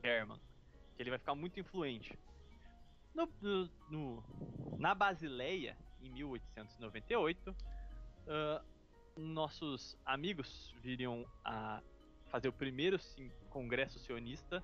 Herman? 0.03 0.41
Que 0.97 1.03
ele 1.03 1.11
vai 1.11 1.19
ficar 1.19 1.35
muito 1.35 1.59
influente. 1.61 2.19
No, 3.15 3.29
no, 3.89 4.25
na 4.77 4.95
Basileia, 4.95 5.77
em 6.03 6.11
1898, 6.11 7.51
uh, 7.51 8.75
nossos 9.17 9.97
amigos 10.05 10.75
viriam 10.83 11.25
a 11.45 11.81
fazer 12.27 12.49
o 12.49 12.53
primeiro 12.53 12.99
sim, 12.99 13.31
congresso 13.51 13.99
sionista 14.01 14.63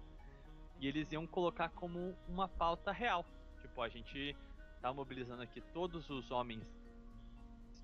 e 0.81 0.89
eles 0.89 1.13
iam 1.13 1.27
colocar 1.27 1.69
como 1.69 2.17
uma 2.27 2.49
pauta 2.49 2.91
real. 2.91 3.25
Tipo, 3.63 3.83
a 3.83 3.89
gente 3.89 4.37
tá 4.81 4.93
mobilizando 4.93 5.43
aqui 5.43 5.61
todos 5.73 6.09
os 6.09 6.31
homens 6.31 6.67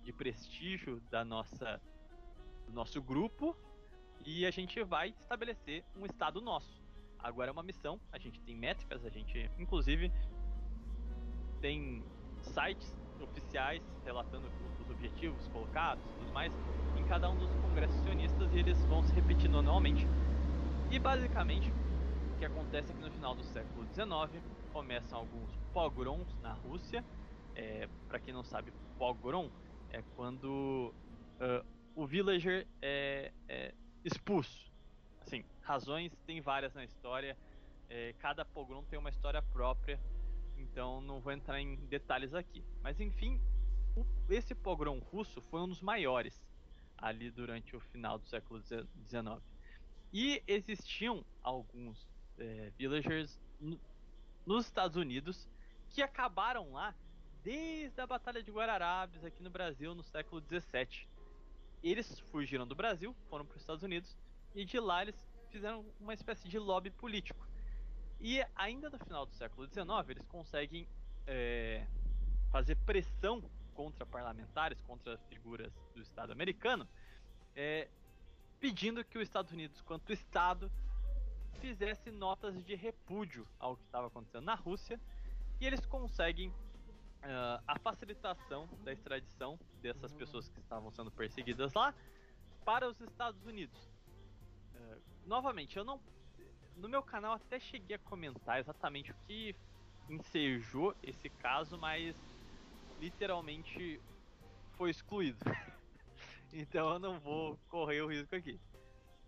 de 0.02 0.12
prestígio 0.12 1.00
da 1.10 1.24
nossa 1.24 1.80
do 2.66 2.72
nosso 2.72 3.00
grupo 3.00 3.56
e 4.24 4.46
a 4.46 4.50
gente 4.50 4.82
vai 4.82 5.14
estabelecer 5.20 5.84
um 5.94 6.06
estado 6.06 6.40
nosso. 6.40 6.82
Agora 7.18 7.50
é 7.50 7.52
uma 7.52 7.62
missão, 7.62 8.00
a 8.10 8.18
gente 8.18 8.40
tem 8.40 8.56
métricas, 8.56 9.04
a 9.04 9.10
gente 9.10 9.50
inclusive 9.58 10.10
tem 11.60 12.02
sites 12.40 12.96
oficiais 13.20 13.82
relatando 14.04 14.50
os 14.80 14.90
objetivos 14.90 15.46
colocados 15.48 16.04
tudo 16.18 16.32
mais 16.32 16.52
em 16.96 17.04
cada 17.04 17.28
um 17.30 17.36
dos 17.36 17.50
congressos 17.56 18.00
sionistas 18.02 18.52
e 18.52 18.58
eles 18.58 18.84
vão 18.86 19.02
se 19.02 19.12
repetindo 19.12 19.58
anualmente. 19.58 20.06
E 20.90 20.98
basicamente, 20.98 21.70
o 21.70 22.38
que 22.38 22.44
acontece 22.44 22.92
é 22.92 22.94
que 22.94 23.00
no 23.00 23.10
final 23.10 23.34
do 23.34 23.42
século 23.44 23.86
XIX 23.92 24.42
começam 24.76 25.20
alguns 25.20 25.50
pogroms 25.72 26.28
na 26.42 26.52
Rússia. 26.52 27.02
É, 27.54 27.88
Para 28.08 28.20
quem 28.20 28.34
não 28.34 28.44
sabe, 28.44 28.70
pogrom 28.98 29.50
é 29.88 30.02
quando 30.14 30.92
uh, 31.40 31.66
o 31.94 32.06
villager 32.06 32.66
é, 32.82 33.32
é, 33.48 33.72
expulso. 34.04 34.70
Assim, 35.22 35.42
razões 35.62 36.12
tem 36.26 36.42
várias 36.42 36.74
na 36.74 36.84
história. 36.84 37.38
É, 37.88 38.14
cada 38.18 38.44
pogrom 38.44 38.82
tem 38.84 38.98
uma 38.98 39.08
história 39.08 39.40
própria 39.40 39.98
então 40.58 41.00
não 41.00 41.20
vou 41.20 41.32
entrar 41.32 41.58
em 41.58 41.76
detalhes 41.86 42.34
aqui. 42.34 42.62
Mas 42.82 43.00
enfim, 43.00 43.40
o, 43.96 44.04
esse 44.28 44.54
pogrom 44.54 44.98
russo 44.98 45.40
foi 45.50 45.60
um 45.60 45.68
dos 45.68 45.80
maiores 45.80 46.38
ali 46.98 47.30
durante 47.30 47.74
o 47.74 47.80
final 47.80 48.18
do 48.18 48.28
século 48.28 48.62
XIX. 48.62 49.42
E 50.12 50.42
existiam 50.46 51.24
alguns 51.42 52.06
é, 52.38 52.70
villagers 52.76 53.38
nos 54.46 54.66
Estados 54.66 54.96
Unidos 54.96 55.48
que 55.90 56.00
acabaram 56.00 56.72
lá 56.72 56.94
desde 57.42 58.00
a 58.00 58.06
Batalha 58.06 58.42
de 58.42 58.50
Guararapes 58.50 59.24
aqui 59.24 59.42
no 59.42 59.50
Brasil 59.50 59.94
no 59.94 60.02
século 60.02 60.40
XVII. 60.40 61.08
Eles 61.82 62.18
fugiram 62.30 62.66
do 62.66 62.74
Brasil, 62.74 63.14
foram 63.28 63.44
para 63.44 63.56
os 63.56 63.60
Estados 63.60 63.82
Unidos 63.82 64.16
e 64.54 64.64
de 64.64 64.78
lá 64.78 65.02
eles 65.02 65.14
fizeram 65.50 65.84
uma 66.00 66.14
espécie 66.14 66.48
de 66.48 66.58
lobby 66.58 66.90
político. 66.90 67.46
E 68.20 68.44
ainda 68.54 68.88
no 68.88 68.98
final 68.98 69.26
do 69.26 69.34
século 69.34 69.66
XIX, 69.66 69.86
eles 70.08 70.26
conseguem 70.26 70.88
é, 71.26 71.86
fazer 72.50 72.76
pressão 72.76 73.42
contra 73.74 74.06
parlamentares, 74.06 74.80
contra 74.82 75.18
figuras 75.28 75.72
do 75.94 76.00
Estado 76.00 76.32
americano, 76.32 76.88
é, 77.54 77.88
pedindo 78.58 79.04
que 79.04 79.18
os 79.18 79.24
Estados 79.24 79.52
Unidos, 79.52 79.80
quanto 79.82 80.12
Estado, 80.12 80.70
fizesse 81.56 82.10
notas 82.10 82.62
de 82.64 82.74
repúdio 82.74 83.46
ao 83.58 83.76
que 83.76 83.84
estava 83.84 84.06
acontecendo 84.06 84.44
na 84.44 84.54
Rússia, 84.54 85.00
e 85.60 85.66
eles 85.66 85.84
conseguem 85.86 86.48
uh, 86.48 87.62
a 87.66 87.78
facilitação 87.78 88.68
da 88.84 88.92
extradição 88.92 89.58
dessas 89.80 90.12
pessoas 90.12 90.48
que 90.48 90.60
estavam 90.60 90.90
sendo 90.90 91.10
perseguidas 91.10 91.72
lá 91.74 91.94
para 92.64 92.88
os 92.88 93.00
Estados 93.00 93.44
Unidos. 93.44 93.90
Uh, 94.74 95.00
novamente, 95.26 95.76
eu 95.76 95.84
não 95.84 96.00
no 96.76 96.88
meu 96.88 97.02
canal 97.02 97.32
até 97.32 97.58
cheguei 97.58 97.96
a 97.96 97.98
comentar 97.98 98.60
exatamente 98.60 99.10
o 99.10 99.14
que 99.26 99.56
ensejou 100.08 100.94
esse 101.02 101.28
caso, 101.30 101.78
mas 101.78 102.14
literalmente 103.00 104.00
foi 104.76 104.90
excluído. 104.90 105.38
então 106.52 106.92
eu 106.92 106.98
não 106.98 107.18
vou 107.18 107.58
correr 107.68 108.02
o 108.02 108.08
risco 108.08 108.34
aqui. 108.36 108.60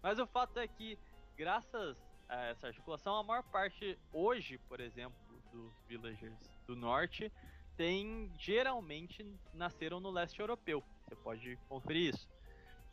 Mas 0.02 0.18
o 0.18 0.26
fato 0.26 0.58
é 0.58 0.68
que, 0.68 0.98
graças 1.36 1.96
essa 2.28 2.66
articulação, 2.66 3.16
a 3.16 3.22
maior 3.22 3.42
parte 3.42 3.98
hoje, 4.12 4.58
por 4.68 4.80
exemplo, 4.80 5.16
dos 5.52 5.72
villagers 5.88 6.50
do 6.66 6.76
norte 6.76 7.32
tem 7.76 8.30
geralmente 8.36 9.24
nasceram 9.54 10.00
no 10.00 10.10
leste 10.10 10.40
europeu. 10.40 10.82
Você 11.04 11.16
pode 11.16 11.56
conferir 11.68 12.14
isso. 12.14 12.28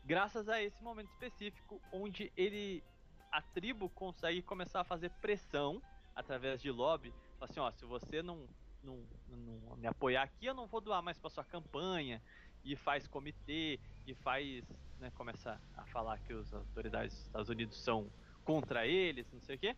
Graças 0.05 0.47
a 0.47 0.61
esse 0.61 0.81
momento 0.83 1.09
específico, 1.09 1.81
onde 1.91 2.31
ele 2.38 2.83
a 3.31 3.41
tribo 3.41 3.89
consegue 3.89 4.41
começar 4.43 4.81
a 4.81 4.83
fazer 4.83 5.09
pressão 5.21 5.81
através 6.15 6.61
de 6.61 6.71
lobby. 6.71 7.11
Assim, 7.41 7.59
ó, 7.59 7.69
se 7.71 7.83
você 7.83 8.21
não, 8.21 8.47
não, 8.83 9.03
não 9.27 9.75
me 9.77 9.88
apoiar 9.88 10.23
aqui, 10.23 10.45
eu 10.45 10.53
não 10.53 10.67
vou 10.67 10.79
doar 10.79 11.01
mais 11.01 11.17
para 11.17 11.29
sua 11.29 11.43
campanha. 11.43 12.21
E 12.63 12.75
faz 12.75 13.07
comitê, 13.07 13.79
e 14.07 14.13
faz. 14.15 14.63
Né, 14.99 15.11
começa 15.15 15.59
a 15.75 15.86
falar 15.88 16.17
que 16.19 16.33
as 16.33 16.53
autoridades 16.53 17.13
dos 17.15 17.25
Estados 17.25 17.49
Unidos 17.49 17.77
são 17.77 18.09
contra 18.45 18.87
eles, 18.87 19.29
não 19.33 19.41
sei 19.41 19.55
o 19.55 19.59
quê. 19.59 19.75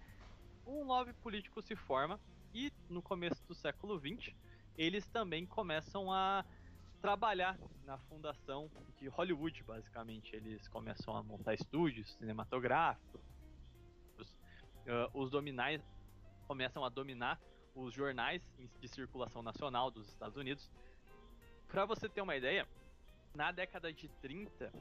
Um 0.65 0.83
lobby 0.83 1.13
político 1.13 1.61
se 1.61 1.75
forma, 1.75 2.19
e 2.53 2.71
no 2.89 3.01
começo 3.01 3.41
do 3.47 3.55
século 3.55 3.97
XX, 3.97 4.35
eles 4.77 5.07
também 5.07 5.45
começam 5.45 6.11
a 6.11 6.45
trabalhar 7.01 7.57
na 7.85 7.97
fundação 7.97 8.69
de 8.97 9.07
Hollywood, 9.07 9.63
basicamente. 9.63 10.35
Eles 10.35 10.67
começam 10.67 11.15
a 11.15 11.23
montar 11.23 11.53
estúdios 11.53 12.11
cinematográficos, 12.13 13.21
uh, 14.87 15.09
os 15.13 15.31
dominais 15.31 15.81
começam 16.47 16.83
a 16.83 16.89
dominar 16.89 17.39
os 17.75 17.93
jornais 17.93 18.41
de 18.79 18.87
circulação 18.87 19.41
nacional 19.41 19.91
dos 19.91 20.07
Estados 20.07 20.37
Unidos. 20.37 20.69
Para 21.67 21.85
você 21.85 22.09
ter 22.09 22.21
uma 22.21 22.35
ideia, 22.35 22.67
na 23.35 23.51
década 23.51 23.93
de 23.93 24.07
30, 24.21 24.73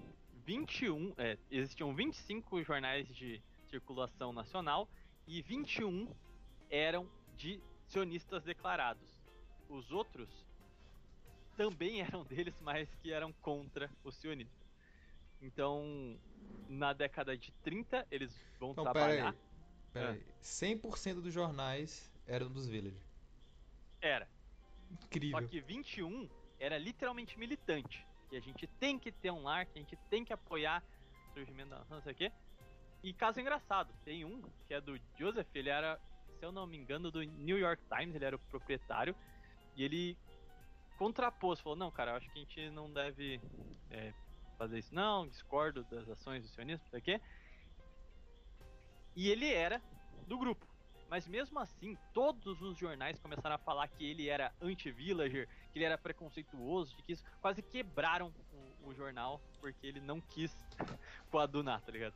21, 0.47 1.13
é, 1.19 1.37
existiam 1.51 1.95
25 1.95 2.63
jornais 2.63 3.07
de 3.09 3.43
circulação 3.77 4.33
nacional 4.33 4.89
e 5.27 5.43
21 5.43 6.09
eram 6.71 7.09
de 7.37 7.61
sionistas 7.87 8.43
declarados. 8.43 9.07
Os 9.69 9.93
outros 9.93 10.29
também 11.57 12.01
eram 12.03 12.25
deles, 12.25 12.55
mas 12.61 12.89
que 12.97 13.13
eram 13.13 13.33
contra 13.35 13.91
o 14.03 14.11
sionismo. 14.11 14.57
Então, 15.43 16.19
na 16.69 16.95
década 16.95 17.37
de 17.37 17.53
30, 17.63 18.07
eles 18.11 18.35
vão 18.59 18.71
então, 18.71 18.85
trabalhar. 18.85 19.37
Pera 19.93 20.13
aí. 20.13 20.25
100% 20.43 21.21
dos 21.21 21.33
jornais 21.33 22.11
eram 22.27 22.51
dos 22.51 22.67
Village. 22.67 23.01
Era. 24.01 24.27
Incrível. 24.91 25.41
Só 25.41 25.47
que 25.47 25.61
21 25.61 26.29
era 26.59 26.79
literalmente 26.79 27.39
militante. 27.39 28.07
Que 28.31 28.37
a 28.37 28.41
gente 28.41 28.67
tem 28.67 28.99
que 28.99 29.13
ter 29.13 29.31
um 29.31 29.43
lar, 29.43 29.67
que 29.67 29.79
a 29.79 29.83
gente 29.83 29.97
tem 30.09 30.25
que 30.25 30.33
apoiar 30.33 30.83
o 31.29 31.35
surgimento 31.35 31.71
da 31.71 31.85
não 31.91 32.01
sei 32.01 32.13
o 32.13 32.15
quê. 32.15 32.33
E 33.07 33.13
caso 33.13 33.41
engraçado, 33.41 33.95
tem 34.05 34.25
um 34.25 34.43
que 34.67 34.75
é 34.75 34.81
do 34.81 34.99
Joseph, 35.17 35.47
ele 35.55 35.69
era 35.69 35.97
se 36.39 36.45
eu 36.45 36.53
não 36.53 36.67
me 36.67 36.77
engano, 36.77 37.11
do 37.11 37.23
New 37.23 37.59
York 37.59 37.83
Times, 37.89 38.15
ele 38.15 38.25
era 38.25 38.37
o 38.37 38.39
proprietário, 38.39 39.15
e 39.75 39.85
ele 39.85 40.19
contrapôs, 40.99 41.61
falou, 41.61 41.77
não, 41.77 41.91
cara, 41.91 42.17
acho 42.17 42.31
que 42.33 42.39
a 42.39 42.43
gente 42.43 42.71
não 42.71 42.93
deve 42.93 43.41
é, 43.91 44.13
fazer 44.59 44.79
isso 44.79 44.95
não, 44.95 45.29
discordo 45.29 45.85
das 45.85 46.09
ações 46.09 46.43
do 46.43 46.49
sionismo, 46.49 46.83
não 46.85 46.91
sei 46.91 47.01
o 47.01 47.03
quê. 47.03 47.21
E 49.15 49.31
ele 49.31 49.53
era 49.53 49.81
do 50.27 50.37
grupo. 50.37 50.67
Mas 51.09 51.29
mesmo 51.29 51.61
assim, 51.61 51.97
todos 52.13 52.61
os 52.61 52.77
jornais 52.77 53.21
começaram 53.21 53.55
a 53.55 53.59
falar 53.59 53.87
que 53.87 54.05
ele 54.05 54.29
era 54.29 54.53
anti-villager, 54.61 55.49
que 55.73 55.79
ele 55.79 55.85
era 55.85 55.97
preconceituoso, 55.97 56.97
que 56.97 57.13
isso 57.13 57.25
quase 57.41 57.63
quebraram 57.63 58.35
o, 58.53 58.89
o 58.89 58.95
jornal 58.95 59.41
porque 59.61 59.87
ele 59.87 60.01
não 60.01 60.21
quis 60.21 60.57
coadunar, 61.31 61.81
tá 61.83 61.93
ligado? 61.93 62.15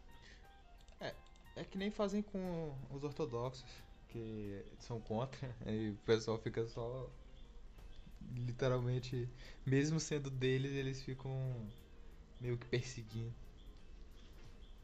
É, 1.01 1.16
é 1.57 1.64
que 1.64 1.78
nem 1.78 1.90
fazem 1.90 2.22
com 2.22 2.86
os 2.90 3.03
ortodoxos, 3.05 3.64
que 4.09 4.64
são 4.78 5.01
contra, 5.01 5.57
e 5.66 5.90
o 5.90 5.96
pessoal 5.98 6.38
fica 6.38 6.66
só 6.66 7.16
literalmente, 8.20 9.28
mesmo 9.66 9.98
sendo 10.01 10.30
deles, 10.30 10.72
eles 10.72 11.03
ficam 11.03 11.72
meio 12.40 12.59
que 12.59 12.66
perseguindo. 12.66 13.34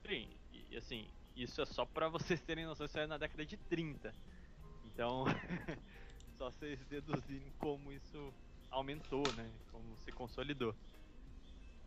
Sim, 0.07 0.39
e 0.49 0.77
assim, 0.77 1.12
isso 1.35 1.61
é 1.61 1.67
só 1.67 1.85
pra 1.85 2.09
vocês 2.09 2.41
terem 2.43 2.64
noção, 2.64 2.87
isso 2.87 2.99
é 2.99 3.07
na 3.07 3.19
década 3.19 3.45
de 3.45 3.57
30. 3.57 4.17
Então, 4.85 5.25
só 6.33 6.51
vocês 6.51 6.87
deduzirem 6.87 7.53
como 7.53 7.93
isso 7.93 8.37
aumentou, 8.71 9.33
né? 9.33 9.61
Como 9.67 9.97
se 9.99 10.12
consolidou. 10.12 10.79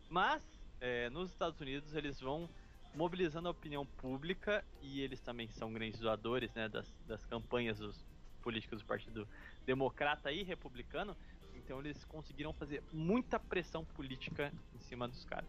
Mas, 0.08 0.42
é, 0.80 1.08
nos 1.10 1.30
Estados 1.30 1.60
Unidos, 1.60 1.94
eles 1.94 2.20
vão 2.20 2.50
mobilizando 2.94 3.48
a 3.48 3.50
opinião 3.50 3.86
pública 3.86 4.64
e 4.82 5.00
eles 5.00 5.20
também 5.20 5.48
são 5.48 5.72
grandes 5.72 6.00
doadores 6.00 6.52
né, 6.54 6.68
das, 6.68 6.92
das 7.06 7.24
campanhas 7.24 7.78
dos 7.78 8.04
políticos 8.42 8.80
do 8.80 8.84
Partido 8.84 9.28
Democrata 9.64 10.32
e 10.32 10.42
Republicano. 10.42 11.16
Então, 11.54 11.78
eles 11.80 12.04
conseguiram 12.04 12.52
fazer 12.52 12.82
muita 12.92 13.38
pressão 13.38 13.84
política 13.84 14.52
em 14.74 14.78
cima 14.80 15.06
dos 15.06 15.24
caras. 15.24 15.48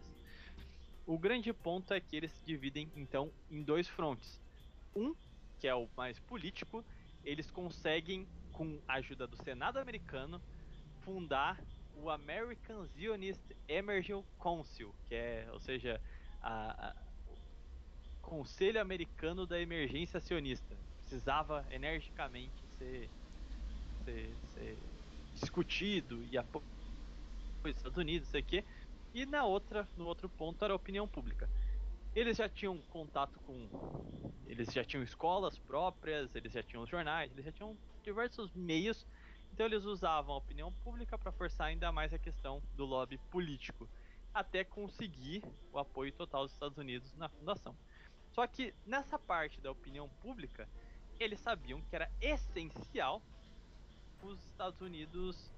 O 1.04 1.18
grande 1.18 1.52
ponto 1.52 1.92
é 1.92 2.00
que 2.00 2.14
eles 2.14 2.30
se 2.30 2.44
dividem 2.44 2.90
então 2.94 3.32
em 3.50 3.62
dois 3.62 3.88
frontes. 3.88 4.40
Um, 4.94 5.14
que 5.58 5.66
é 5.66 5.74
o 5.74 5.88
mais 5.96 6.18
político, 6.20 6.84
eles 7.24 7.50
conseguem, 7.50 8.26
com 8.52 8.80
a 8.86 8.94
ajuda 8.94 9.26
do 9.26 9.36
Senado 9.42 9.78
americano, 9.78 10.40
fundar 11.00 11.60
o 11.96 12.10
American 12.10 12.86
Zionist 12.86 13.42
Emergency 13.68 14.26
Council, 14.38 14.94
que 15.08 15.14
é, 15.14 15.48
ou 15.52 15.60
seja, 15.60 16.00
a, 16.40 16.94
Conselho 18.22 18.80
Americano 18.80 19.46
da 19.46 19.60
Emergência 19.60 20.20
Sionista. 20.20 20.78
Precisava 21.04 21.66
energicamente 21.70 22.66
ser, 22.78 23.10
ser, 24.04 24.36
ser 24.54 24.78
discutido 25.34 26.24
e 26.24 26.38
apoiado 26.38 26.66
pelos 27.62 27.76
Estados 27.76 27.98
Unidos, 27.98 28.28
sei 28.28 28.42
que 28.42 28.64
e 29.14 29.26
na 29.26 29.44
outra, 29.44 29.86
no 29.96 30.06
outro 30.06 30.28
ponto 30.28 30.64
era 30.64 30.72
a 30.72 30.76
opinião 30.76 31.06
pública. 31.06 31.48
Eles 32.14 32.36
já 32.36 32.48
tinham 32.48 32.80
contato 32.82 33.38
com. 33.40 33.68
Eles 34.46 34.72
já 34.72 34.84
tinham 34.84 35.02
escolas 35.02 35.58
próprias, 35.58 36.34
eles 36.34 36.52
já 36.52 36.62
tinham 36.62 36.86
jornais, 36.86 37.30
eles 37.32 37.44
já 37.44 37.52
tinham 37.52 37.76
diversos 38.02 38.52
meios. 38.54 39.06
Então 39.52 39.66
eles 39.66 39.84
usavam 39.84 40.34
a 40.34 40.38
opinião 40.38 40.72
pública 40.82 41.18
para 41.18 41.32
forçar 41.32 41.68
ainda 41.68 41.92
mais 41.92 42.12
a 42.12 42.18
questão 42.18 42.62
do 42.74 42.86
lobby 42.86 43.18
político, 43.30 43.88
até 44.32 44.64
conseguir 44.64 45.42
o 45.70 45.78
apoio 45.78 46.12
total 46.12 46.44
dos 46.44 46.52
Estados 46.52 46.78
Unidos 46.78 47.14
na 47.14 47.28
fundação. 47.28 47.76
Só 48.32 48.46
que 48.46 48.74
nessa 48.86 49.18
parte 49.18 49.60
da 49.60 49.70
opinião 49.70 50.08
pública, 50.20 50.68
eles 51.18 51.40
sabiam 51.40 51.80
que 51.82 51.94
era 51.94 52.10
essencial 52.20 53.22
os 54.22 54.42
Estados 54.46 54.80
Unidos 54.80 55.52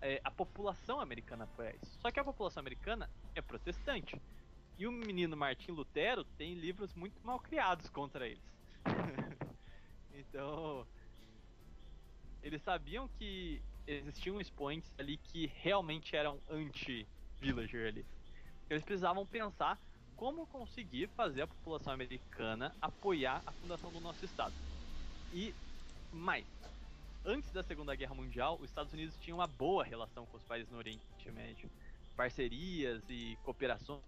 é, 0.00 0.20
a 0.24 0.30
população 0.30 1.00
americana 1.00 1.44
apoia 1.44 1.76
isso. 1.80 1.98
Só 2.00 2.10
que 2.10 2.18
a 2.18 2.24
população 2.24 2.60
americana 2.60 3.08
é 3.34 3.40
protestante. 3.40 4.20
E 4.78 4.86
o 4.86 4.92
menino 4.92 5.36
Martin 5.36 5.70
Lutero 5.70 6.24
tem 6.36 6.54
livros 6.54 6.92
muito 6.94 7.24
mal 7.24 7.38
criados 7.38 7.88
contra 7.88 8.26
eles. 8.26 8.42
então, 10.12 10.86
eles 12.42 12.60
sabiam 12.62 13.08
que 13.16 13.62
existiam 13.86 14.40
expoentes 14.40 14.92
ali 14.98 15.18
que 15.18 15.46
realmente 15.54 16.16
eram 16.16 16.40
anti-villager 16.50 17.88
ali. 17.88 18.06
Eles 18.68 18.82
precisavam 18.82 19.24
pensar 19.26 19.78
como 20.22 20.46
conseguir 20.46 21.08
fazer 21.16 21.42
a 21.42 21.46
população 21.48 21.92
americana 21.92 22.72
apoiar 22.80 23.42
a 23.44 23.50
fundação 23.50 23.90
do 23.90 23.98
nosso 23.98 24.24
estado. 24.24 24.54
E 25.34 25.52
mais, 26.12 26.46
antes 27.24 27.50
da 27.50 27.60
Segunda 27.60 27.92
Guerra 27.96 28.14
Mundial, 28.14 28.56
os 28.60 28.70
Estados 28.70 28.92
Unidos 28.92 29.16
tinham 29.16 29.38
uma 29.38 29.48
boa 29.48 29.82
relação 29.82 30.24
com 30.26 30.36
os 30.36 30.44
países 30.44 30.70
no 30.70 30.78
Oriente 30.78 31.02
Médio, 31.32 31.68
parcerias 32.16 33.02
e 33.08 33.36
cooperações 33.42 34.00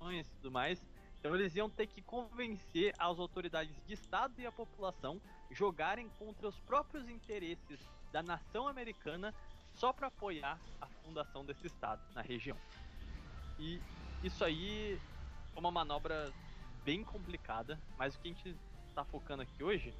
e 0.00 0.30
tudo 0.36 0.52
mais. 0.52 0.80
Então 1.18 1.34
eles 1.34 1.56
iam 1.56 1.68
ter 1.68 1.88
que 1.88 2.02
convencer 2.02 2.94
as 2.96 3.18
autoridades 3.18 3.74
de 3.84 3.94
Estado 3.94 4.34
e 4.40 4.46
a 4.46 4.52
população 4.52 5.20
jogarem 5.50 6.08
contra 6.20 6.46
os 6.46 6.60
próprios 6.60 7.08
interesses 7.08 7.80
da 8.12 8.22
nação 8.22 8.68
americana 8.68 9.34
só 9.74 9.92
para 9.92 10.06
apoiar 10.06 10.56
a 10.80 10.86
fundação 11.04 11.44
desse 11.44 11.66
Estado 11.66 12.00
na 12.14 12.22
região. 12.22 12.56
E 13.58 13.80
isso 14.22 14.44
aí 14.44 15.00
uma 15.58 15.70
manobra 15.70 16.32
bem 16.84 17.02
complicada, 17.04 17.80
mas 17.96 18.14
o 18.14 18.20
que 18.20 18.28
a 18.28 18.32
gente 18.32 18.56
está 18.88 19.04
focando 19.04 19.42
aqui 19.42 19.62
hoje 19.62 19.94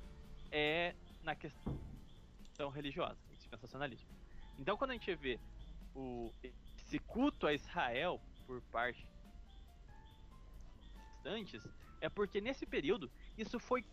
é 0.50 0.94
na 1.22 1.34
questão 1.34 2.70
religiosa, 2.72 3.18
dispensacionalismo. 3.36 4.08
Então, 4.58 4.76
quando 4.76 4.90
a 4.90 4.94
gente 4.94 5.14
vê 5.14 5.38
o, 5.94 6.32
esse 6.42 6.98
culto 7.00 7.46
a 7.46 7.52
Israel 7.52 8.20
por 8.46 8.60
parte 8.62 9.06
restantes, 11.18 11.62
é 12.00 12.08
porque 12.08 12.40
nesse 12.40 12.64
período 12.64 13.10
isso 13.36 13.58
foi 13.58 13.84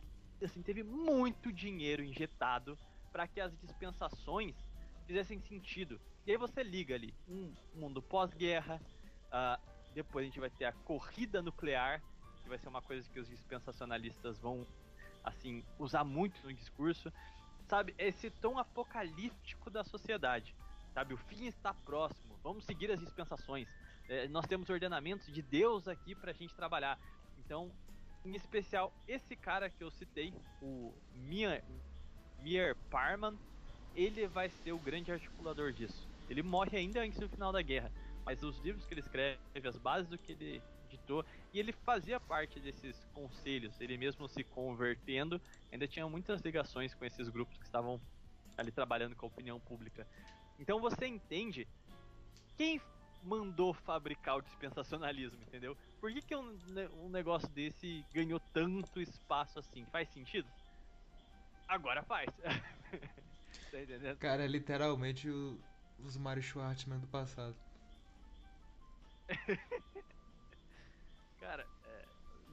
assim 0.44 0.62
teve 0.62 0.84
muito 0.84 1.52
dinheiro 1.52 2.04
injetado 2.04 2.78
para 3.12 3.28
que 3.28 3.40
as 3.40 3.58
dispensações 3.60 4.56
fizessem 5.08 5.40
sentido. 5.40 6.00
E 6.26 6.32
aí 6.32 6.38
você 6.38 6.64
liga 6.64 6.96
ali 6.96 7.14
um 7.28 7.54
mundo 7.74 8.02
pós-guerra, 8.02 8.82
uh, 9.28 9.75
depois 9.96 10.24
a 10.24 10.28
gente 10.28 10.40
vai 10.40 10.52
ter 10.52 10.66
a 10.66 10.72
corrida 10.72 11.42
nuclear, 11.42 12.04
que 12.44 12.50
vai 12.50 12.60
ser 12.60 12.68
uma 12.68 12.82
coisa 12.82 13.10
que 13.10 13.20
os 13.20 13.28
dispensacionalistas 13.28 14.38
vão 14.38 14.68
assim 15.24 15.64
usar 15.80 16.04
muito 16.04 16.40
no 16.44 16.54
discurso 16.54 17.12
sabe, 17.68 17.94
esse 17.98 18.30
tom 18.30 18.58
apocalíptico 18.58 19.70
da 19.70 19.84
sociedade. 19.84 20.56
Sabe, 20.94 21.14
o 21.14 21.18
fim 21.18 21.46
está 21.46 21.74
próximo, 21.74 22.38
vamos 22.42 22.64
seguir 22.64 22.92
as 22.92 23.00
dispensações. 23.00 23.68
É, 24.08 24.28
nós 24.28 24.46
temos 24.46 24.70
ordenamentos 24.70 25.32
de 25.34 25.42
Deus 25.42 25.88
aqui 25.88 26.16
para 26.16 26.32
a 26.32 26.34
gente 26.34 26.54
trabalhar. 26.56 26.98
Então, 27.40 27.72
em 28.24 28.34
especial, 28.36 28.94
esse 29.08 29.36
cara 29.36 29.70
que 29.70 29.84
eu 29.84 29.92
citei, 29.92 30.34
o 30.62 30.94
Mir, 31.14 31.64
Mir 32.42 32.76
Parman, 32.90 33.38
ele 33.96 34.28
vai 34.28 34.50
ser 34.50 34.72
o 34.72 34.80
grande 34.80 35.12
articulador 35.12 35.74
disso. 35.74 36.08
Ele 36.30 36.42
morre 36.42 36.78
ainda 36.78 37.02
antes 37.02 37.20
do 37.20 37.28
final 37.28 37.52
da 37.52 37.62
guerra, 37.62 37.92
mas 38.26 38.44
os 38.44 38.58
livros 38.60 38.86
que 38.86 38.94
ele 38.94 39.02
escreve, 39.02 39.40
as 39.64 39.78
bases 39.78 40.10
do 40.10 40.18
que 40.18 40.32
ele 40.32 40.62
editor, 40.86 41.26
e 41.54 41.60
ele 41.60 41.72
fazia 41.72 42.20
parte 42.20 42.60
desses 42.60 43.06
conselhos, 43.14 43.80
ele 43.80 43.98
mesmo 43.98 44.28
se 44.28 44.44
convertendo, 44.44 45.42
ainda 45.72 45.88
tinha 45.88 46.08
muitas 46.08 46.42
ligações 46.42 46.94
com 46.94 47.06
esses 47.06 47.30
grupos 47.30 47.58
que 47.58 47.66
estavam 47.66 48.00
ali 48.58 48.72
trabalhando 48.72 49.16
com 49.16 49.26
a 49.26 49.30
opinião 49.30 49.60
pública. 49.60 50.08
Então 50.60 50.80
você 50.80 51.06
entende 51.06 51.68
quem 52.58 52.82
mandou 53.22 53.74
fabricar 53.74 54.38
o 54.38 54.42
dispensacionalismo, 54.42 55.42
entendeu? 55.42 55.76
Por 56.00 56.14
que, 56.14 56.22
que 56.22 56.36
um, 56.36 56.58
um 57.04 57.10
negócio 57.10 57.50
desse 57.50 58.06
ganhou 58.14 58.40
tanto 58.54 59.02
espaço 59.02 59.60
assim? 59.60 59.86
Faz 59.86 60.08
sentido? 60.10 60.48
Agora 61.68 62.04
faz. 62.04 62.30
tá 63.72 63.82
entendendo? 63.82 64.18
Cara, 64.18 64.46
é 64.46 64.48
literalmente 64.48 65.28
o, 65.30 65.60
os 66.00 66.16
Mario 66.16 66.44
Schwartzman 66.44 67.00
do 67.00 67.08
passado. 67.08 67.56
Cara, 71.40 71.68
é, 71.86 72.06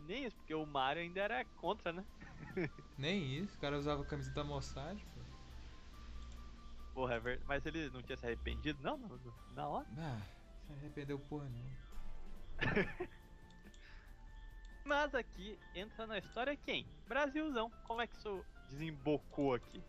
nem 0.06 0.24
isso, 0.24 0.36
porque 0.36 0.54
o 0.54 0.66
Mario 0.66 1.02
ainda 1.02 1.20
era 1.20 1.44
contra, 1.44 1.92
né? 1.92 2.04
nem 2.98 3.38
isso, 3.38 3.56
o 3.56 3.60
cara 3.60 3.78
usava 3.78 4.02
a 4.02 4.06
camisa 4.06 4.30
da 4.32 4.44
Mossad, 4.44 5.02
pô. 5.14 5.22
Porra, 6.94 7.14
é 7.14 7.20
verdade. 7.20 7.48
Mas 7.48 7.64
ele 7.64 7.88
não 7.90 8.02
tinha 8.02 8.16
se 8.16 8.26
arrependido? 8.26 8.82
Não, 8.82 8.98
na 9.54 9.68
hora? 9.68 9.86
Ah, 9.96 10.20
se 10.66 10.72
arrependeu 10.72 11.18
porra 11.18 11.48
não. 11.48 11.64
Mas 14.84 15.14
aqui 15.14 15.58
entra 15.74 16.06
na 16.06 16.18
história 16.18 16.56
quem? 16.56 16.86
Brasilzão. 17.06 17.70
Como 17.86 18.02
é 18.02 18.06
que 18.06 18.16
isso 18.16 18.44
desembocou 18.68 19.54
aqui? 19.54 19.82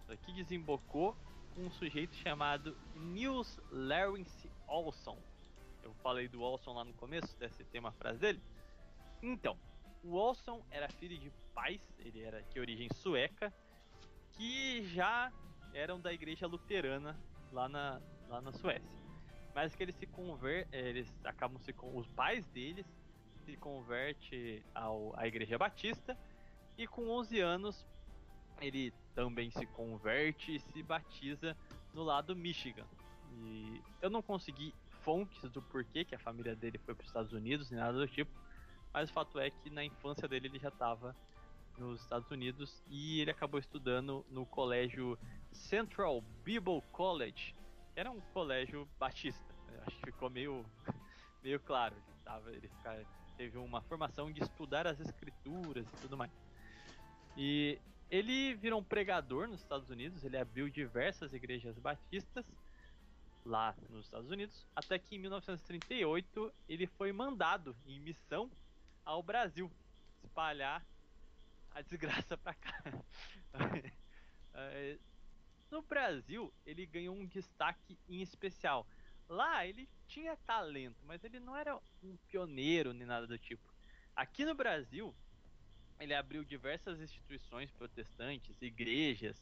Isso 0.00 0.12
aqui 0.12 0.32
desembocou 0.32 1.16
com 1.54 1.66
um 1.66 1.70
sujeito 1.70 2.14
chamado 2.14 2.76
Nils 2.94 3.60
Lawrence 3.70 4.50
Olson 4.66 5.18
eu 5.90 5.94
falei 6.02 6.28
do 6.28 6.40
Olson 6.40 6.72
lá 6.72 6.84
no 6.84 6.94
começo, 6.94 7.36
desse 7.38 7.64
tem 7.64 7.80
uma 7.80 7.92
frase 7.92 8.18
dele. 8.18 8.40
Então, 9.22 9.58
O 10.02 10.14
Olson 10.14 10.64
era 10.70 10.88
filho 10.88 11.18
de 11.18 11.30
pais, 11.54 11.80
ele 11.98 12.22
era 12.22 12.42
de 12.42 12.58
origem 12.58 12.88
sueca, 12.94 13.52
que 14.32 14.82
já 14.84 15.30
eram 15.74 16.00
da 16.00 16.10
igreja 16.10 16.46
luterana 16.46 17.18
lá 17.52 17.68
na, 17.68 18.00
lá 18.28 18.40
na 18.40 18.50
Suécia. 18.52 18.98
Mas 19.54 19.74
que 19.74 19.82
eles 19.82 19.94
se 19.96 20.06
conver, 20.06 20.66
eles 20.72 21.12
acabam 21.24 21.60
se 21.60 21.74
os 21.78 22.06
pais 22.08 22.46
deles 22.46 22.86
se 23.44 23.56
converte 23.56 24.64
ao, 24.74 25.12
à 25.18 25.26
igreja 25.26 25.58
batista 25.58 26.16
e 26.78 26.86
com 26.86 27.08
11 27.10 27.40
anos 27.40 27.86
ele 28.60 28.92
também 29.14 29.50
se 29.50 29.66
converte 29.66 30.54
e 30.54 30.60
se 30.60 30.82
batiza 30.82 31.56
no 31.92 32.02
lado 32.02 32.34
Michigan. 32.34 32.86
E 33.32 33.82
eu 34.00 34.08
não 34.08 34.22
consegui 34.22 34.74
fontes 35.02 35.50
do 35.50 35.62
porquê 35.62 36.04
que 36.04 36.14
a 36.14 36.18
família 36.18 36.54
dele 36.54 36.78
foi 36.78 36.94
para 36.94 37.02
os 37.02 37.08
Estados 37.08 37.32
Unidos, 37.32 37.70
nem 37.70 37.80
nada 37.80 37.98
do 37.98 38.08
tipo, 38.08 38.30
mas 38.92 39.10
o 39.10 39.12
fato 39.12 39.38
é 39.38 39.50
que 39.50 39.70
na 39.70 39.84
infância 39.84 40.26
dele 40.26 40.48
ele 40.48 40.58
já 40.58 40.68
estava 40.68 41.14
nos 41.78 42.00
Estados 42.00 42.30
Unidos 42.30 42.82
e 42.88 43.20
ele 43.20 43.30
acabou 43.30 43.58
estudando 43.58 44.24
no 44.30 44.44
colégio 44.44 45.18
Central 45.52 46.22
Bible 46.44 46.82
College, 46.92 47.54
que 47.94 48.00
era 48.00 48.10
um 48.10 48.20
colégio 48.32 48.88
batista. 48.98 49.54
Eu 49.72 49.80
acho 49.86 49.96
que 49.96 50.06
ficou 50.06 50.28
meio, 50.28 50.64
meio 51.42 51.60
claro. 51.60 51.94
Ele, 51.96 52.16
tava, 52.24 52.52
ele 52.52 52.70
teve 53.36 53.56
uma 53.58 53.80
formação 53.82 54.30
de 54.30 54.42
estudar 54.42 54.86
as 54.86 55.00
escrituras 55.00 55.86
e 55.86 55.96
tudo 56.02 56.16
mais. 56.16 56.32
E 57.36 57.78
ele 58.10 58.54
virou 58.54 58.80
um 58.80 58.84
pregador 58.84 59.48
nos 59.48 59.60
Estados 59.60 59.88
Unidos, 59.88 60.24
ele 60.24 60.36
abriu 60.36 60.68
diversas 60.68 61.32
igrejas 61.32 61.78
batistas 61.78 62.44
lá 63.44 63.74
nos 63.88 64.04
Estados 64.06 64.30
Unidos, 64.30 64.66
até 64.74 64.98
que 64.98 65.16
em 65.16 65.18
1938 65.18 66.52
ele 66.68 66.86
foi 66.86 67.12
mandado 67.12 67.76
em 67.86 67.98
missão 68.00 68.50
ao 69.04 69.22
Brasil 69.22 69.70
espalhar 70.22 70.84
a 71.72 71.82
desgraça 71.82 72.36
pra 72.36 72.54
cá. 72.54 72.82
É, 74.52 74.98
no 75.70 75.80
Brasil, 75.80 76.52
ele 76.66 76.84
ganhou 76.84 77.14
um 77.14 77.24
destaque 77.24 77.96
em 78.08 78.20
especial. 78.20 78.86
Lá 79.28 79.64
ele 79.64 79.88
tinha 80.08 80.36
talento, 80.38 80.98
mas 81.06 81.22
ele 81.22 81.38
não 81.38 81.56
era 81.56 81.78
um 82.02 82.16
pioneiro 82.28 82.92
nem 82.92 83.06
nada 83.06 83.28
do 83.28 83.38
tipo. 83.38 83.62
Aqui 84.14 84.44
no 84.44 84.54
Brasil, 84.54 85.14
ele 86.00 86.14
abriu 86.14 86.44
diversas 86.44 87.00
instituições 87.00 87.70
protestantes, 87.70 88.60
igrejas, 88.60 89.40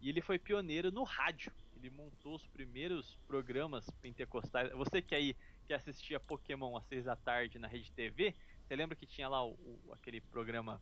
e 0.00 0.08
ele 0.08 0.20
foi 0.20 0.38
pioneiro 0.38 0.90
no 0.90 1.02
rádio. 1.02 1.52
Ele 1.76 1.90
montou 1.90 2.34
os 2.34 2.46
primeiros 2.46 3.18
programas 3.26 3.88
pentecostais. 4.00 4.72
Você 4.72 5.02
que 5.02 5.14
aí 5.14 5.36
que 5.66 5.74
assistia 5.74 6.20
Pokémon 6.20 6.76
às 6.76 6.84
seis 6.86 7.04
da 7.04 7.16
tarde 7.16 7.58
na 7.58 7.66
Rede 7.66 7.90
TV, 7.92 8.34
você 8.66 8.76
lembra 8.76 8.96
que 8.96 9.06
tinha 9.06 9.28
lá 9.28 9.44
o, 9.44 9.52
o, 9.52 9.92
aquele 9.92 10.20
programa 10.20 10.80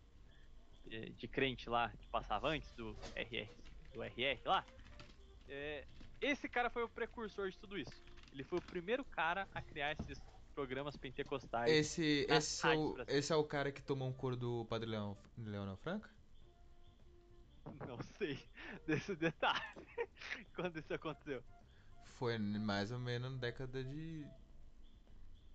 de, 0.85 1.11
de, 1.11 1.29
crente 1.29 1.69
lá 1.69 1.91
que 1.91 2.07
passava 2.09 2.49
antes 2.49 2.71
do 2.73 2.97
RR, 3.17 3.49
do 3.93 4.03
RR 4.03 4.41
lá? 4.45 4.65
É, 5.49 5.85
esse 6.21 6.49
cara 6.49 6.71
foi 6.71 6.85
o 6.85 6.89
precursor 6.89 7.51
de 7.51 7.59
tudo 7.59 7.79
isso. 7.79 8.03
Ele 8.33 8.45
foi 8.45 8.59
o 8.59 8.63
primeiro 8.63 9.05
cara 9.05 9.49
a 9.55 9.63
criar 9.63 9.93
esses 9.93 10.21
programas 10.55 10.97
pentecostais. 10.97 11.71
Esse, 11.71 12.27
esse, 12.29 12.67
é 12.67 12.77
o, 12.77 12.97
esse 13.09 13.33
é 13.33 13.37
o 13.37 13.45
cara 13.45 13.73
que 13.73 13.83
tomou 13.83 14.09
um 14.09 14.13
couro 14.13 14.37
do 14.37 14.65
Padre 14.67 14.89
Leão, 14.89 15.17
Leonel 15.37 15.77
Franca? 15.77 16.09
Não 17.87 17.99
sei 18.19 18.39
desse 18.87 19.15
detalhe. 19.17 19.87
Quando 20.55 20.79
isso 20.79 20.93
aconteceu? 20.93 21.43
Foi 22.17 22.39
mais 22.39 22.93
ou 22.93 22.99
menos 22.99 23.33
na 23.33 23.39
década 23.39 23.83
de. 23.83 24.27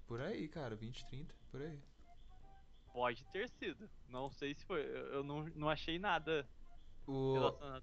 Por 0.07 0.22
aí, 0.22 0.47
cara, 0.47 0.76
20, 0.76 1.05
30, 1.05 1.36
por 1.51 1.62
aí. 1.62 1.80
Pode 2.91 3.24
ter 3.26 3.47
sido. 3.49 3.89
Não 4.07 4.30
sei 4.30 4.53
se 4.53 4.66
foi. 4.66 4.82
Eu 4.82 5.24
não, 5.24 5.45
não 5.55 5.70
achei 5.70 5.99
nada. 5.99 6.47
O... 7.07 7.36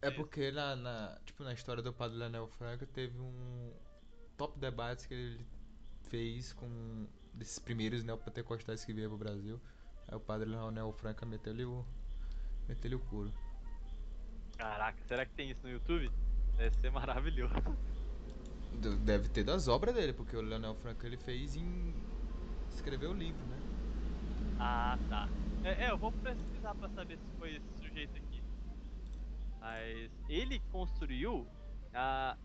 É 0.02 0.10
porque 0.10 0.50
na, 0.52 0.76
na, 0.76 1.20
tipo, 1.24 1.42
na 1.42 1.52
história 1.52 1.82
do 1.82 1.92
Padre 1.92 2.18
Leonel 2.18 2.46
Franca 2.46 2.86
teve 2.86 3.18
um 3.18 3.72
top 4.36 4.58
debates 4.58 5.06
que 5.06 5.14
ele 5.14 5.46
fez 6.08 6.52
com 6.52 7.08
desses 7.32 7.58
primeiros 7.58 8.04
neopentecostais 8.04 8.84
que 8.84 8.92
vieram 8.92 9.16
pro 9.16 9.18
Brasil. 9.18 9.60
Aí 10.08 10.16
o 10.16 10.20
Padre 10.20 10.48
Leonel 10.48 10.92
Franca 10.92 11.26
meteu-lhe 11.26 11.64
o. 11.64 11.84
meteu-lhe 12.68 12.94
o 12.96 13.00
couro. 13.00 13.32
Caraca, 14.56 14.98
será 15.06 15.26
que 15.26 15.32
tem 15.32 15.50
isso 15.50 15.60
no 15.62 15.70
YouTube? 15.70 16.10
Deve 16.56 16.76
ser 16.76 16.90
maravilhoso. 16.90 17.54
Deve 19.04 19.28
ter 19.28 19.44
das 19.44 19.68
obras 19.68 19.94
dele, 19.94 20.12
porque 20.12 20.36
o 20.36 20.40
Leonel 20.40 20.74
Franca 20.76 21.06
ele 21.06 21.16
fez 21.16 21.56
em. 21.56 21.94
escreveu 22.74 23.10
o 23.10 23.14
livro, 23.14 23.44
né? 23.46 23.58
Ah, 24.58 24.98
tá. 25.08 25.28
É, 25.64 25.86
é, 25.86 25.90
eu 25.90 25.98
vou 25.98 26.12
pesquisar 26.12 26.74
pra 26.74 26.88
saber 26.90 27.18
se 27.18 27.38
foi 27.38 27.56
esse 27.56 27.78
sujeito 27.78 28.16
aqui. 28.16 28.42
Mas 29.60 30.10
ele 30.28 30.60
construiu 30.72 31.46
a 31.92 32.36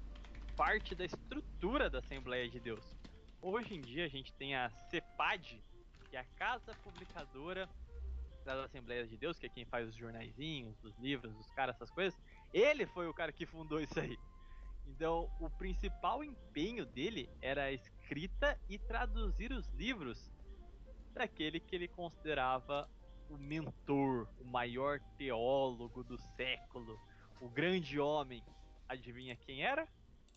parte 0.56 0.96
da 0.96 1.06
estrutura 1.06 1.90
da 1.90 2.00
Assembleia 2.00 2.50
de 2.50 2.60
Deus. 2.60 2.84
Hoje 3.42 3.76
em 3.76 3.82
dia 3.82 4.06
a 4.06 4.10
gente 4.10 4.34
tem 4.34 4.56
a 4.56 4.70
CEPAD, 4.90 5.62
que 6.10 6.18
é 6.18 6.20
a 6.20 6.26
Casa 6.38 6.74
Publicadora 6.84 7.70
das 8.44 8.66
Assembleias 8.66 9.10
de 9.10 9.18
Deus, 9.18 9.38
que 9.38 9.46
é 9.46 9.50
quem 9.50 9.66
faz 9.66 9.88
os 9.88 9.96
jornaizinhos, 9.96 10.84
os 10.84 10.98
livros, 10.98 11.38
os 11.40 11.52
caras, 11.52 11.76
essas 11.76 11.92
coisas. 11.92 12.20
Ele 12.54 12.86
foi 12.86 13.08
o 13.08 13.14
cara 13.14 13.32
que 13.32 13.46
fundou 13.46 13.80
isso 13.80 14.00
aí. 14.00 14.18
Então, 14.88 15.30
o 15.40 15.50
principal 15.50 16.24
empenho 16.24 16.86
dele 16.86 17.30
era 17.42 17.66
a 17.66 17.72
escrita 17.72 18.60
e 18.68 18.78
traduzir 18.78 19.52
os 19.52 19.68
livros 19.70 20.32
daquele 21.14 21.60
que 21.60 21.76
ele 21.76 21.88
considerava 21.88 22.90
o 23.30 23.38
mentor, 23.38 24.28
o 24.40 24.46
maior 24.46 25.00
teólogo 25.18 26.04
do 26.04 26.18
século, 26.36 27.00
o 27.40 27.50
grande 27.50 28.00
homem. 28.00 28.44
Adivinha 28.88 29.36
quem 29.36 29.64
era? 29.64 29.88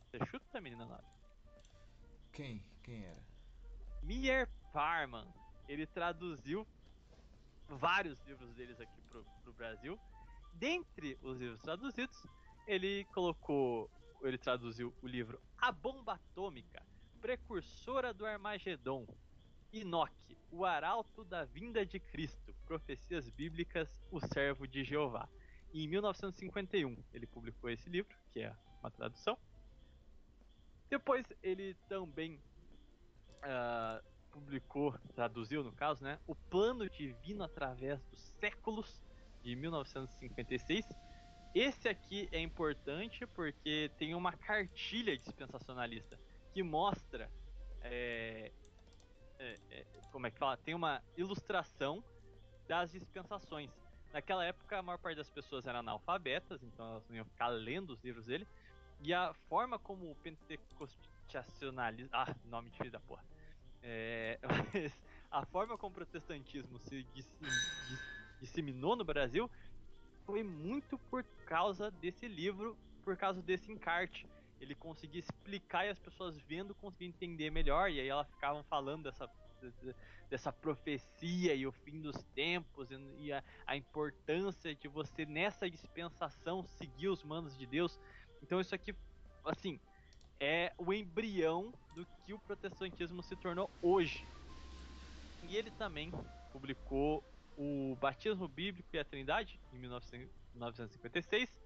Você 0.05 0.25
chuta, 0.27 0.61
menina 0.61 0.85
nova? 0.85 1.05
Quem? 2.33 2.65
Quem 2.83 3.05
era? 3.05 3.23
Mier 4.03 4.49
Parman. 4.73 5.27
Ele 5.67 5.87
traduziu 5.87 6.67
vários 7.69 8.19
livros 8.27 8.53
deles 8.55 8.81
aqui 8.81 9.01
pro, 9.11 9.25
pro 9.43 9.53
Brasil. 9.53 9.99
Dentre 10.55 11.19
os 11.23 11.39
livros 11.39 11.61
traduzidos, 11.61 12.17
ele 12.67 13.05
colocou, 13.07 13.91
ele 14.23 14.39
traduziu 14.39 14.95
o 15.03 15.07
livro 15.07 15.41
A 15.59 15.73
Bomba 15.73 16.15
Atômica, 16.15 16.83
precursora 17.21 18.13
do 18.13 18.25
Armagedon, 18.25 19.07
Enoque, 19.73 20.39
o 20.51 20.65
arauto 20.65 21.25
da 21.25 21.45
vinda 21.45 21.85
de 21.85 21.99
Cristo, 21.99 22.55
profecias 22.65 23.29
bíblicas, 23.31 23.89
o 24.11 24.21
servo 24.21 24.67
de 24.67 24.85
Jeová. 24.85 25.29
Em 25.73 25.89
1951 25.89 26.97
ele 27.13 27.27
publicou 27.27 27.69
esse 27.69 27.91
livro, 27.91 28.17
que 28.33 28.41
é 28.41 28.55
uma 28.81 28.91
tradução. 28.91 29.37
Depois 30.89 31.27
ele 31.43 31.75
também 31.89 32.41
uh, 33.43 34.14
publicou, 34.35 34.93
traduziu 35.15 35.63
no 35.63 35.73
caso, 35.73 36.03
né, 36.03 36.19
o 36.27 36.35
Plano 36.35 36.91
Divino 36.91 37.45
através 37.45 38.03
dos 38.07 38.21
séculos 38.41 39.01
de 39.43 39.55
1956. 39.55 40.85
Esse 41.55 41.89
aqui 41.89 42.29
é 42.33 42.41
importante 42.41 43.25
porque 43.29 43.91
tem 43.97 44.15
uma 44.15 44.33
cartilha 44.33 45.17
dispensacionalista 45.17 46.19
que 46.53 46.63
mostra 46.65 47.31
é, 47.81 48.51
é, 49.39 49.59
é, 49.71 49.85
como 50.11 50.27
é 50.27 50.31
que 50.31 50.39
fala? 50.39 50.57
Tem 50.57 50.75
uma 50.75 51.03
ilustração 51.17 52.03
das 52.67 52.91
dispensações. 52.91 53.71
Naquela 54.13 54.45
época, 54.45 54.79
a 54.79 54.83
maior 54.83 54.99
parte 54.99 55.17
das 55.17 55.31
pessoas 55.31 55.67
eram 55.67 55.81
analfabetas, 55.81 56.63
então 56.63 56.87
elas 56.93 57.09
não 57.09 57.17
iam 57.17 57.25
ficar 57.25 57.49
lendo 57.49 57.91
os 57.91 58.03
livros 58.03 58.27
dele. 58.27 58.47
E 59.01 59.13
a 59.13 59.35
forma 59.49 59.79
como 59.79 60.11
o 60.11 60.15
pentecostacionalismo. 60.17 62.11
Ah, 62.13 62.35
nome 62.45 62.71
difícil 62.71 62.93
da 62.93 63.01
porra. 63.01 63.25
É, 63.87 64.39
a 65.31 65.45
forma 65.45 65.77
como 65.77 65.93
o 65.93 65.95
protestantismo 65.95 66.79
se 66.79 67.07
disseminou 68.41 68.97
no 68.97 69.05
Brasil 69.05 69.51
foi 70.25 70.43
muito 70.43 70.99
por 70.99 71.23
causa 71.45 71.91
desse 71.91 72.27
livro, 72.27 72.77
por 73.05 73.17
causa 73.17 73.43
desse 73.43 73.71
encarte 73.71 74.27
ele 74.65 74.75
conseguia 74.75 75.21
explicar 75.21 75.87
e 75.87 75.91
as 75.91 75.99
pessoas 75.99 76.39
vendo 76.49 76.75
conseguiam 76.75 77.11
entender 77.11 77.51
melhor, 77.51 77.91
e 77.91 78.01
aí 78.01 78.09
elas 78.09 78.29
ficavam 78.31 78.63
falando 78.65 79.05
dessa, 79.05 79.31
dessa 80.31 80.53
profecia 80.53 81.55
e 81.55 81.67
o 81.67 81.73
fim 81.73 82.01
dos 82.01 82.17
tempos 82.35 82.89
e 83.19 83.33
a, 83.33 83.43
a 83.67 83.77
importância 83.77 84.75
de 84.75 84.89
você 84.89 85.27
nessa 85.27 85.69
dispensação 85.69 86.65
seguir 86.65 87.09
os 87.09 87.23
mandos 87.23 87.57
de 87.57 87.67
Deus. 87.67 87.99
Então 88.43 88.61
isso 88.61 88.75
aqui, 88.75 88.95
assim, 89.45 89.79
é 90.45 90.73
o 90.79 90.93
embrião 90.93 91.73
do 91.95 92.07
que 92.25 92.33
o 92.33 92.39
protestantismo 92.39 93.23
se 93.23 93.35
tornou 93.37 93.71
hoje. 93.81 94.27
E 95.49 95.57
ele 95.57 95.71
também 95.73 96.13
publicou 96.53 97.25
o 97.57 97.97
Batismo 98.01 98.49
Bíblico 98.49 98.89
e 98.93 98.99
a 98.99 99.05
Trindade 99.05 99.61
em 99.73 99.79
1956 99.79 101.65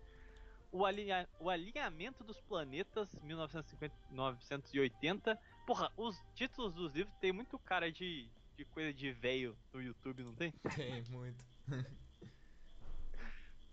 o, 0.71 0.85
alinha, 0.85 1.29
o 1.41 1.49
Alinhamento 1.49 2.23
dos 2.23 2.41
Planetas, 2.43 3.09
1950, 3.23 3.95
1980. 4.11 5.39
Porra, 5.67 5.91
os 5.97 6.23
títulos 6.35 6.75
dos 6.75 6.95
livros 6.95 7.15
tem 7.17 7.33
muito 7.33 7.59
cara 7.59 7.91
de, 7.91 8.29
de 8.57 8.65
coisa 8.67 8.93
de 8.93 9.13
velho 9.13 9.57
no 9.73 9.81
YouTube, 9.81 10.23
não 10.23 10.35
tem? 10.35 10.53
Tem, 10.77 11.03
muito. 11.05 11.45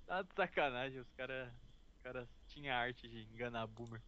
Tá 0.05 0.21
de 0.21 0.31
sacanagem, 0.35 0.99
os 0.99 1.09
caras 1.13 1.51
cara 2.03 2.29
tinham 2.47 2.75
arte 2.75 3.07
de 3.07 3.23
enganar 3.33 3.65
boomer. 3.65 3.99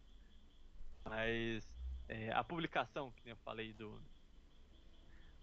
Mas 1.08 1.64
é, 2.08 2.32
a 2.32 2.42
publicação, 2.42 3.12
que 3.22 3.30
eu 3.30 3.36
falei 3.38 3.72
do. 3.72 4.00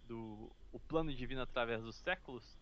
do 0.04 0.50
O 0.72 0.80
Plano 0.80 1.14
Divino 1.14 1.42
através 1.42 1.82
dos 1.82 1.96
séculos. 1.96 2.58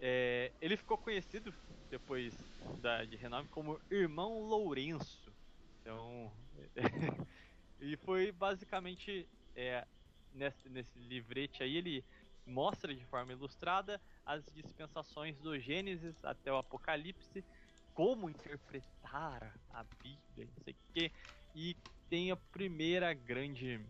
É, 0.00 0.52
ele 0.60 0.76
ficou 0.76 0.96
conhecido 0.96 1.52
depois 1.90 2.34
da, 2.80 3.04
de 3.04 3.16
renome 3.16 3.48
como 3.48 3.80
Irmão 3.90 4.42
Lourenço. 4.42 5.32
Então. 5.80 6.32
e 7.80 7.96
foi 7.96 8.32
basicamente 8.32 9.28
é, 9.54 9.86
nesse, 10.34 10.68
nesse 10.68 10.98
livrete 10.98 11.62
aí 11.62 11.76
ele 11.76 12.04
mostra 12.46 12.94
de 12.94 13.04
forma 13.06 13.32
ilustrada 13.32 14.00
as 14.24 14.44
dispensações 14.54 15.38
do 15.38 15.58
Gênesis 15.58 16.24
até 16.24 16.52
o 16.52 16.56
Apocalipse, 16.56 17.44
como 17.94 18.30
interpretar 18.30 19.54
a 19.70 19.84
Bíblia, 19.84 20.46
não 20.46 20.64
sei 20.64 20.72
o 20.72 20.92
quê, 20.92 21.12
e 21.54 21.76
tem 22.08 22.30
a 22.30 22.36
primeira 22.36 23.12
grande 23.12 23.80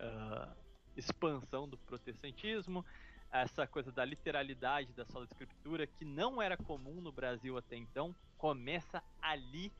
uh, 0.00 0.56
expansão 0.96 1.68
do 1.68 1.76
protestantismo, 1.78 2.84
essa 3.30 3.66
coisa 3.66 3.90
da 3.90 4.04
literalidade 4.04 4.92
da 4.92 5.06
sola 5.06 5.24
escritura, 5.24 5.86
que 5.86 6.04
não 6.04 6.40
era 6.40 6.56
comum 6.56 7.00
no 7.00 7.10
Brasil 7.10 7.56
até 7.56 7.76
então, 7.76 8.14
começa 8.36 9.02
ali. 9.20 9.72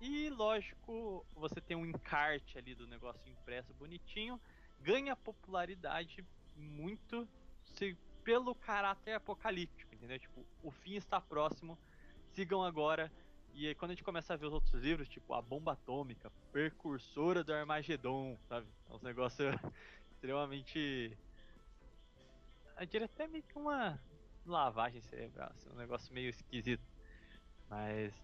E 0.00 0.30
lógico, 0.30 1.26
você 1.34 1.60
tem 1.60 1.76
um 1.76 1.84
encarte 1.84 2.56
ali 2.56 2.74
do 2.74 2.86
negócio 2.86 3.20
impresso 3.28 3.74
bonitinho, 3.74 4.40
ganha 4.80 5.14
popularidade 5.14 6.24
muito 6.56 7.28
se, 7.64 7.94
pelo 8.24 8.54
caráter 8.54 9.12
apocalíptico, 9.12 9.94
entendeu? 9.94 10.18
Tipo, 10.18 10.46
o 10.62 10.70
fim 10.70 10.94
está 10.94 11.20
próximo, 11.20 11.78
sigam 12.32 12.62
agora. 12.62 13.12
E 13.52 13.66
aí, 13.66 13.74
quando 13.74 13.90
a 13.90 13.94
gente 13.94 14.04
começa 14.04 14.32
a 14.32 14.36
ver 14.36 14.46
os 14.46 14.52
outros 14.52 14.72
livros, 14.74 15.08
tipo 15.08 15.34
a 15.34 15.42
bomba 15.42 15.72
atômica, 15.72 16.30
precursora 16.52 17.44
do 17.44 17.52
Armagedon, 17.52 18.38
sabe? 18.48 18.66
É 18.88 18.94
um 18.94 19.00
negócio 19.02 19.44
extremamente. 20.12 21.16
Eu 22.78 22.86
diria 22.86 23.06
até 23.06 23.26
meio 23.26 23.42
que 23.42 23.58
uma 23.58 24.00
lavagem 24.46 25.00
cerebral, 25.02 25.50
assim, 25.54 25.68
um 25.70 25.76
negócio 25.76 26.12
meio 26.14 26.30
esquisito. 26.30 26.82
Mas. 27.68 28.14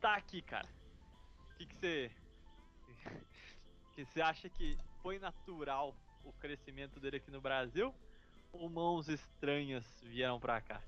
Tá 0.00 0.16
aqui, 0.16 0.40
cara. 0.42 0.68
O 1.54 1.56
que 1.58 1.66
você. 1.76 2.10
que 3.94 4.04
você 4.04 4.22
acha 4.22 4.48
que 4.48 4.78
foi 5.02 5.18
natural 5.18 5.94
o 6.24 6.32
crescimento 6.32 6.98
dele 6.98 7.18
aqui 7.18 7.30
no 7.30 7.40
Brasil? 7.40 7.94
Ou 8.52 8.68
mãos 8.68 9.08
estranhas 9.08 9.84
vieram 10.02 10.40
pra 10.40 10.60
cá? 10.60 10.82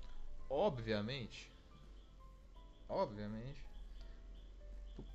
Obviamente. 0.49 1.52
Obviamente. 2.87 3.63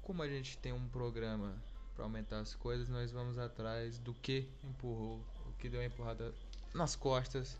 Como 0.02 0.22
a 0.22 0.28
gente 0.28 0.58
tem 0.58 0.72
um 0.72 0.88
programa 0.88 1.54
para 1.94 2.04
aumentar 2.04 2.40
as 2.40 2.54
coisas, 2.54 2.88
nós 2.88 3.12
vamos 3.12 3.38
atrás 3.38 3.98
do 3.98 4.14
que 4.14 4.48
empurrou, 4.64 5.20
o 5.46 5.52
que 5.58 5.68
deu 5.68 5.80
uma 5.80 5.86
empurrada 5.86 6.34
nas 6.74 6.96
costas 6.96 7.58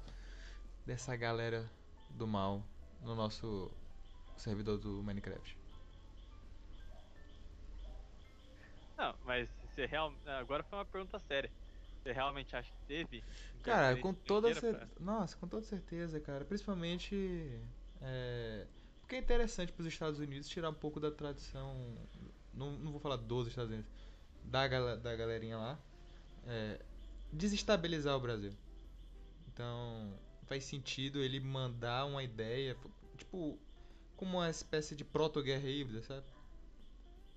dessa 0.87 1.15
galera 1.17 1.69
do 2.11 2.27
mal 2.27 2.63
no 3.03 3.15
nosso 3.15 3.71
servidor 4.37 4.79
do 4.79 5.03
Minecraft. 5.03 5.57
Não, 8.97 9.15
mas 9.25 9.49
você 9.63 9.87
real... 9.87 10.13
agora 10.27 10.65
foi 10.65 10.79
uma 10.79 10.85
pergunta 10.85 11.19
séria. 11.21 11.51
Você 12.03 12.13
realmente 12.13 12.57
acha 12.57 12.71
que 12.71 12.87
teve? 12.87 13.25
Cara, 13.63 13.97
com 13.97 14.13
toda 14.15 14.53
certeza. 14.55 14.87
Pra... 14.87 15.05
Nossa, 15.05 15.37
com 15.37 15.47
toda 15.47 15.63
certeza, 15.63 16.21
cara. 16.21 16.45
Principalmente. 16.45 17.61
É... 18.01 18.67
Porque 19.09 19.17
é 19.17 19.21
interessante 19.21 19.73
para 19.73 19.81
os 19.81 19.89
Estados 19.89 20.21
Unidos 20.21 20.51
tirar 20.51 20.69
um 20.69 20.75
pouco 20.75 21.01
da 21.01 21.11
tradição. 21.11 21.97
Não, 22.53 22.73
não 22.73 22.93
vou 22.93 23.01
falar 23.01 23.17
dos 23.17 23.49
Estados 23.49 23.73
Unidos. 23.73 23.91
Da, 24.45 24.69
da 24.97 25.17
galerinha 25.17 25.57
lá. 25.57 25.79
É... 26.47 26.79
Desestabilizar 27.33 28.15
o 28.15 28.21
Brasil. 28.21 28.53
Então. 29.49 30.13
Faz 30.47 30.65
sentido 30.65 31.21
ele 31.21 31.41
mandar 31.41 32.05
uma 32.05 32.23
ideia. 32.23 32.77
Tipo. 33.17 33.59
Como 34.15 34.37
uma 34.37 34.51
espécie 34.51 34.95
de 34.95 35.07
proto-guerra 35.07 35.67
híbrida, 35.67 36.03
sabe? 36.03 36.27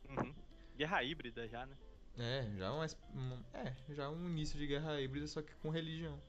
Uhum. 0.09 0.35
Guerra 0.75 1.03
híbrida 1.05 1.47
já, 1.47 1.65
né? 1.65 1.77
É, 2.17 2.51
já 2.57 2.73
um, 2.73 2.83
é, 3.53 3.75
já 3.91 4.09
um 4.09 4.27
início 4.27 4.59
de 4.59 4.67
guerra 4.67 4.99
híbrida, 4.99 5.25
só 5.25 5.41
que 5.41 5.55
com 5.55 5.69
religião. 5.69 6.19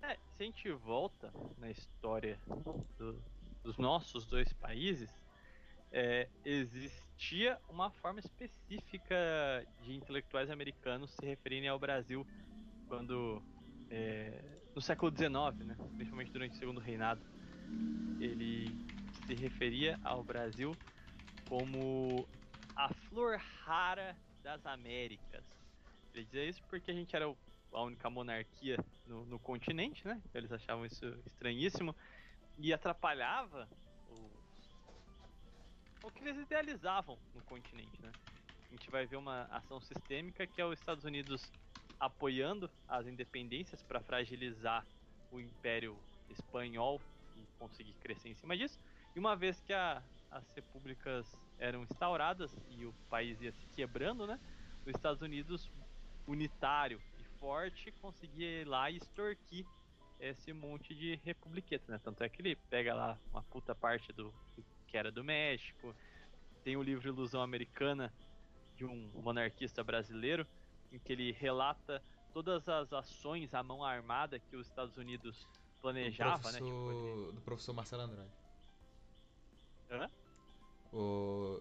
É, 0.00 0.18
se 0.34 0.42
a 0.42 0.46
gente 0.46 0.72
volta 0.72 1.32
na 1.58 1.70
história 1.70 2.40
do, 2.98 3.22
dos 3.62 3.78
nossos 3.78 4.26
dois 4.26 4.52
países, 4.54 5.10
é, 5.90 6.28
existia 6.44 7.58
uma 7.68 7.90
forma 7.90 8.20
específica 8.20 9.66
de 9.82 9.94
intelectuais 9.94 10.50
americanos 10.50 11.10
se 11.10 11.24
referirem 11.24 11.68
ao 11.68 11.78
Brasil 11.78 12.26
quando 12.88 13.42
é, 13.90 14.42
no 14.74 14.80
século 14.80 15.10
XIX, 15.14 15.66
né, 15.66 15.76
principalmente 15.96 16.32
durante 16.32 16.54
o 16.54 16.58
segundo 16.58 16.80
reinado, 16.80 17.20
ele 18.20 18.68
se 19.26 19.34
referia 19.34 19.98
ao 20.02 20.24
Brasil 20.24 20.74
como 21.48 22.26
a 22.74 22.88
flor 22.88 23.36
rara 23.64 24.16
das 24.42 24.64
Américas. 24.66 25.44
Ele 26.14 26.24
dizia 26.24 26.44
isso 26.44 26.62
porque 26.68 26.90
a 26.90 26.94
gente 26.94 27.14
era 27.14 27.26
a 27.72 27.82
única 27.82 28.08
monarquia 28.10 28.76
no, 29.06 29.24
no 29.26 29.38
continente, 29.38 30.06
né? 30.06 30.20
Eles 30.34 30.52
achavam 30.52 30.84
isso 30.84 31.06
estranhíssimo 31.26 31.94
e 32.58 32.72
atrapalhava 32.72 33.68
o 36.02 36.10
que 36.10 36.24
eles 36.24 36.36
idealizavam 36.36 37.16
no 37.34 37.42
continente, 37.42 38.00
né? 38.02 38.10
A 38.66 38.70
gente 38.70 38.90
vai 38.90 39.06
ver 39.06 39.16
uma 39.16 39.44
ação 39.44 39.80
sistêmica 39.80 40.46
que 40.46 40.60
é 40.60 40.64
os 40.64 40.78
Estados 40.78 41.04
Unidos 41.04 41.50
apoiando 42.00 42.70
as 42.88 43.06
independências 43.06 43.82
para 43.82 44.00
fragilizar 44.00 44.84
o 45.30 45.38
Império 45.38 45.96
Espanhol 46.28 47.00
e 47.36 47.46
conseguir 47.58 47.92
crescer 47.94 48.30
em 48.30 48.34
cima 48.34 48.56
disso. 48.56 48.80
E 49.14 49.18
uma 49.18 49.36
vez 49.36 49.60
que 49.60 49.72
a, 49.72 50.02
as 50.30 50.48
repúblicas 50.54 51.38
eram 51.58 51.82
instauradas 51.82 52.56
e 52.70 52.84
o 52.84 52.92
país 53.08 53.40
ia 53.40 53.52
se 53.52 53.66
quebrando, 53.66 54.26
né? 54.26 54.40
Os 54.80 54.88
Estados 54.88 55.22
Unidos, 55.22 55.70
unitário 56.26 57.00
e 57.20 57.24
forte, 57.38 57.92
conseguia 58.00 58.62
ir 58.62 58.66
lá 58.66 58.90
e 58.90 58.96
extorquir 58.96 59.64
esse 60.22 60.52
monte 60.52 60.94
de 60.94 61.16
republiquetas, 61.24 61.88
né? 61.88 62.00
Tanto 62.02 62.22
é 62.22 62.28
que 62.28 62.40
ele 62.40 62.54
pega 62.54 62.94
lá 62.94 63.18
uma 63.32 63.42
puta 63.42 63.74
parte 63.74 64.12
do 64.12 64.32
que 64.86 64.96
era 64.96 65.10
do 65.10 65.24
México. 65.24 65.94
Tem 66.62 66.76
o 66.76 66.82
livro 66.82 67.08
Ilusão 67.08 67.42
Americana 67.42 68.12
de 68.76 68.84
um 68.84 69.10
monarquista 69.14 69.82
brasileiro, 69.82 70.46
em 70.92 70.98
que 70.98 71.12
ele 71.12 71.32
relata 71.32 72.00
todas 72.32 72.68
as 72.68 72.92
ações 72.92 73.52
à 73.52 73.62
mão 73.62 73.84
armada 73.84 74.38
que 74.38 74.54
os 74.54 74.68
Estados 74.68 74.96
Unidos 74.96 75.46
planejava, 75.80 76.52
do 76.52 76.52
né? 76.52 76.58
Tipo, 76.60 76.90
ele... 76.92 77.32
Do 77.32 77.40
professor 77.40 77.72
Marcelo 77.72 78.02
Andrade. 78.02 78.30
Hã? 79.90 80.08
O. 80.92 81.60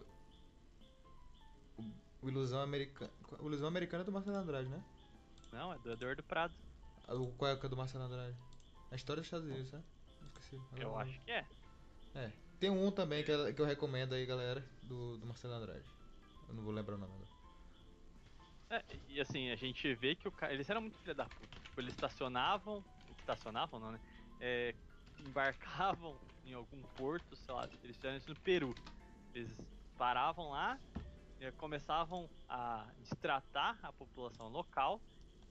O 2.22 2.30
Ilusão 2.30 2.62
Americana. 2.62 3.12
O 3.40 3.48
Ilusão 3.48 3.68
Americana 3.68 4.04
é 4.04 4.06
do 4.06 4.12
Marcelo 4.12 4.38
Andrade, 4.38 4.70
né? 4.70 4.84
Não, 5.52 5.74
é 5.74 5.80
do 5.80 5.92
Eduardo 5.92 6.22
Prado. 6.22 6.54
O 7.08 7.32
qual 7.34 7.52
é 7.52 7.58
que 7.58 7.66
é 7.66 7.70
do 7.70 7.76
Marcelo 7.76 8.04
Andrade? 8.04 8.38
A 8.92 8.96
história 8.96 9.22
dos 9.22 9.28
Estados 9.28 9.48
Unidos, 9.48 9.72
né? 9.72 9.82
Esqueci. 10.28 10.56
Agora 10.74 10.84
eu 10.84 10.98
acho 10.98 11.20
que 11.22 11.32
é. 11.32 11.46
É. 12.14 12.32
Tem 12.60 12.70
um 12.70 12.92
também 12.92 13.24
que, 13.24 13.54
que 13.54 13.62
eu 13.62 13.66
recomendo 13.66 14.14
aí, 14.14 14.26
galera, 14.26 14.64
do, 14.84 15.18
do 15.18 15.26
Marcelo 15.26 15.54
Andrade. 15.54 15.86
Eu 16.48 16.54
não 16.54 16.64
vou 16.64 16.74
lembrar 16.74 16.96
o 16.96 16.98
nome 16.98 17.14
agora. 17.14 17.32
É, 18.70 18.84
e 19.10 19.20
assim, 19.20 19.50
a 19.50 19.56
gente 19.56 19.94
vê 19.96 20.16
que 20.16 20.28
o 20.28 20.32
cara, 20.32 20.54
eles 20.54 20.70
eram 20.70 20.82
muito 20.82 20.98
filha 21.00 21.14
da 21.14 21.26
puta. 21.26 21.60
Tipo, 21.60 21.82
eles 21.82 21.94
estacionavam. 21.94 22.84
Estacionavam 23.18 23.80
não, 23.80 23.92
né? 23.92 24.00
É, 24.40 24.76
embarcavam 25.20 26.18
em 26.46 26.54
algum 26.54 26.82
porto, 26.96 27.36
sei 27.36 27.54
lá, 27.54 27.68
eles 27.84 27.96
fizeram 27.96 28.18
isso 28.18 28.30
no 28.30 28.40
Peru. 28.42 28.76
Eles 29.34 29.56
paravam 29.98 30.50
lá, 30.50 30.80
começavam 31.58 32.30
a 32.50 32.88
destratar 33.00 33.78
a 33.82 33.92
população 33.94 34.50
local 34.50 35.02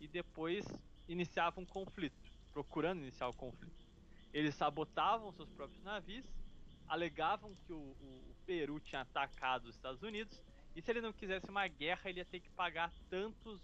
e 0.01 0.07
depois 0.07 0.67
iniciavam 1.09 1.63
um 1.65 1.67
conflito, 1.67 2.30
procurando 2.53 3.03
iniciar 3.03 3.29
o 3.29 3.35
conflito. 3.35 3.87
Eles 4.33 4.55
sabotavam 4.55 5.33
seus 5.33 5.51
próprios 5.51 5.83
navios, 5.83 6.25
alegavam 6.89 7.55
que 7.67 7.73
o, 7.73 7.77
o, 7.77 8.31
o 8.31 8.37
Peru 8.47 8.81
tinha 8.81 9.03
atacado 9.03 9.67
os 9.67 9.75
Estados 9.77 10.03
Unidos 10.03 10.43
e 10.75 10.83
se 10.83 10.91
ele 10.91 11.01
não 11.01 11.13
quisesse 11.13 11.49
uma 11.49 11.67
guerra, 11.67 12.09
ele 12.09 12.21
ia 12.21 12.25
ter 12.25 12.41
que 12.41 12.51
pagar 12.51 12.93
tantos 13.09 13.61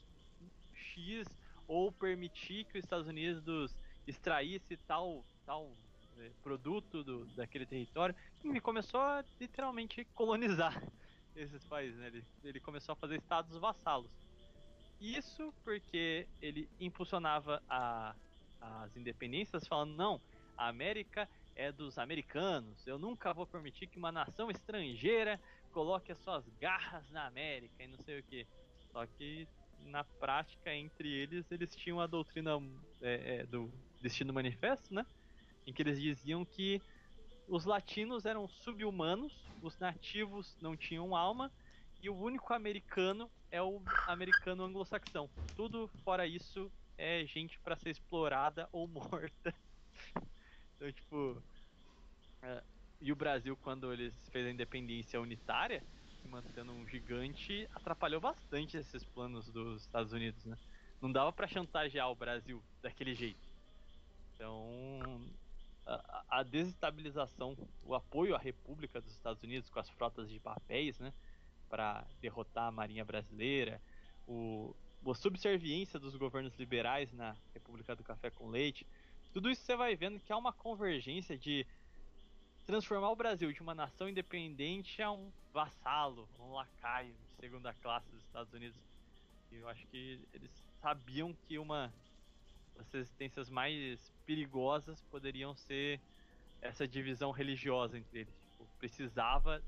X 0.75 1.27
ou 1.69 1.93
permitir 1.93 2.65
que 2.65 2.79
os 2.79 2.85
Estados 2.85 3.07
Unidos 3.07 3.77
extraísse 4.07 4.77
tal, 4.79 5.25
tal 5.45 5.73
é, 6.19 6.31
produto 6.43 7.03
do, 7.03 7.25
daquele 7.37 7.67
território, 7.67 8.15
e 8.45 8.61
começou 8.61 9.01
a 9.01 9.25
literalmente 9.41 10.05
colonizar 10.15 10.83
esses 11.35 11.65
países. 11.65 11.99
Né? 11.99 12.09
Ele, 12.09 12.25
ele 12.45 12.61
começou 12.61 12.93
a 12.93 12.97
fazer 12.97 13.17
estados 13.17 13.57
vassalos. 13.59 14.11
Isso 15.01 15.53
porque 15.63 16.27
ele 16.41 16.69
impulsionava 16.81 17.63
a, 17.69 18.15
as 18.61 18.97
independências, 18.97 19.67
falando: 19.67 19.95
não, 19.97 20.21
a 20.57 20.69
América 20.69 21.29
é 21.55 21.73
dos 21.73 21.99
americanos, 21.99 22.87
eu 22.87 22.99
nunca 22.99 23.33
vou 23.33 23.47
permitir 23.47 23.87
que 23.87 23.99
uma 23.99 24.13
nação 24.13 24.51
estrangeira 24.51 25.41
coloque 25.73 26.13
as 26.13 26.19
suas 26.19 26.47
garras 26.61 27.09
na 27.11 27.27
América 27.27 27.83
e 27.83 27.87
não 27.87 27.99
sei 27.99 28.21
o 28.21 28.23
que. 28.23 28.47
Só 28.93 29.07
que 29.07 29.49
na 29.87 30.05
prática, 30.05 30.75
entre 30.75 31.09
eles, 31.09 31.51
eles 31.51 31.75
tinham 31.75 32.01
a 32.01 32.07
doutrina 32.07 32.51
é, 33.01 33.37
é, 33.37 33.47
do 33.47 33.71
Destino 34.01 34.33
Manifesto, 34.33 34.95
né? 34.95 35.05
Em 35.67 35.73
que 35.73 35.83
eles 35.83 36.01
diziam 36.01 36.45
que 36.45 36.81
os 37.49 37.65
latinos 37.65 38.25
eram 38.25 38.49
subhumanos, 38.49 39.33
os 39.63 39.79
nativos 39.79 40.57
não 40.61 40.77
tinham 40.77 41.15
alma 41.15 41.53
e 42.03 42.11
o 42.11 42.17
único 42.17 42.53
americano 42.53 43.31
é 43.51 43.63
o 43.63 43.81
americano 44.07 44.65
anglo-saxão. 44.65 45.31
Tudo 45.55 45.89
fora 46.05 46.27
isso 46.27 46.71
é 46.97 47.25
gente 47.25 47.59
para 47.61 47.77
ser 47.77 47.91
explorada 47.91 48.69
ou 48.73 48.87
morta. 48.89 49.55
então, 50.75 50.93
tipo. 50.93 51.43
É, 52.43 52.63
e 53.01 53.13
o 53.13 53.17
Brasil, 53.17 53.57
quando 53.63 53.93
eles 53.93 54.15
fez 54.31 54.47
a 54.47 54.51
independência 54.51 55.21
unitária, 55.21 55.83
se 56.21 56.29
mantendo 56.29 56.73
um 56.73 56.87
gigante, 56.89 57.69
atrapalhou 57.75 58.21
bastante 58.21 58.77
esses 58.77 59.05
planos 59.05 59.51
dos 59.51 59.83
Estados 59.83 60.13
Unidos, 60.13 60.45
né? 60.45 60.57
Não 61.01 61.13
dava 61.13 61.33
para 61.33 61.47
chantagear 61.47 62.11
o 62.11 62.15
Brasil 62.15 62.63
daquele 62.81 63.15
jeito. 63.15 63.47
Então, 64.35 65.21
a, 65.85 66.25
a, 66.29 66.43
desestabilização, 66.43 67.57
o 67.83 67.95
apoio 67.95 68.35
à 68.35 68.39
República 68.39 69.01
dos 69.01 69.13
Estados 69.13 69.43
Unidos 69.43 69.69
com 69.69 69.79
as 69.79 69.91
frotas 69.91 70.29
de 70.29 70.41
papéis, 70.41 70.99
né? 70.99 71.13
para 71.69 72.05
derrotar 72.21 72.69
a 72.69 72.71
Marinha 72.71 73.05
Brasileira, 73.05 73.81
o, 74.27 74.75
a 75.11 75.15
subserviência 75.15 75.99
dos 75.99 76.17
governos 76.17 76.55
liberais 76.59 77.13
na 77.13 77.37
República 77.55 77.95
do 77.95 78.03
Café 78.03 78.31
com 78.31 78.49
Leite, 78.49 78.87
tudo 79.33 79.51
isso 79.51 79.63
você 79.63 79.77
vai 79.77 79.95
vendo 79.95 80.19
que 80.19 80.33
há 80.33 80.37
uma 80.37 80.53
convergência 80.53 81.37
de 81.37 81.67
transformar 82.67 83.11
o 83.11 83.17
Brasil 83.17 83.53
de 83.53 83.61
uma 83.61 83.75
nação 83.75 84.09
independente 84.09 85.01
a 85.01 85.13
um 85.13 85.31
vassalo, 85.53 86.29
um 86.41 86.53
lacaio 86.53 87.13
de 87.13 87.41
segunda 87.41 87.73
classe 87.75 88.11
dos 88.11 88.23
Estados 88.25 88.53
Unidos. 88.53 88.77
E 89.53 89.57
eu 89.57 89.69
acho 89.69 89.87
que 89.87 90.19
eles 90.35 90.51
sabiam 90.83 91.33
que 91.47 91.59
uma 91.59 91.93
das 92.77 92.91
resistências 92.93 93.49
mais 93.49 94.13
perigosas 94.27 95.01
poderiam 95.11 95.55
ser 95.55 96.01
essa 96.61 96.87
divisão 96.87 97.31
religiosa 97.31 97.97
entre 97.97 98.21
eles. 98.21 98.35
Tipo, 98.51 98.67
precisava 98.79 99.63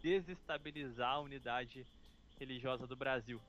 desestabilizar 0.00 1.14
a 1.14 1.20
unidade 1.20 1.84
religiosa 2.38 2.86
do 2.86 2.94
Brasil. 2.94 3.40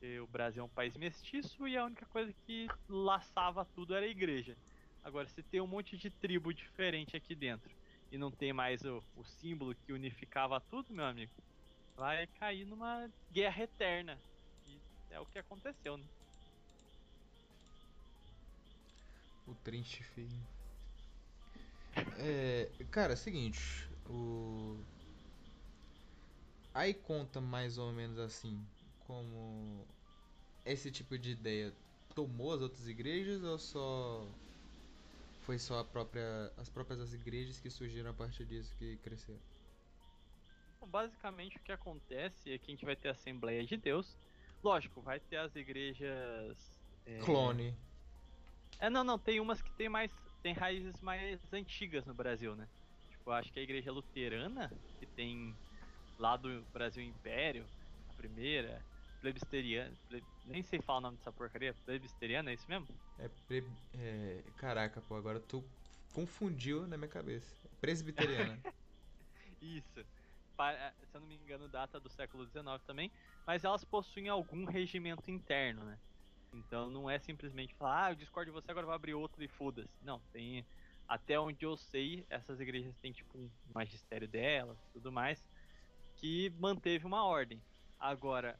E 0.00 0.20
o 0.20 0.26
Brasil 0.26 0.62
é 0.62 0.64
um 0.66 0.68
país 0.68 0.96
mestiço 0.96 1.66
e 1.66 1.76
a 1.76 1.84
única 1.84 2.06
coisa 2.06 2.32
que 2.44 2.66
laçava 2.88 3.64
tudo 3.74 3.94
era 3.94 4.04
a 4.04 4.08
igreja. 4.08 4.56
Agora, 5.02 5.28
se 5.28 5.42
tem 5.42 5.60
um 5.60 5.66
monte 5.66 5.96
de 5.96 6.10
tribo 6.10 6.52
diferente 6.52 7.16
aqui 7.16 7.34
dentro 7.34 7.70
e 8.10 8.18
não 8.18 8.30
tem 8.30 8.52
mais 8.52 8.82
o, 8.84 9.02
o 9.14 9.24
símbolo 9.24 9.74
que 9.74 9.92
unificava 9.92 10.60
tudo, 10.60 10.92
meu 10.92 11.04
amigo, 11.04 11.32
vai 11.96 12.26
cair 12.38 12.66
numa 12.66 13.08
guerra 13.30 13.64
eterna. 13.64 14.20
E 14.66 14.80
é 15.10 15.20
o 15.20 15.26
que 15.26 15.38
aconteceu, 15.38 15.96
né? 15.96 16.04
O 19.46 19.54
triste 19.64 20.02
feio. 20.02 20.28
É, 22.18 22.68
cara, 22.90 23.12
é 23.12 23.14
o 23.14 23.16
seguinte, 23.16 23.88
o 24.10 24.76
Aí 26.74 26.92
conta 26.92 27.40
mais 27.40 27.78
ou 27.78 27.90
menos 27.92 28.18
assim 28.18 28.62
como 29.06 29.86
esse 30.64 30.90
tipo 30.90 31.16
de 31.18 31.30
ideia 31.30 31.72
tomou 32.14 32.52
as 32.52 32.60
outras 32.60 32.88
igrejas 32.88 33.42
ou 33.42 33.58
só 33.58 34.26
foi 35.42 35.58
só 35.58 35.84
própria 35.84 36.52
as 36.56 36.68
próprias 36.68 37.14
igrejas 37.14 37.60
que 37.60 37.70
surgiram 37.70 38.10
a 38.10 38.14
partir 38.14 38.44
disso 38.44 38.74
que 38.76 38.96
cresceram? 38.98 39.40
Basicamente 40.86 41.56
o 41.56 41.60
que 41.60 41.72
acontece 41.72 42.52
é 42.52 42.58
que 42.58 42.70
a 42.70 42.74
gente 42.74 42.84
vai 42.84 42.96
ter 42.96 43.08
a 43.08 43.12
Assembleia 43.12 43.64
de 43.64 43.76
Deus. 43.76 44.16
Lógico, 44.62 45.00
vai 45.00 45.20
ter 45.20 45.36
as 45.36 45.54
igrejas 45.54 46.80
é... 47.04 47.18
clone. 47.18 47.74
É, 48.78 48.90
não, 48.90 49.02
não, 49.02 49.18
tem 49.18 49.40
umas 49.40 49.62
que 49.62 49.70
tem 49.72 49.88
mais 49.88 50.12
tem 50.42 50.52
raízes 50.52 51.00
mais 51.00 51.40
antigas 51.52 52.04
no 52.06 52.14
Brasil, 52.14 52.54
né? 52.54 52.68
Tipo, 53.10 53.32
acho 53.32 53.52
que 53.52 53.58
a 53.58 53.62
igreja 53.62 53.90
luterana, 53.90 54.72
que 54.98 55.06
tem 55.06 55.56
lá 56.18 56.36
do 56.36 56.62
Brasil 56.72 57.02
Império, 57.02 57.66
a 58.10 58.12
primeira, 58.12 58.80
plebisteriana, 59.26 59.92
nem 60.44 60.62
sei 60.62 60.80
falar 60.80 60.98
o 60.98 61.02
nome 61.02 61.16
dessa 61.16 61.32
porcaria, 61.32 61.74
plebisteriana, 61.84 62.50
é 62.50 62.54
isso 62.54 62.66
mesmo? 62.68 62.86
É, 63.18 63.28
pre, 63.48 63.64
é 63.94 64.42
caraca, 64.56 65.00
pô, 65.00 65.16
agora 65.16 65.40
tu 65.40 65.64
confundiu 66.12 66.86
na 66.86 66.96
minha 66.96 67.08
cabeça. 67.08 67.68
Presbiteriana. 67.80 68.60
isso. 69.60 70.04
Se 70.54 71.14
eu 71.14 71.20
não 71.20 71.26
me 71.26 71.34
engano, 71.34 71.68
data 71.68 71.98
do 71.98 72.08
século 72.08 72.46
XIX 72.46 72.82
também, 72.86 73.10
mas 73.46 73.64
elas 73.64 73.84
possuem 73.84 74.28
algum 74.28 74.64
regimento 74.64 75.28
interno, 75.28 75.84
né? 75.84 75.98
Então 76.54 76.88
não 76.88 77.10
é 77.10 77.18
simplesmente 77.18 77.74
falar, 77.74 78.06
ah, 78.06 78.12
eu 78.12 78.14
discordo 78.14 78.50
de 78.50 78.54
você, 78.54 78.70
agora 78.70 78.86
vou 78.86 78.94
abrir 78.94 79.14
outro 79.14 79.42
e 79.42 79.48
foda-se. 79.48 79.92
Não, 80.02 80.20
tem. 80.32 80.64
Até 81.08 81.38
onde 81.38 81.66
eu 81.66 81.76
sei, 81.76 82.24
essas 82.30 82.60
igrejas 82.60 82.96
têm 82.98 83.12
tipo 83.12 83.36
um 83.36 83.50
magistério 83.74 84.28
delas 84.28 84.78
tudo 84.92 85.10
mais 85.10 85.44
que 86.16 86.48
manteve 86.58 87.04
uma 87.04 87.24
ordem. 87.24 87.60
Agora, 87.98 88.58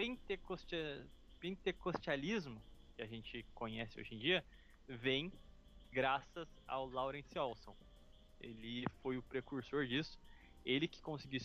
o 0.00 1.04
pentecostalismo, 1.38 2.60
que 2.96 3.02
a 3.02 3.06
gente 3.06 3.44
conhece 3.54 4.00
hoje 4.00 4.14
em 4.14 4.18
dia, 4.18 4.42
vem 4.88 5.30
graças 5.92 6.48
ao 6.66 6.88
Lawrence 6.88 7.38
Olson. 7.38 7.76
Ele 8.40 8.86
foi 9.02 9.18
o 9.18 9.22
precursor 9.22 9.86
disso. 9.86 10.18
Ele 10.64 10.88
que 10.88 11.02
conseguiu 11.02 11.40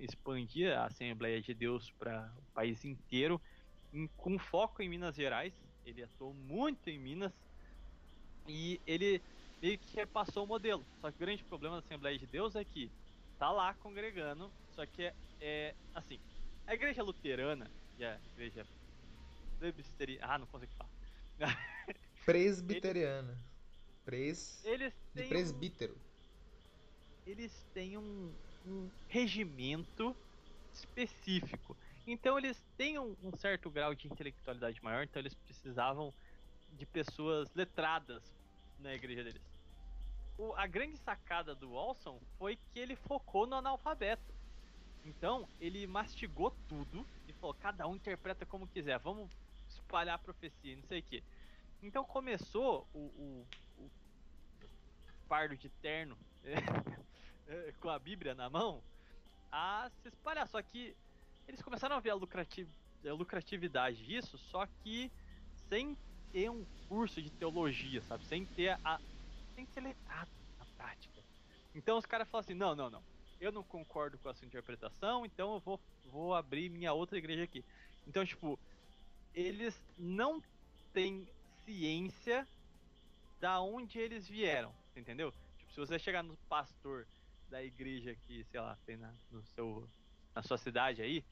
expandir 0.00 0.76
a 0.76 0.84
Assembleia 0.84 1.40
de 1.40 1.54
Deus 1.54 1.90
para 1.92 2.30
o 2.36 2.52
país 2.52 2.84
inteiro, 2.84 3.40
em, 3.92 4.06
com 4.18 4.38
foco 4.38 4.82
em 4.82 4.88
Minas 4.88 5.16
Gerais. 5.16 5.54
Ele 5.86 6.02
atuou 6.02 6.34
muito 6.34 6.90
em 6.90 6.98
Minas 6.98 7.32
e 8.46 8.80
ele 8.86 9.22
meio 9.62 9.78
que 9.78 9.96
repassou 9.96 10.44
o 10.44 10.46
modelo. 10.46 10.84
Só 11.00 11.10
que 11.10 11.16
o 11.16 11.20
grande 11.20 11.42
problema 11.44 11.76
da 11.76 11.86
Assembleia 11.86 12.18
de 12.18 12.26
Deus 12.26 12.54
é 12.54 12.64
que 12.64 12.90
tá 13.38 13.50
lá 13.50 13.72
congregando, 13.74 14.50
só 14.74 14.84
que 14.84 15.02
é, 15.02 15.14
é 15.40 15.74
assim, 15.94 16.20
a 16.66 16.74
igreja 16.74 17.02
luterana 17.02 17.70
e 17.98 18.04
a 18.04 18.18
igreja 18.32 18.66
presbiteriana, 19.58 20.26
ah, 20.26 20.38
não 20.38 20.46
consigo 20.46 20.72
falar. 20.72 20.90
Presbiteriana. 22.24 23.38
Pres... 24.04 24.64
Eles 24.64 24.94
têm 25.14 25.22
de 25.22 25.28
presbítero. 25.28 25.94
Um... 25.94 27.30
Eles 27.30 27.66
têm 27.72 27.96
um, 27.96 28.32
um 28.66 28.90
regimento 29.08 30.14
específico. 30.72 31.76
Então 32.06 32.38
eles 32.38 32.62
têm 32.76 32.98
um, 32.98 33.16
um, 33.22 33.34
certo 33.36 33.70
grau 33.70 33.94
de 33.94 34.06
intelectualidade 34.06 34.82
maior, 34.82 35.04
então 35.04 35.20
eles 35.20 35.34
precisavam 35.34 36.12
de 36.72 36.84
pessoas 36.84 37.48
letradas 37.54 38.22
na 38.78 38.92
igreja 38.94 39.24
deles 39.24 39.54
o, 40.38 40.52
a 40.54 40.66
grande 40.66 40.96
sacada 40.98 41.54
do 41.54 41.72
Olson 41.72 42.20
foi 42.38 42.56
que 42.56 42.78
ele 42.78 42.96
focou 42.96 43.46
no 43.46 43.56
analfabeto. 43.56 44.34
Então, 45.04 45.48
ele 45.60 45.86
mastigou 45.86 46.50
tudo 46.68 47.06
falou: 47.44 47.54
cada 47.54 47.86
um 47.86 47.94
interpreta 47.94 48.46
como 48.46 48.66
quiser, 48.66 48.98
vamos 48.98 49.30
espalhar 49.68 50.14
a 50.14 50.18
profecia, 50.18 50.76
não 50.76 50.82
sei 50.84 51.00
o 51.00 51.02
que. 51.02 51.22
Então 51.82 52.02
começou 52.04 52.88
o, 52.94 52.98
o, 52.98 53.46
o 53.78 53.90
pardo 55.28 55.54
de 55.56 55.68
terno 55.68 56.16
com 57.80 57.90
a 57.90 57.98
Bíblia 57.98 58.34
na 58.34 58.48
mão 58.48 58.82
a 59.52 59.90
se 60.02 60.08
espalhar. 60.08 60.48
Só 60.48 60.62
que 60.62 60.96
eles 61.46 61.60
começaram 61.60 61.96
a 61.96 62.00
ver 62.00 62.10
a, 62.10 62.14
lucrativ 62.14 62.66
a 63.06 63.12
lucratividade 63.12 64.02
disso, 64.06 64.38
só 64.38 64.66
que 64.82 65.12
sem 65.68 65.94
ter 66.32 66.50
um 66.50 66.64
curso 66.88 67.20
de 67.20 67.30
teologia, 67.30 68.00
sabe? 68.02 68.24
Sem 68.24 68.46
ter 68.46 68.78
a, 68.82 68.98
que 69.54 69.66
ser 69.66 69.82
letrado 69.82 70.30
na 70.58 70.64
prática. 70.78 71.22
Então 71.74 71.98
os 71.98 72.06
caras 72.06 72.26
falam 72.28 72.40
assim: 72.40 72.54
não, 72.54 72.74
não, 72.74 72.88
não. 72.88 73.02
Eu 73.40 73.52
não 73.52 73.62
concordo 73.62 74.18
com 74.18 74.28
a 74.28 74.34
sua 74.34 74.46
interpretação, 74.46 75.24
então 75.26 75.54
eu 75.54 75.60
vou, 75.60 75.80
vou 76.06 76.34
abrir 76.34 76.68
minha 76.68 76.92
outra 76.92 77.18
igreja 77.18 77.44
aqui. 77.44 77.64
Então, 78.06 78.24
tipo, 78.24 78.58
eles 79.34 79.74
não 79.98 80.42
têm 80.92 81.28
ciência 81.64 82.46
da 83.40 83.60
onde 83.60 83.98
eles 83.98 84.28
vieram, 84.28 84.72
entendeu? 84.96 85.32
Tipo, 85.58 85.72
se 85.72 85.80
você 85.80 85.98
chegar 85.98 86.22
no 86.22 86.36
pastor 86.48 87.06
da 87.50 87.62
igreja 87.62 88.16
que, 88.26 88.44
sei 88.44 88.60
lá, 88.60 88.78
tem 88.86 88.96
na, 88.96 89.12
no 89.30 89.42
seu, 89.42 89.88
na 90.34 90.42
sua 90.42 90.56
cidade 90.56 91.02
aí, 91.02 91.24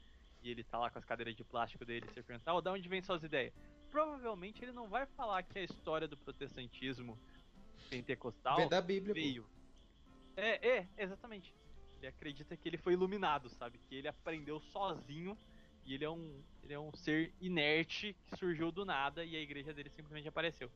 e 0.43 0.51
ele 0.51 0.65
tá 0.65 0.79
lá 0.79 0.91
com 0.91 0.99
as 0.99 1.05
cadeiras 1.05 1.37
de 1.37 1.45
plástico 1.45 1.85
dele, 1.85 2.07
você 2.07 2.23
perguntar, 2.23 2.55
oh, 2.55 2.61
da 2.61 2.73
onde 2.73 2.89
vem 2.89 3.01
suas 3.01 3.23
ideias? 3.23 3.55
Provavelmente 3.91 4.65
ele 4.65 4.73
não 4.73 4.89
vai 4.89 5.07
falar 5.07 5.43
que 5.43 5.59
a 5.59 5.63
história 5.63 6.09
do 6.09 6.17
protestantismo 6.17 7.19
pentecostal 7.89 8.57
Vem 8.57 8.69
da 8.69 8.81
Bíblia, 8.81 9.15
veio. 9.15 9.47
É, 10.37 10.79
é, 10.79 10.89
exatamente. 10.97 11.55
Ele 12.03 12.09
acredita 12.09 12.57
que 12.57 12.69
ele 12.69 12.79
foi 12.79 12.95
iluminado, 12.95 13.49
sabe? 13.51 13.79
Que 13.79 13.95
ele 13.97 14.09
aprendeu 14.09 14.61
sozinho 14.61 15.39
E 15.85 15.95
ele 15.95 16.05
é 16.05 16.11
um, 16.11 16.45
ele 16.63 16.75
é 16.75 16.81
um 16.81 16.93
ser 16.95 17.35
inerte 17.41 18.15
que 18.27 18.37
surgiu 18.39 18.73
do 18.73 18.85
nada 18.85 19.25
e 19.25 19.37
a 19.37 19.41
igreja 19.41 19.75
dele 19.75 19.91
simplesmente 19.91 20.29
apareceu. 20.29 20.73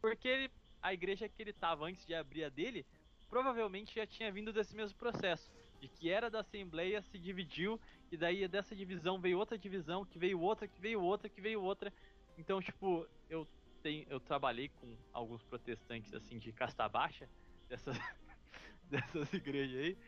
Porque 0.00 0.28
ele, 0.28 0.52
a 0.82 0.94
igreja 0.94 1.28
que 1.28 1.42
ele 1.42 1.50
estava 1.50 1.86
antes 1.86 2.06
de 2.06 2.14
abrir 2.14 2.44
a 2.44 2.50
dele, 2.50 2.86
provavelmente 3.28 3.94
já 3.96 4.06
tinha 4.06 4.32
vindo 4.32 4.52
desse 4.52 4.76
mesmo 4.76 4.96
processo. 4.98 5.50
De 5.80 5.88
que 5.88 6.10
era 6.10 6.30
da 6.30 6.40
Assembleia, 6.40 7.02
se 7.02 7.18
dividiu, 7.18 7.80
e 8.10 8.16
daí 8.16 8.48
dessa 8.48 8.74
divisão 8.76 9.20
veio 9.20 9.38
outra 9.38 9.58
divisão, 9.58 10.06
que 10.06 10.18
veio 10.18 10.40
outra, 10.40 10.68
que 10.68 10.80
veio 10.80 11.02
outra, 11.02 11.28
que 11.30 11.40
veio 11.40 11.62
outra. 11.62 11.92
Então, 12.38 12.60
tipo, 12.62 13.08
eu 13.28 13.48
tenho, 13.82 14.06
eu 14.08 14.20
trabalhei 14.20 14.68
com 14.70 14.98
alguns 15.12 15.44
protestantes 15.44 16.14
assim 16.14 16.38
de 16.38 16.52
casta 16.52 16.88
baixa, 16.88 17.30
dessas, 17.68 17.96
dessas 18.82 19.32
igrejas 19.32 19.78
aí. 19.80 19.98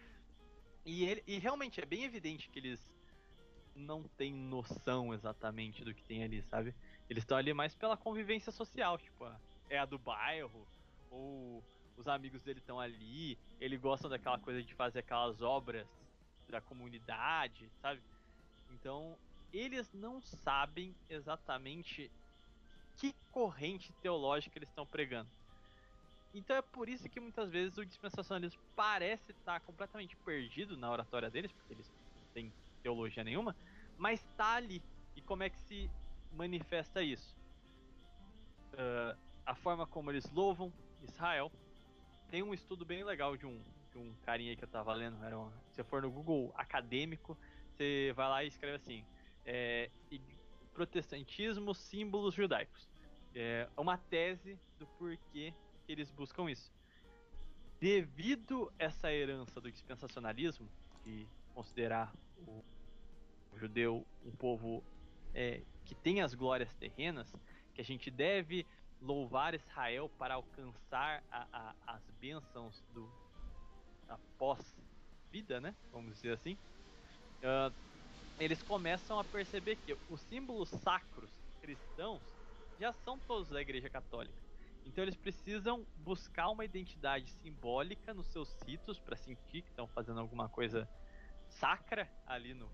E, 0.89 1.05
ele, 1.05 1.22
e 1.26 1.39
realmente 1.39 1.82
é 1.82 1.84
bem 1.84 2.05
evidente 2.05 2.49
que 2.49 2.59
eles 2.59 2.80
não 3.74 4.03
têm 4.16 4.32
noção 4.32 5.12
exatamente 5.12 5.84
do 5.84 5.93
que 5.93 6.03
tem 6.03 6.24
ali, 6.24 6.43
sabe? 6.45 6.74
Eles 7.11 7.24
estão 7.24 7.36
ali 7.36 7.53
mais 7.53 7.74
pela 7.74 7.95
convivência 7.95 8.51
social, 8.51 8.97
tipo, 8.97 9.30
é 9.68 9.78
a 9.78 9.84
do 9.84 9.99
bairro, 9.99 10.66
ou 11.11 11.62
os 11.95 12.09
amigos 12.09 12.43
dele 12.43 12.61
estão 12.61 12.80
ali, 12.80 13.39
eles 13.61 13.78
gostam 13.78 14.09
daquela 14.09 14.39
coisa 14.39 14.62
de 14.62 14.74
fazer 14.74 15.01
aquelas 15.01 15.43
obras 15.43 15.86
da 16.49 16.62
comunidade, 16.62 17.70
sabe? 17.82 18.01
Então, 18.70 19.14
eles 19.53 19.93
não 19.93 20.22
sabem 20.22 20.97
exatamente 21.11 22.11
que 22.97 23.14
corrente 23.30 23.93
teológica 24.01 24.59
eles 24.59 24.70
estão 24.70 24.86
pregando. 24.86 25.28
Então 26.35 26.57
é 26.57 26.62
por 26.62 26.89
isso 26.89 27.09
que 27.09 27.20
muitas 27.20 27.51
vezes 27.51 27.79
o 27.79 27.85
dispensacionalismo 27.85 28.61
parece 28.76 29.33
estar 29.33 29.61
completamente 29.61 30.16
perdido 30.16 30.76
na 30.76 30.91
oratória 30.91 31.31
deles, 31.31 31.53
porque 31.53 31.72
eles 31.72 31.89
não 31.89 32.22
têm 32.35 32.53
teologia 32.83 33.24
nenhuma, 33.24 33.57
mas 33.97 34.20
está 34.20 34.55
ali. 34.55 34.83
E 35.16 35.22
como 35.22 35.43
é 35.43 35.51
que 35.51 35.59
se 35.59 35.91
manifesta 36.33 37.03
isso? 37.03 37.37
Uh, 38.74 39.18
a 39.45 39.55
forma 39.55 39.87
como 39.87 40.11
eles 40.11 40.31
louvam 40.31 40.72
Israel. 41.03 41.51
Tem 42.31 42.43
um 42.43 42.53
estudo 42.53 42.85
bem 42.85 43.03
legal 43.03 43.37
de 43.37 43.47
um, 43.47 43.62
de 43.91 43.99
um 43.99 44.14
carinha 44.22 44.55
que 44.55 44.62
eu 44.62 44.66
estava 44.66 44.93
lendo. 44.93 45.22
Era 45.24 45.39
uma, 45.39 45.53
se 45.72 45.83
for 45.83 46.03
no 46.03 46.11
Google 46.11 46.53
acadêmico, 46.55 47.37
você 47.72 48.12
vai 48.14 48.29
lá 48.29 48.45
e 48.45 48.49
escreve 48.49 48.76
assim: 48.76 49.05
é, 49.47 49.91
protestantismo, 50.74 51.74
símbolos 51.74 52.35
judaicos. 52.35 52.89
É 53.35 53.68
uma 53.76 53.97
tese 53.97 54.59
do 54.79 54.87
porquê 54.87 55.55
eles 55.89 56.11
buscam 56.11 56.51
isso. 56.51 56.72
Devido 57.80 58.72
essa 58.78 59.12
herança 59.12 59.61
do 59.61 59.70
dispensacionalismo, 59.70 60.68
de 61.05 61.26
considerar 61.55 62.12
o 62.47 62.62
judeu 63.57 64.05
um 64.24 64.32
povo 64.32 64.82
é, 65.34 65.62
que 65.84 65.95
tem 65.95 66.20
as 66.20 66.34
glórias 66.34 66.72
terrenas, 66.74 67.32
que 67.74 67.80
a 67.80 67.84
gente 67.84 68.11
deve 68.11 68.66
louvar 69.01 69.55
Israel 69.55 70.11
para 70.18 70.34
alcançar 70.34 71.22
a, 71.30 71.47
a, 71.53 71.74
as 71.86 72.03
bênçãos 72.20 72.82
do 72.93 73.09
pós-vida, 74.39 75.61
né? 75.61 75.74
Vamos 75.93 76.14
dizer 76.14 76.32
assim. 76.32 76.57
Uh, 77.39 77.72
eles 78.39 78.62
começam 78.62 79.18
a 79.18 79.24
perceber 79.24 79.76
que 79.76 79.97
os 80.09 80.20
símbolos 80.22 80.68
sacros 80.68 81.30
cristãos 81.61 82.22
já 82.78 82.93
são 82.93 83.18
todos 83.18 83.49
da 83.49 83.61
Igreja 83.61 83.91
Católica. 83.91 84.47
Então 84.89 85.05
eles 85.05 85.16
precisam 85.16 85.86
buscar 85.99 86.49
uma 86.49 86.64
identidade 86.64 87.30
simbólica 87.30 88.14
nos 88.14 88.26
seus 88.28 88.53
ritos 88.62 88.99
para 88.99 89.16
sentir 89.16 89.62
que 89.62 89.68
estão 89.68 89.86
fazendo 89.86 90.18
alguma 90.18 90.49
coisa 90.49 90.89
sacra 91.49 92.11
ali 92.26 92.55
no 92.55 92.70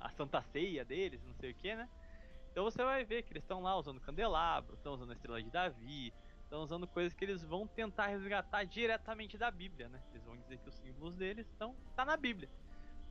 a 0.00 0.10
Santa 0.10 0.42
Ceia 0.42 0.84
deles, 0.84 1.22
não 1.24 1.34
sei 1.34 1.50
o 1.50 1.54
que, 1.54 1.74
né? 1.74 1.88
Então 2.50 2.64
você 2.64 2.82
vai 2.82 3.04
ver 3.04 3.22
que 3.22 3.32
eles 3.32 3.42
estão 3.42 3.62
lá 3.62 3.76
usando 3.76 4.00
candelabro, 4.00 4.74
estão 4.74 4.94
usando 4.94 5.10
a 5.10 5.14
estrela 5.14 5.42
de 5.42 5.50
Davi, 5.50 6.12
estão 6.42 6.62
usando 6.62 6.86
coisas 6.86 7.12
que 7.12 7.24
eles 7.24 7.42
vão 7.42 7.66
tentar 7.66 8.06
resgatar 8.06 8.64
diretamente 8.64 9.36
da 9.36 9.50
Bíblia, 9.50 9.88
né? 9.88 10.02
Eles 10.10 10.24
vão 10.24 10.36
dizer 10.36 10.58
que 10.58 10.68
os 10.68 10.74
símbolos 10.76 11.14
deles 11.16 11.46
estão 11.48 11.74
tá 11.96 12.04
na 12.04 12.16
Bíblia. 12.16 12.48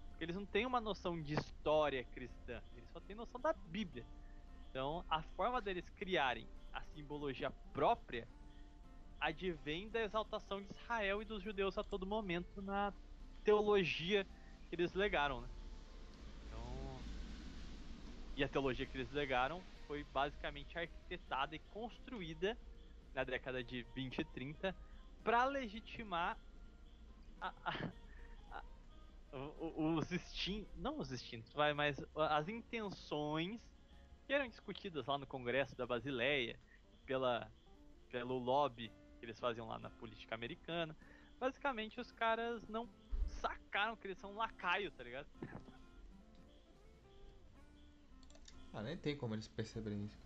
Porque 0.09 0.23
eles 0.23 0.35
não 0.35 0.45
têm 0.45 0.65
uma 0.65 0.79
noção 0.79 1.21
de 1.21 1.33
história 1.33 2.03
cristã, 2.05 2.61
eles 2.75 2.89
só 2.91 2.99
têm 3.01 3.15
noção 3.15 3.39
da 3.39 3.53
Bíblia. 3.53 4.05
Então, 4.73 5.05
a 5.07 5.21
forma 5.21 5.61
deles 5.61 5.87
criarem 5.97 6.47
a 6.73 6.81
simbologia 6.81 7.51
própria 7.71 8.27
advém 9.21 9.87
da 9.87 10.01
exaltação 10.01 10.63
de 10.63 10.73
Israel 10.73 11.21
e 11.21 11.25
dos 11.25 11.43
judeus 11.43 11.77
a 11.77 11.83
todo 11.83 12.07
momento 12.07 12.59
na 12.59 12.91
teologia 13.43 14.25
que 14.67 14.75
eles 14.75 14.91
legaram, 14.95 15.41
né? 15.41 15.49
Então, 16.47 16.99
e 18.35 18.43
a 18.43 18.49
teologia 18.49 18.87
que 18.87 18.97
eles 18.97 19.11
legaram 19.11 19.61
foi 19.85 20.03
basicamente 20.05 20.75
arquitetada 20.75 21.55
e 21.55 21.59
construída 21.71 22.57
na 23.13 23.23
década 23.23 23.63
de 23.63 23.83
20 23.93 24.21
e 24.21 24.25
30 24.25 24.75
para 25.23 25.45
legitimar 25.45 26.35
a, 27.39 27.53
a, 27.63 28.63
os 29.77 30.11
instintos, 30.11 30.75
não 30.77 30.97
os 30.97 31.11
instintos, 31.11 31.53
vai, 31.53 31.75
mas 31.75 32.03
as 32.15 32.47
intenções 32.49 33.61
que 34.25 34.33
eram 34.33 34.47
discutidas 34.47 35.05
lá 35.07 35.17
no 35.17 35.27
Congresso 35.27 35.75
da 35.75 35.85
Basileia 35.85 36.59
pela 37.05 37.51
pelo 38.09 38.37
lobby 38.37 38.91
que 39.19 39.25
eles 39.25 39.39
faziam 39.39 39.67
lá 39.67 39.79
na 39.79 39.89
política 39.89 40.35
americana. 40.35 40.95
Basicamente, 41.39 41.99
os 41.99 42.11
caras 42.11 42.67
não 42.67 42.87
sacaram 43.27 43.95
que 43.95 44.07
eles 44.07 44.17
são 44.19 44.35
lacaio, 44.35 44.91
tá 44.91 45.03
ligado? 45.03 45.27
Ah, 48.71 48.83
nem 48.83 48.97
tem 48.97 49.17
como 49.17 49.33
eles 49.33 49.47
perceberem 49.47 50.05
isso. 50.05 50.19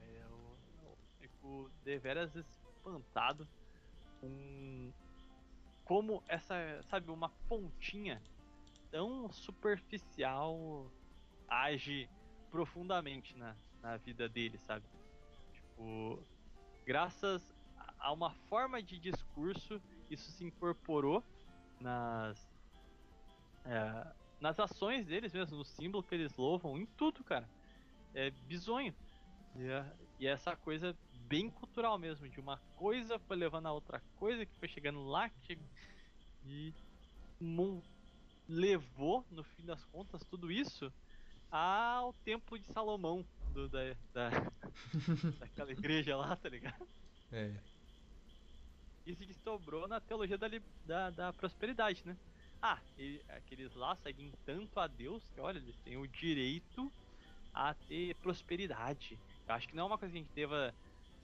É, 0.00 0.22
eu, 0.22 0.58
eu 0.84 0.98
fico 1.20 1.70
deveras 1.84 2.34
espantado 2.34 3.48
com 4.20 4.92
como 5.84 6.22
essa, 6.26 6.82
sabe, 6.84 7.10
uma 7.10 7.28
pontinha 7.48 8.20
tão 8.90 9.30
superficial 9.30 10.90
age 11.48 12.08
profundamente 12.50 13.36
na, 13.36 13.56
na 13.80 13.96
vida 13.96 14.28
dele, 14.28 14.58
sabe? 14.58 14.84
Tipo, 15.52 16.22
graças 16.84 17.54
a 17.98 18.12
uma 18.12 18.30
forma 18.48 18.82
de 18.82 18.98
discurso, 18.98 19.80
isso 20.10 20.30
se 20.30 20.44
incorporou 20.44 21.22
nas 21.80 22.48
é, 23.64 24.14
nas 24.40 24.60
ações 24.60 25.06
deles 25.06 25.32
mesmo, 25.32 25.56
no 25.56 25.64
símbolo 25.64 26.02
que 26.02 26.14
eles 26.14 26.36
louvam, 26.36 26.78
em 26.78 26.86
tudo, 26.86 27.24
cara. 27.24 27.48
É 28.14 28.30
bizonho. 28.30 28.94
E, 29.56 29.64
é, 29.64 29.92
e 30.20 30.26
é 30.26 30.30
essa 30.30 30.54
coisa 30.54 30.96
bem 31.26 31.50
cultural 31.50 31.98
mesmo, 31.98 32.28
de 32.28 32.38
uma 32.38 32.58
coisa 32.76 33.18
foi 33.18 33.36
levando 33.36 33.66
a 33.66 33.72
outra 33.72 34.00
coisa, 34.16 34.46
que 34.46 34.56
foi 34.58 34.68
chegando 34.68 35.04
lá, 35.04 35.28
que 35.28 35.58
e 36.44 36.72
levou, 38.48 39.26
no 39.30 39.42
fim 39.42 39.64
das 39.64 39.84
contas, 39.86 40.24
tudo 40.24 40.50
isso 40.50 40.92
ao 41.56 42.12
Templo 42.24 42.58
de 42.58 42.66
Salomão, 42.66 43.24
do, 43.52 43.68
da, 43.68 43.80
da 44.12 44.30
daquela 45.40 45.72
igreja 45.72 46.16
lá, 46.16 46.36
tá 46.36 46.48
ligado? 46.48 46.86
É. 47.32 47.54
E 49.06 49.14
se 49.14 49.24
desdobrou 49.24 49.86
na 49.86 50.00
teologia 50.00 50.36
da, 50.36 50.48
da, 50.84 51.10
da 51.10 51.32
prosperidade, 51.32 52.02
né? 52.04 52.16
Ah, 52.60 52.78
e, 52.98 53.20
aqueles 53.28 53.74
lá 53.74 53.94
seguem 53.96 54.32
tanto 54.44 54.78
a 54.80 54.86
Deus 54.86 55.22
que, 55.30 55.40
olha, 55.40 55.58
eles 55.58 55.76
têm 55.84 55.96
o 55.96 56.06
direito 56.06 56.92
a 57.54 57.74
ter 57.74 58.14
prosperidade. 58.16 59.18
Eu 59.46 59.54
acho 59.54 59.68
que 59.68 59.76
não 59.76 59.84
é 59.84 59.86
uma 59.86 59.98
coisa 59.98 60.12
que 60.12 60.18
a 60.18 60.22
gente 60.22 60.34
deva 60.34 60.74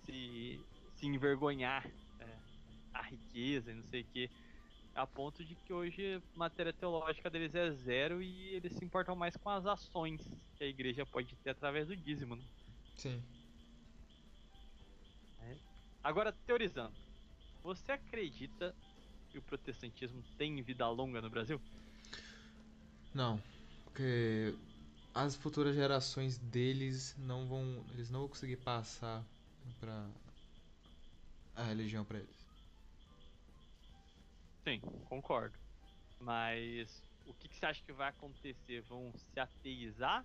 se, 0.04 0.60
se 0.96 1.06
envergonhar 1.06 1.86
é, 2.20 2.38
a 2.94 3.02
riqueza 3.02 3.70
e 3.70 3.74
não 3.74 3.84
sei 3.84 4.02
o 4.02 4.04
que. 4.04 4.30
A 4.94 5.06
ponto 5.06 5.42
de 5.42 5.54
que 5.56 5.72
hoje 5.72 6.16
a 6.16 6.38
matéria 6.38 6.72
teológica 6.72 7.30
deles 7.30 7.54
é 7.54 7.70
zero 7.70 8.22
e 8.22 8.54
eles 8.54 8.74
se 8.74 8.84
importam 8.84 9.16
mais 9.16 9.34
com 9.36 9.48
as 9.48 9.64
ações 9.64 10.20
que 10.56 10.64
a 10.64 10.66
igreja 10.66 11.06
pode 11.06 11.34
ter 11.36 11.50
através 11.50 11.88
do 11.88 11.96
dízimo. 11.96 12.36
Né? 12.36 12.42
Sim. 12.96 13.22
É. 15.40 15.56
Agora, 16.02 16.32
teorizando, 16.46 16.94
você 17.62 17.92
acredita 17.92 18.74
que 19.30 19.38
o 19.38 19.42
protestantismo 19.42 20.22
tem 20.36 20.62
vida 20.62 20.86
longa 20.90 21.22
no 21.22 21.30
Brasil? 21.30 21.60
Não, 23.14 23.42
porque 23.84 24.54
as 25.14 25.34
futuras 25.36 25.74
gerações 25.74 26.38
deles 26.38 27.14
não 27.16 27.46
vão, 27.46 27.84
eles 27.94 28.10
não 28.10 28.20
vão 28.20 28.28
conseguir 28.28 28.56
passar 28.58 29.24
para 29.80 30.06
a 31.54 31.62
religião 31.64 32.04
para 32.04 32.18
eles. 32.18 32.41
Sim, 34.66 34.80
concordo. 35.08 35.58
Mas 36.18 37.02
o 37.26 37.34
que, 37.34 37.48
que 37.48 37.56
você 37.56 37.66
acha 37.66 37.82
que 37.82 37.92
vai 37.92 38.08
acontecer? 38.08 38.82
Vão 38.82 39.12
se 39.16 39.40
ateizar? 39.40 40.24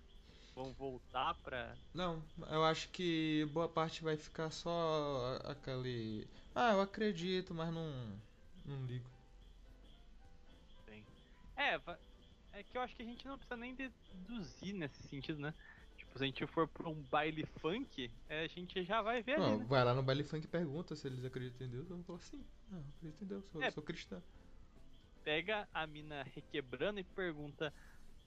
Vão 0.54 0.72
voltar 0.74 1.34
pra. 1.42 1.76
Não, 1.94 2.22
eu 2.50 2.64
acho 2.64 2.88
que 2.90 3.44
boa 3.52 3.68
parte 3.68 4.02
vai 4.02 4.16
ficar 4.16 4.50
só 4.50 5.38
aquele. 5.44 6.26
Ah, 6.54 6.72
eu 6.72 6.80
acredito, 6.80 7.54
mas 7.54 7.72
não. 7.72 8.20
não 8.64 8.86
ligo. 8.86 9.08
Sim. 10.88 11.04
É, 11.56 11.74
é 12.58 12.62
que 12.64 12.76
eu 12.76 12.82
acho 12.82 12.94
que 12.96 13.02
a 13.02 13.06
gente 13.06 13.26
não 13.26 13.38
precisa 13.38 13.56
nem 13.56 13.74
deduzir 13.74 14.74
nesse 14.74 15.02
sentido, 15.08 15.38
né? 15.40 15.54
Tipo, 16.08 16.18
se 16.18 16.24
a 16.24 16.26
gente 16.26 16.46
for 16.46 16.66
pra 16.66 16.88
um 16.88 16.94
baile 17.02 17.44
funk, 17.60 18.10
é, 18.28 18.44
a 18.44 18.46
gente 18.48 18.82
já 18.82 19.02
vai 19.02 19.22
ver 19.22 19.38
Não, 19.38 19.46
ali, 19.50 19.58
né? 19.58 19.66
vai 19.68 19.84
lá 19.84 19.94
no 19.94 20.02
baile 20.02 20.24
funk 20.24 20.44
e 20.44 20.48
pergunta 20.48 20.96
se 20.96 21.06
eles 21.06 21.24
acreditam 21.24 21.66
em 21.66 21.70
Deus. 21.70 21.88
Eu 21.88 21.96
vou 21.96 22.04
falar 22.04 22.20
sim. 22.20 22.44
Não, 22.70 22.80
acredito 22.96 23.24
em 23.24 23.26
Deus, 23.26 23.44
sou, 23.46 23.62
É. 23.62 23.70
sou 23.70 23.82
cristã. 23.82 24.22
Pega 25.22 25.68
a 25.74 25.86
mina 25.86 26.22
requebrando 26.34 27.00
e 27.00 27.04
pergunta: 27.04 27.72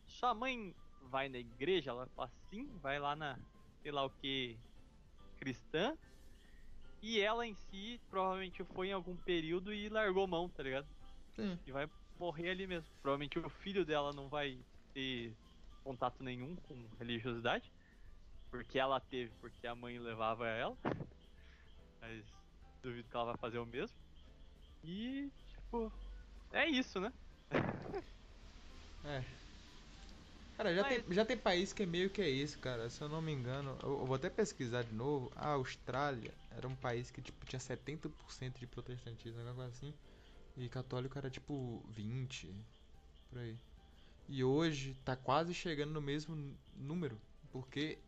Sua 0.06 0.34
mãe 0.34 0.76
vai 1.10 1.28
na 1.28 1.40
igreja? 1.40 1.90
Ela 1.92 2.06
fala 2.08 2.30
sim, 2.50 2.68
vai 2.82 3.00
lá 3.00 3.16
na, 3.16 3.40
sei 3.82 3.92
lá 3.92 4.06
o 4.06 4.10
que, 4.10 4.58
cristã. 5.40 5.98
E 7.02 7.20
ela 7.20 7.48
em 7.48 7.56
si 7.56 8.00
provavelmente 8.12 8.64
foi 8.76 8.90
em 8.90 8.94
algum 8.94 9.16
período 9.18 9.74
e 9.74 9.90
largou 9.90 10.28
mão, 10.28 10.48
tá 10.48 10.62
ligado? 10.62 10.88
Sim. 11.36 11.58
E 11.66 11.72
vai 11.72 11.90
morrer 12.20 12.52
ali 12.52 12.68
mesmo. 12.68 12.88
Provavelmente 13.02 13.40
o 13.40 13.50
filho 13.50 13.84
dela 13.84 14.14
não 14.14 14.30
vai 14.30 14.60
ter 14.94 15.34
contato 15.84 16.24
nenhum 16.24 16.56
com 16.56 16.76
religiosidade. 17.00 17.72
Porque 18.50 18.78
ela 18.80 19.00
teve, 19.00 19.32
porque 19.40 19.66
a 19.66 19.76
mãe 19.76 20.00
levava 20.00 20.48
ela. 20.48 20.78
Mas 22.02 22.26
duvido 22.84 23.10
que 23.10 23.16
ela 23.16 23.26
vai 23.26 23.38
fazer 23.38 23.60
o 23.60 23.66
mesmo. 23.66 23.96
E, 24.84 25.30
tipo, 25.48 25.92
é 26.52 26.68
isso, 26.68 27.00
né? 27.00 27.12
É. 29.04 29.24
Cara, 30.58 30.76
já, 30.76 30.84
Mas- 30.84 31.04
tem, 31.04 31.14
já 31.14 31.26
tem 31.26 31.38
país 31.38 31.74
que 31.74 31.84
é 31.84 31.86
meio 31.86 32.10
que 32.10 32.22
é 32.22 32.30
isso, 32.30 32.60
cara. 32.60 32.90
Se 32.90 33.02
eu 33.02 33.10
não 33.10 33.22
me 33.22 33.32
engano, 33.32 33.78
eu, 33.82 34.00
eu 34.00 34.06
vou 34.06 34.16
até 34.16 34.30
pesquisar 34.30 34.84
de 34.84 34.94
novo. 34.94 35.32
A 35.36 35.50
Austrália 35.54 36.34
era 36.52 36.68
um 36.68 36.76
país 36.76 37.10
que 37.10 37.22
tipo, 37.22 37.46
tinha 37.46 37.60
70% 37.60 38.60
de 38.60 38.68
protestantismo, 38.68 39.42
coisa 39.56 39.66
assim. 39.66 39.94
E 40.56 40.70
católico 40.70 41.18
era 41.18 41.30
tipo 41.30 41.84
20, 41.90 42.54
por 43.30 43.40
aí. 43.40 43.58
E 44.32 44.44
hoje 44.44 44.96
tá 45.06 45.16
quase 45.16 45.54
chegando 45.54 45.92
no 45.94 46.02
mesmo 46.02 46.58
número, 46.76 47.22
porque 47.52 48.00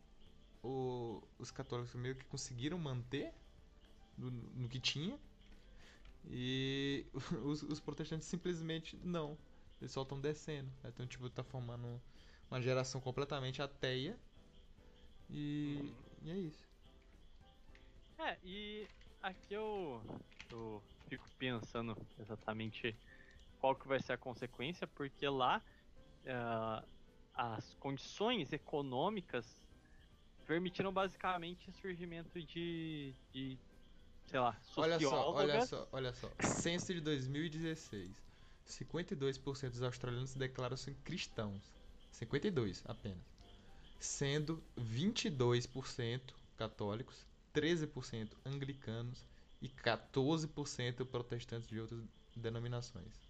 o- 0.62 1.22
os 1.38 1.50
católicos 1.50 1.94
meio 1.96 2.16
que 2.16 2.26
conseguiram 2.26 2.78
manter 2.78 3.34
no, 4.18 4.30
no 4.30 4.68
que 4.68 4.80
tinha. 4.80 5.18
E 6.24 7.06
os, 7.44 7.62
os 7.62 7.80
protestantes 7.80 8.26
simplesmente 8.26 8.96
não. 9.02 9.38
Eles 9.80 9.92
só 9.92 10.02
estão 10.02 10.20
descendo. 10.20 10.70
Então, 10.84 11.06
tipo, 11.06 11.28
tá 11.28 11.42
formando 11.44 12.00
uma 12.50 12.60
geração 12.60 13.00
completamente 13.00 13.60
ateia. 13.60 14.18
E, 15.28 15.94
e 16.22 16.30
é 16.30 16.38
isso. 16.38 16.66
É, 18.18 18.38
e 18.42 18.88
aqui 19.22 19.54
eu, 19.54 20.02
eu 20.50 20.82
fico 21.08 21.28
pensando 21.38 21.94
exatamente 22.18 22.96
qual 23.58 23.76
que 23.76 23.88
vai 23.88 24.00
ser 24.02 24.14
a 24.14 24.18
consequência, 24.18 24.86
porque 24.88 25.28
lá 25.28 25.62
ah, 26.26 26.84
as 27.34 27.74
condições 27.74 28.52
econômicas 28.52 29.46
permitiram 30.46 30.92
basicamente 30.92 31.68
o 31.68 31.72
surgimento 31.72 32.40
de, 32.42 33.14
de 33.32 33.58
sei 34.26 34.40
lá, 34.40 34.56
Olha 34.76 35.00
só, 35.00 35.32
olha 35.32 35.66
só, 35.66 35.88
olha 35.92 36.12
só. 36.12 36.30
Censo 36.40 36.92
de 36.94 37.00
2016. 37.00 38.10
52% 38.66 39.70
dos 39.70 39.82
australianos 39.82 40.34
declaram-se 40.34 40.94
cristãos. 41.04 41.62
52 42.10 42.82
apenas. 42.86 43.24
Sendo 43.98 44.62
22% 44.78 46.20
católicos, 46.56 47.26
13% 47.54 48.28
anglicanos 48.44 49.26
e 49.60 49.68
14% 49.68 51.04
protestantes 51.06 51.68
de 51.68 51.80
outras 51.80 52.00
denominações. 52.36 53.23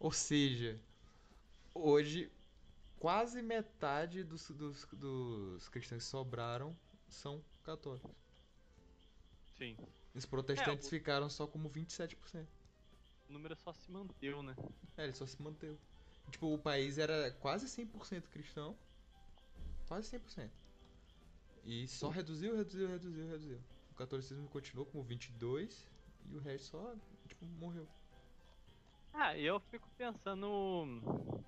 Ou 0.00 0.12
seja, 0.12 0.80
hoje 1.74 2.30
quase 2.98 3.42
metade 3.42 4.24
dos, 4.24 4.50
dos, 4.50 4.84
dos 4.92 5.68
cristãos 5.68 6.04
que 6.04 6.10
sobraram 6.10 6.76
são 7.08 7.42
católicos. 7.64 8.10
Sim, 9.56 9.76
Os 10.14 10.26
protestantes 10.26 10.86
É, 10.86 10.88
o- 10.88 10.90
ficaram 10.90 11.28
só 11.30 11.46
como 11.46 11.68
27%. 11.68 12.46
o 13.28 13.32
número 13.32 13.54
só 13.56 13.72
se 13.72 13.90
manteve, 13.90 14.42
né? 14.42 14.54
É, 14.96 15.04
ele 15.04 15.12
só 15.14 15.26
se 15.26 15.40
manteve. 15.42 15.78
Tipo, 16.30 16.52
o 16.52 16.58
país 16.58 16.98
era 16.98 17.30
quase 17.40 17.68
100% 17.68 18.28
cristão. 18.30 18.76
Quase 19.86 20.08
100%. 20.08 20.50
E 21.64 21.86
só 21.88 22.08
reduziu, 22.08 22.56
reduziu, 22.56 22.88
reduziu, 22.88 23.26
reduziu. 23.28 23.58
O 23.90 23.94
catolicismo 23.94 24.48
continuou 24.48 24.86
como 24.86 25.02
22 25.04 25.88
e 26.30 26.36
o 26.36 26.40
resto 26.40 26.68
só, 26.68 26.94
tipo, 27.26 27.44
morreu. 27.46 27.86
Ah, 29.12 29.36
eu 29.36 29.58
fico 29.60 29.90
pensando, 29.96 31.00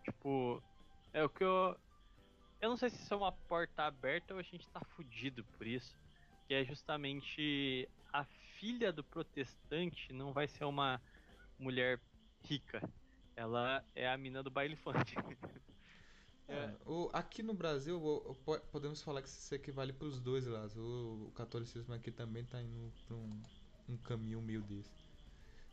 tipo, 0.04 0.62
é 1.12 1.22
o 1.24 1.30
que 1.30 1.44
eu. 1.44 1.78
Eu 2.60 2.70
não 2.70 2.76
sei 2.76 2.90
se 2.90 3.02
isso 3.02 3.14
é 3.14 3.16
uma 3.16 3.32
porta 3.32 3.84
aberta 3.84 4.34
ou 4.34 4.40
a 4.40 4.42
gente 4.42 4.68
tá 4.70 4.80
fudido 4.84 5.44
por 5.46 5.66
isso. 5.66 5.98
Que 6.48 6.54
é 6.54 6.64
justamente 6.64 7.88
a 8.12 8.24
filha 8.24 8.92
do 8.92 9.04
protestante 9.04 10.12
não 10.12 10.32
vai 10.32 10.48
ser 10.48 10.64
uma 10.64 11.02
mulher 11.58 12.00
rica. 12.44 12.80
Ela 13.36 13.84
é 13.94 14.08
a 14.10 14.18
mina 14.18 14.42
do 14.42 14.50
baile 14.50 14.76
funk. 14.76 15.14
É. 16.48 16.76
O, 16.84 17.10
aqui 17.12 17.42
no 17.42 17.54
Brasil, 17.54 18.00
o- 18.02 18.32
o- 18.32 18.34
po- 18.34 18.60
podemos 18.72 19.00
falar 19.02 19.22
que 19.22 19.28
isso 19.28 19.54
equivale 19.54 19.92
para 19.92 20.06
os 20.08 20.20
dois 20.20 20.46
lados. 20.46 20.76
O, 20.76 21.30
catolicismo 21.34 21.94
aqui 21.94 22.10
também 22.10 22.44
tá 22.44 22.60
indo 22.60 22.92
pra 23.06 23.14
um, 23.16 23.46
um 23.88 23.96
caminho 23.96 24.42
meio 24.42 24.62
desse. 24.62 24.99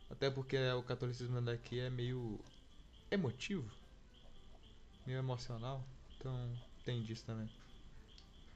Até 0.10 0.30
porque 0.32 0.58
o 0.72 0.84
catolicismo 0.84 1.42
daqui 1.42 1.80
é 1.80 1.90
meio 1.90 2.54
emotivo, 3.12 3.78
meio 5.06 5.18
emocional. 5.20 5.92
Então 6.16 6.64
tem 6.84 7.04
disso 7.04 7.26
também. 7.26 7.56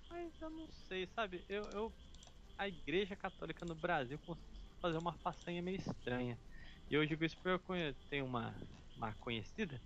Mas 0.10 0.40
eu 0.42 0.50
não 0.50 0.68
sei, 0.70 1.08
sabe? 1.08 1.46
Eu, 1.48 1.70
eu- 1.72 1.98
a 2.58 2.68
igreja 2.68 3.16
católica 3.18 3.66
no 3.66 3.76
Brasil 3.76 4.20
conseguiu 4.20 4.60
fazer 4.82 4.98
uma 4.98 5.18
façanha 5.20 5.62
meio 5.64 5.78
estranha. 5.78 6.42
E 6.90 6.96
eu 6.96 7.06
digo 7.06 7.24
isso 7.26 7.38
porque 7.42 7.74
eu 7.74 7.96
tenho 8.10 8.26
uma, 8.26 8.56
uma 8.96 9.16
conhecida. 9.18 9.84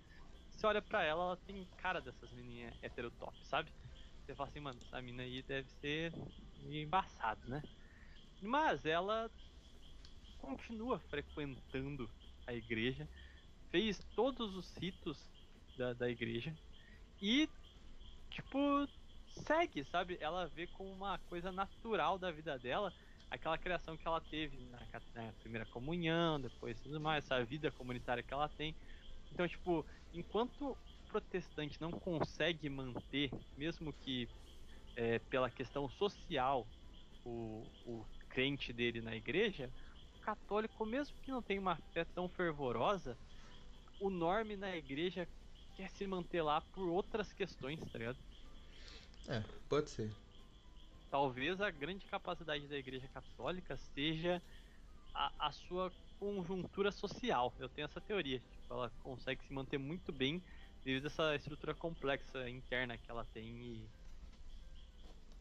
Você 0.50 0.66
olha 0.66 0.82
pra 0.82 1.02
ela, 1.04 1.24
ela 1.24 1.38
tem 1.38 1.70
cara 1.76 2.00
dessas 2.02 2.32
menininhas 2.32 2.74
heterotop, 2.82 3.36
sabe? 3.46 3.72
Você 4.22 4.36
fala 4.36 4.48
assim, 4.50 4.60
mano, 4.60 4.80
essa 4.82 5.02
mina 5.02 5.22
aí 5.24 5.42
deve 5.44 5.68
ser 5.70 6.12
meio 6.56 6.86
embaçado, 6.86 7.48
né? 7.48 7.62
Mas 8.40 8.84
ela 8.84 9.30
continua 10.40 10.98
frequentando 10.98 12.08
a 12.46 12.54
igreja, 12.54 13.08
fez 13.70 13.98
todos 14.14 14.54
os 14.54 14.74
ritos 14.76 15.18
da, 15.76 15.92
da 15.92 16.08
igreja 16.08 16.54
e, 17.20 17.48
tipo, 18.30 18.88
segue, 19.28 19.84
sabe? 19.84 20.16
Ela 20.20 20.46
vê 20.46 20.66
como 20.66 20.90
uma 20.90 21.18
coisa 21.18 21.50
natural 21.52 22.18
da 22.18 22.30
vida 22.30 22.58
dela, 22.58 22.92
aquela 23.30 23.58
criação 23.58 23.96
que 23.96 24.06
ela 24.06 24.20
teve 24.20 24.56
na, 24.66 24.78
na 25.14 25.32
primeira 25.34 25.66
comunhão, 25.66 26.40
depois 26.40 26.80
tudo 26.80 27.00
mais, 27.00 27.24
essa 27.24 27.44
vida 27.44 27.70
comunitária 27.70 28.22
que 28.22 28.32
ela 28.32 28.48
tem. 28.48 28.74
Então, 29.32 29.46
tipo, 29.48 29.84
enquanto 30.14 30.70
o 30.70 30.78
protestante 31.08 31.80
não 31.80 31.90
consegue 31.90 32.68
manter, 32.68 33.30
mesmo 33.56 33.92
que 33.92 34.28
é, 34.94 35.18
pela 35.18 35.50
questão 35.50 35.88
social, 35.90 36.66
o, 37.24 37.66
o 37.84 38.06
crente 38.28 38.72
dele 38.72 39.00
na 39.00 39.16
igreja, 39.16 39.70
católico, 40.26 40.84
mesmo 40.86 41.16
que 41.22 41.30
não 41.30 41.42
tenha 41.42 41.60
uma 41.60 41.76
fé 41.92 42.04
tão 42.04 42.28
fervorosa, 42.28 43.18
o 43.98 44.10
norme 44.10 44.56
na 44.56 44.76
igreja 44.76 45.28
quer 45.74 45.90
se 45.90 46.06
manter 46.06 46.42
lá 46.42 46.60
por 46.60 46.88
outras 46.88 47.32
questões, 47.32 47.80
tá 47.90 47.98
ligado? 47.98 48.18
É, 49.28 49.44
pode 49.68 49.90
ser. 49.90 50.16
talvez 51.10 51.60
a 51.60 51.70
grande 51.70 52.06
capacidade 52.06 52.68
da 52.68 52.76
Igreja 52.76 53.08
Católica 53.08 53.76
seja 53.76 54.42
a, 55.14 55.48
a 55.48 55.52
sua 55.52 55.92
conjuntura 56.18 56.92
social. 56.92 57.54
Eu 57.58 57.68
tenho 57.68 57.86
essa 57.86 58.00
teoria. 58.00 58.40
Tipo, 58.40 58.74
ela 58.74 58.90
consegue 59.02 59.44
se 59.44 59.52
manter 59.52 59.78
muito 59.78 60.12
bem 60.12 60.44
devido 60.84 61.06
a 61.06 61.08
essa 61.08 61.36
estrutura 61.36 61.74
complexa 61.74 62.48
interna 62.48 62.98
que 62.98 63.10
ela 63.10 63.24
tem 63.26 63.44
e 63.58 63.92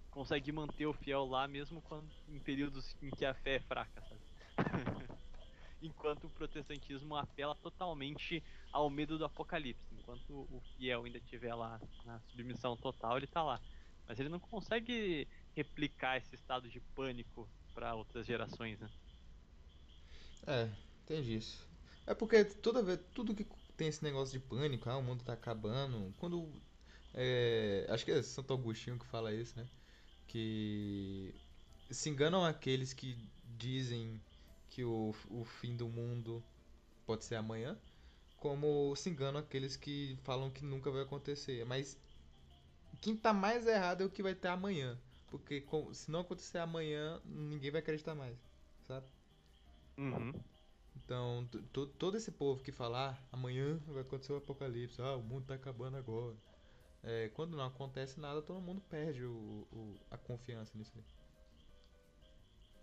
consegue 0.10 0.52
manter 0.52 0.86
o 0.88 0.94
fiel 0.94 1.26
lá 1.26 1.48
mesmo 1.48 1.82
quando, 1.82 2.12
em 2.28 2.40
períodos 2.40 2.95
em 3.02 3.12
que 3.12 3.26
a 3.26 3.34
fé 3.36 3.56
é 3.57 3.62
fraca, 3.62 4.02
sabe? 4.03 4.25
Enquanto 5.82 6.26
o 6.26 6.30
protestantismo 6.30 7.15
apela 7.15 7.56
totalmente 7.56 8.44
ao 8.72 8.90
medo 8.90 9.18
do 9.18 9.26
apocalipse. 9.26 9.94
Enquanto 9.94 10.48
o 10.52 10.61
fiel 10.76 11.03
ainda 11.03 11.18
estiver 11.18 11.53
lá 11.53 11.80
na 12.06 12.19
submissão 12.22 12.76
total, 12.76 13.18
ele 13.18 13.27
tá 13.27 13.44
lá. 13.44 13.61
Mas 14.07 14.19
ele 14.19 14.30
não 14.30 14.40
consegue 14.40 15.27
replicar 15.56 16.18
esse 16.18 16.36
estado 16.36 16.69
de 16.69 16.80
pânico 16.80 17.48
para 17.73 17.94
outras 17.94 18.26
gerações, 18.26 18.80
né? 18.80 18.90
É, 20.48 20.69
tem 21.06 21.22
disso. 21.22 21.68
É 22.06 22.14
porque 22.14 22.44
toda 22.45 22.84
vez, 22.84 22.99
tudo 23.14 23.34
que 23.36 23.45
tem 23.76 23.88
esse 23.88 24.03
negócio 24.03 24.40
de 24.40 24.45
pânico, 24.45 24.90
ah, 24.90 24.98
o 24.98 25.03
mundo 25.03 25.23
tá 25.23 25.34
acabando. 25.34 26.14
Quando. 26.18 26.49
é, 27.14 27.86
acho 27.90 28.06
que 28.06 28.11
é 28.11 28.22
Santo 28.22 28.53
Agostinho 28.53 28.99
que 28.99 29.06
fala 29.06 29.34
isso, 29.34 29.57
né? 29.57 29.68
Que 30.27 31.34
se 31.90 32.10
enganam 32.10 32.44
aqueles 32.44 32.94
que 32.94 33.18
dizem 33.57 34.22
que 34.76 34.84
o, 34.86 35.14
o 35.30 35.46
fim 35.46 35.76
do 35.78 35.88
mundo 35.90 36.44
pode 37.06 37.26
ser 37.26 37.36
amanhã, 37.36 37.78
como 38.38 38.96
se 38.96 39.10
enganam 39.12 39.40
aqueles 39.42 39.78
que 39.78 40.18
falam 40.24 40.52
que 40.52 40.64
nunca 40.66 40.92
vai 40.92 41.04
acontecer. 41.04 41.66
Mas 41.66 42.00
quem 43.02 43.16
tá 43.16 43.34
mais 43.34 43.68
errado 43.68 44.02
é 44.02 44.06
o 44.06 44.10
que 44.10 44.24
vai 44.24 44.36
ter 44.36 44.48
amanhã. 44.50 44.98
Porque 45.28 45.62
com- 45.62 45.94
se 45.94 46.10
não 46.12 46.22
acontecer 46.22 46.60
amanhã, 46.60 47.22
ninguém 47.26 47.72
vai 47.72 47.80
acreditar 47.82 48.16
mais, 48.16 48.38
sabe? 48.84 49.08
Uhum. 49.98 50.44
Então, 50.96 51.48
todo 51.98 52.18
esse 52.18 52.32
povo 52.32 52.64
que 52.64 52.72
fala, 52.72 53.12
ah, 53.12 53.28
amanhã 53.32 53.78
vai 53.88 54.02
acontecer 54.02 54.34
o 54.34 54.38
apocalipse, 54.38 55.02
ah, 55.02 55.16
o 55.16 55.22
mundo 55.24 55.46
tá 55.46 55.54
acabando 55.56 55.98
agora. 55.98 56.36
É, 57.04 57.30
quando 57.30 57.58
não 57.58 57.66
acontece 57.66 58.20
nada, 58.20 58.42
todo 58.42 58.62
mundo 58.62 58.82
perde 58.82 59.24
o, 59.26 59.68
o- 59.72 60.00
a 60.12 60.18
confiança 60.18 60.78
nisso 60.78 60.94
aí. 60.98 61.06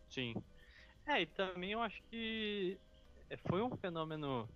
Sim. 0.08 0.44
É, 1.06 1.22
e 1.22 1.26
também 1.26 1.72
eu 1.72 1.80
acho 1.80 2.02
que 2.04 2.78
é, 3.28 3.36
foi 3.36 3.62
um 3.62 3.76
fenômeno. 3.76 4.48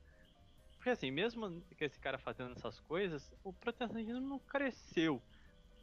Porque 0.76 0.90
assim, 0.90 1.10
mesmo 1.10 1.60
que 1.76 1.84
esse 1.84 1.98
cara 1.98 2.18
fazendo 2.18 2.52
essas 2.52 2.78
coisas, 2.80 3.32
o 3.42 3.52
protestantismo 3.52 4.20
não 4.20 4.38
cresceu 4.38 5.20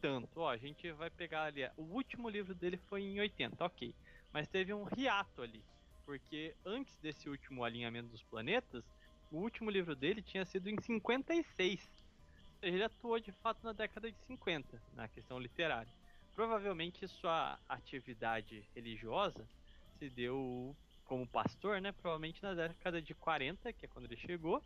tanto. 0.01 0.39
Ó, 0.39 0.49
a 0.49 0.57
gente 0.57 0.91
vai 0.91 1.09
pegar 1.09 1.43
ali. 1.43 1.69
O 1.77 1.83
último 1.83 2.29
livro 2.29 2.53
dele 2.53 2.77
foi 2.77 3.01
em 3.01 3.19
80, 3.19 3.63
ok. 3.63 3.93
Mas 4.31 4.47
teve 4.47 4.73
um 4.73 4.85
hiato 4.97 5.41
ali. 5.41 5.63
Porque 6.05 6.55
antes 6.65 6.97
desse 6.97 7.29
último 7.29 7.63
alinhamento 7.63 8.09
dos 8.09 8.23
planetas, 8.23 8.83
o 9.31 9.37
último 9.37 9.69
livro 9.69 9.95
dele 9.95 10.21
tinha 10.21 10.45
sido 10.45 10.69
em 10.69 10.79
56. 10.79 11.79
Ou 11.79 12.59
seja, 12.59 12.75
ele 12.75 12.83
atuou 12.83 13.19
de 13.19 13.31
fato 13.31 13.63
na 13.63 13.73
década 13.73 14.11
de 14.11 14.17
50, 14.27 14.81
na 14.93 15.07
questão 15.07 15.39
literária. 15.39 15.91
Provavelmente 16.35 17.07
sua 17.07 17.59
atividade 17.67 18.63
religiosa 18.75 19.47
se 20.03 20.09
deu 20.09 20.75
como 21.05 21.25
pastor, 21.25 21.79
né? 21.79 21.93
Provavelmente 21.93 22.43
na 22.43 22.53
década 22.53 23.01
de 23.01 23.13
40, 23.15 23.71
que 23.71 23.85
é 23.85 23.87
quando 23.87 24.05
ele 24.05 24.17
chegou, 24.17 24.61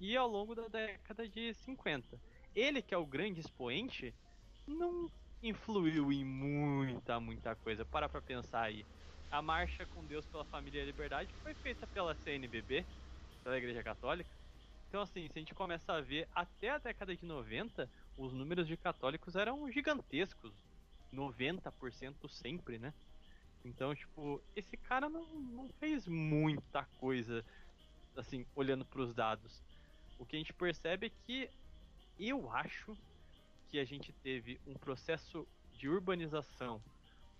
e 0.00 0.16
ao 0.16 0.26
longo 0.26 0.54
da 0.54 0.66
década 0.66 1.28
de 1.28 1.54
50. 1.54 2.18
Ele, 2.54 2.82
que 2.82 2.92
é 2.92 2.98
o 2.98 3.06
grande 3.06 3.40
expoente, 3.40 4.12
não 4.66 5.08
influiu 5.40 6.12
em 6.12 6.24
muita, 6.24 7.20
muita 7.20 7.54
coisa. 7.54 7.84
Para 7.84 8.08
pra 8.08 8.20
pensar 8.20 8.62
aí. 8.62 8.84
A 9.30 9.40
marcha 9.40 9.86
com 9.86 10.04
Deus 10.04 10.26
pela 10.26 10.44
Família 10.44 10.80
e 10.80 10.82
a 10.82 10.86
Liberdade 10.86 11.32
foi 11.42 11.54
feita 11.54 11.86
pela 11.86 12.14
CNBB, 12.14 12.84
pela 13.42 13.56
Igreja 13.56 13.82
Católica. 13.82 14.30
Então, 14.88 15.00
assim, 15.00 15.26
se 15.28 15.38
a 15.38 15.40
gente 15.40 15.54
começa 15.54 15.92
a 15.92 16.00
ver 16.00 16.28
até 16.34 16.70
a 16.70 16.78
década 16.78 17.16
de 17.16 17.24
90, 17.24 17.88
os 18.16 18.32
números 18.32 18.66
de 18.66 18.76
católicos 18.76 19.36
eram 19.36 19.70
gigantescos. 19.70 20.52
90% 21.14 22.28
sempre, 22.28 22.78
né? 22.78 22.92
Então, 23.64 23.94
tipo, 23.94 24.42
esse 24.56 24.76
cara 24.76 25.08
não, 25.08 25.24
não 25.40 25.68
fez 25.78 26.06
muita 26.06 26.84
coisa, 26.98 27.44
assim, 28.16 28.44
olhando 28.54 28.84
para 28.84 29.00
os 29.00 29.14
dados. 29.14 29.62
O 30.18 30.26
que 30.26 30.36
a 30.36 30.38
gente 30.38 30.52
percebe 30.52 31.06
é 31.06 31.10
que 31.26 31.50
eu 32.18 32.50
acho 32.50 32.96
que 33.68 33.78
a 33.78 33.84
gente 33.84 34.12
teve 34.12 34.60
um 34.66 34.74
processo 34.74 35.46
de 35.72 35.88
urbanização 35.88 36.82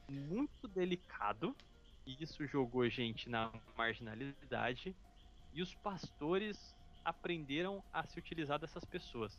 muito 0.09 0.69
delicado, 0.69 1.55
e 2.07 2.23
isso 2.23 2.47
jogou 2.47 2.89
gente 2.89 3.29
na 3.29 3.53
marginalidade, 3.77 4.95
e 5.53 5.61
os 5.63 5.75
pastores 5.77 6.75
aprenderam 7.05 7.83
a 7.93 8.05
se 8.07 8.19
utilizar 8.19 8.59
dessas 8.59 8.85
pessoas. 8.85 9.39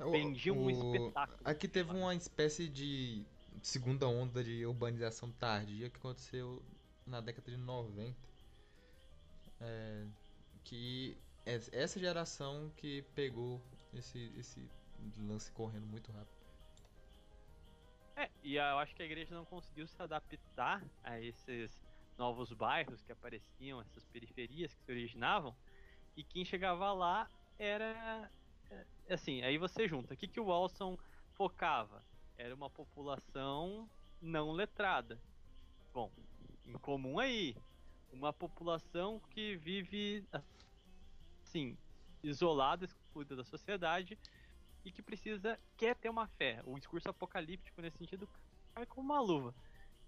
O- 0.00 0.10
Vendiam 0.10 0.56
um 0.56 0.66
o- 0.66 0.70
espetáculo. 0.70 1.38
Aqui 1.44 1.68
teve 1.68 1.90
uma 1.90 2.14
espécie 2.14 2.68
de 2.68 3.24
segunda 3.62 4.06
onda 4.06 4.42
de 4.42 4.64
urbanização 4.66 5.30
tardia 5.32 5.90
que 5.90 5.96
aconteceu 5.96 6.62
na 7.06 7.20
década 7.20 7.50
de 7.50 7.56
90. 7.56 8.16
É, 9.60 10.06
que 10.64 11.16
é 11.46 11.54
essa 11.72 11.98
geração 11.98 12.70
que 12.76 13.02
pegou 13.14 13.60
esse, 13.94 14.32
esse 14.38 14.60
lance 15.18 15.50
correndo 15.52 15.86
muito 15.86 16.12
rápido. 16.12 16.38
É, 18.16 18.28
e 18.42 18.56
eu 18.56 18.78
acho 18.78 18.94
que 18.94 19.02
a 19.02 19.06
igreja 19.06 19.34
não 19.34 19.44
conseguiu 19.44 19.86
se 19.86 20.00
adaptar 20.02 20.84
a 21.04 21.20
esses 21.20 21.80
novos 22.18 22.52
bairros 22.52 23.00
que 23.02 23.12
apareciam, 23.12 23.80
essas 23.80 24.04
periferias 24.06 24.74
que 24.74 24.82
se 24.84 24.90
originavam, 24.90 25.54
e 26.16 26.24
quem 26.24 26.44
chegava 26.44 26.92
lá 26.92 27.30
era. 27.58 28.30
é, 28.70 29.14
Assim, 29.14 29.42
aí 29.42 29.56
você 29.56 29.88
junta. 29.88 30.14
O 30.14 30.16
que, 30.16 30.26
que 30.26 30.40
o 30.40 30.46
Walson 30.46 30.98
focava? 31.32 32.02
Era 32.38 32.54
uma 32.54 32.70
população 32.70 33.90
não 34.22 34.52
letrada. 34.52 35.20
Bom, 35.92 36.08
em 36.64 36.72
comum 36.74 37.18
aí, 37.18 37.56
uma 38.12 38.32
população 38.32 39.20
que 39.30 39.56
vive, 39.56 40.24
assim, 41.42 41.76
isolada, 42.22 42.84
excluída 42.84 43.34
da 43.34 43.42
sociedade, 43.42 44.16
e 44.84 44.92
que 44.92 45.02
precisa, 45.02 45.58
quer 45.76 45.96
ter 45.96 46.08
uma 46.08 46.28
fé. 46.28 46.62
O 46.64 46.78
discurso 46.78 47.08
apocalíptico 47.08 47.82
nesse 47.82 47.98
sentido 47.98 48.28
cai 48.72 48.86
como 48.86 49.12
uma 49.12 49.20
luva. 49.20 49.52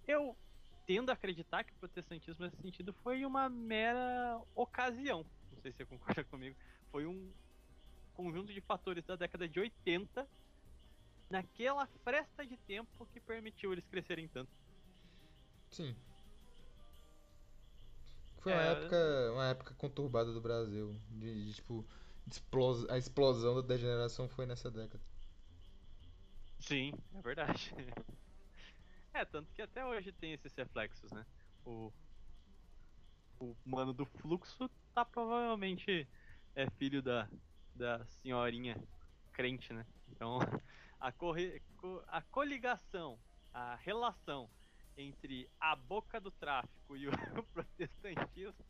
Eu 0.07 0.37
tendo 0.87 1.11
a 1.11 1.15
acreditar 1.15 1.65
que 1.65 1.73
o 1.73 1.77
protestantismo 1.77 2.45
nesse 2.45 2.63
sentido 2.63 2.93
foi 2.93 3.25
uma 3.25 3.49
mera 3.49 4.41
ocasião. 4.55 5.27
Não 5.53 5.61
sei 5.61 5.73
se 5.73 5.79
você 5.79 5.85
concorda 5.85 6.23
comigo. 6.25 6.57
Foi 6.93 7.07
um 7.07 7.33
conjunto 8.15 8.53
de 8.53 8.61
fatores 8.61 9.05
da 9.05 9.17
década 9.17 9.49
de 9.49 9.59
80 9.59 10.29
naquela 11.31 11.87
fresta 12.05 12.47
de 12.47 12.59
tempo 12.59 13.07
que 13.09 13.21
permitiu 13.21 13.73
eles 13.73 13.87
crescerem 13.89 14.29
tanto. 14.29 14.53
Sim. 15.71 15.97
Foi 18.39 18.53
uma 18.53 18.63
É, 18.63 18.65
época, 18.65 18.97
uma 19.33 19.47
época 19.51 19.75
conturbada 19.75 20.33
do 20.33 20.41
Brasil. 20.41 21.01
De, 21.11 21.45
de, 21.47 21.55
tipo, 21.55 21.87
explos- 22.31 22.89
a 22.89 22.97
explosão 22.99 23.55
da 23.55 23.61
degeneração 23.63 24.29
foi 24.29 24.47
nessa 24.47 24.71
década. 24.71 25.05
Sim, 26.61 26.93
é 27.13 27.23
verdade. 27.23 27.71
É, 29.13 29.25
tanto 29.25 29.53
que 29.53 29.63
até 29.63 29.85
hoje 29.85 30.13
tem 30.13 30.33
esses 30.33 30.55
reflexos, 30.55 31.11
né? 31.13 31.27
O, 31.65 31.93
o 33.39 33.57
mano 33.65 33.93
do 33.95 34.07
fluxo 34.07 34.69
tá 34.95 35.05
provavelmente 35.05 36.09
é 36.55 36.71
filho 36.71 37.03
da, 37.03 37.29
da 37.75 38.05
senhorinha 38.07 38.77
crente, 39.33 39.73
né? 39.73 39.87
Então 40.09 40.39
a, 41.01 41.13
corre, 41.13 41.61
co- 41.77 42.05
a 42.09 42.23
coligação, 42.23 43.25
a 43.53 43.77
relação 43.77 44.53
entre 44.97 45.51
a 45.59 45.75
boca 45.77 46.21
do 46.21 46.31
tráfico 46.33 46.97
e 46.97 47.09
o 47.09 47.13
protestantismo 47.53 48.65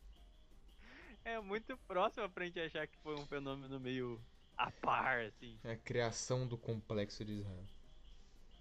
é 1.23 1.39
muito 1.39 1.77
próxima 1.87 2.29
pra 2.29 2.45
gente 2.45 2.59
achar 2.59 2.87
que 2.87 2.97
foi 3.01 3.15
um 3.15 3.27
fenômeno 3.27 3.79
meio 3.79 4.25
a 4.57 4.71
par, 4.71 5.21
assim. 5.25 5.59
É 5.63 5.71
a 5.71 5.77
criação 5.77 6.47
do 6.47 6.55
complexo 6.57 7.25
de 7.25 7.33
Israel. 7.39 7.65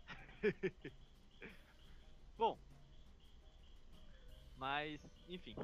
Bom, 2.37 2.61
mas 4.55 5.01
enfim, 5.27 5.55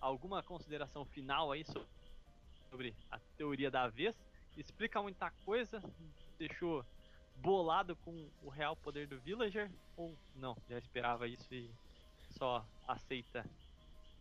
alguma 0.00 0.42
consideração 0.42 1.04
final 1.06 1.52
aí 1.52 1.64
so- 1.64 1.88
sobre 2.72 2.98
a 3.10 3.20
teoria 3.36 3.70
da 3.70 3.88
vez? 3.88 4.16
Explica 4.56 5.02
muita 5.02 5.30
coisa, 5.44 5.80
deixou 6.38 6.86
bolado 7.36 7.96
com 7.96 8.32
o 8.40 8.50
real 8.50 8.76
poder 8.76 9.08
do 9.08 9.20
Villager 9.20 9.72
ou 9.96 10.20
não? 10.34 10.56
Já 10.68 10.78
esperava 10.78 11.28
isso 11.28 11.54
e 11.54 11.78
só 12.30 12.68
aceita 12.86 13.50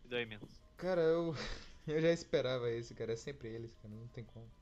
e 0.04 0.10
dói 0.10 0.26
menos. 0.26 0.64
Cara, 0.78 1.02
eu, 1.02 1.34
eu 1.88 2.02
já 2.02 2.12
esperava 2.12 2.70
esse, 2.70 2.94
cara. 2.96 3.14
É 3.14 3.16
sempre 3.16 3.50
eles, 3.50 3.76
cara. 3.76 3.94
Não 3.94 4.08
tem 4.10 4.26
como. 4.26 4.54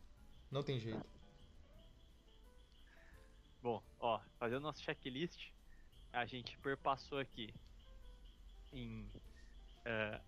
Não 0.52 0.64
tem 0.64 0.80
jeito. 0.80 1.10
Bom, 3.62 3.84
ó, 4.00 4.22
fazendo 4.38 4.62
nosso 4.62 4.82
checklist, 4.84 5.52
a 6.12 6.26
gente 6.26 6.58
perpassou 6.60 7.20
aqui 7.20 7.54
em. 8.72 9.12
eh, 9.86 10.24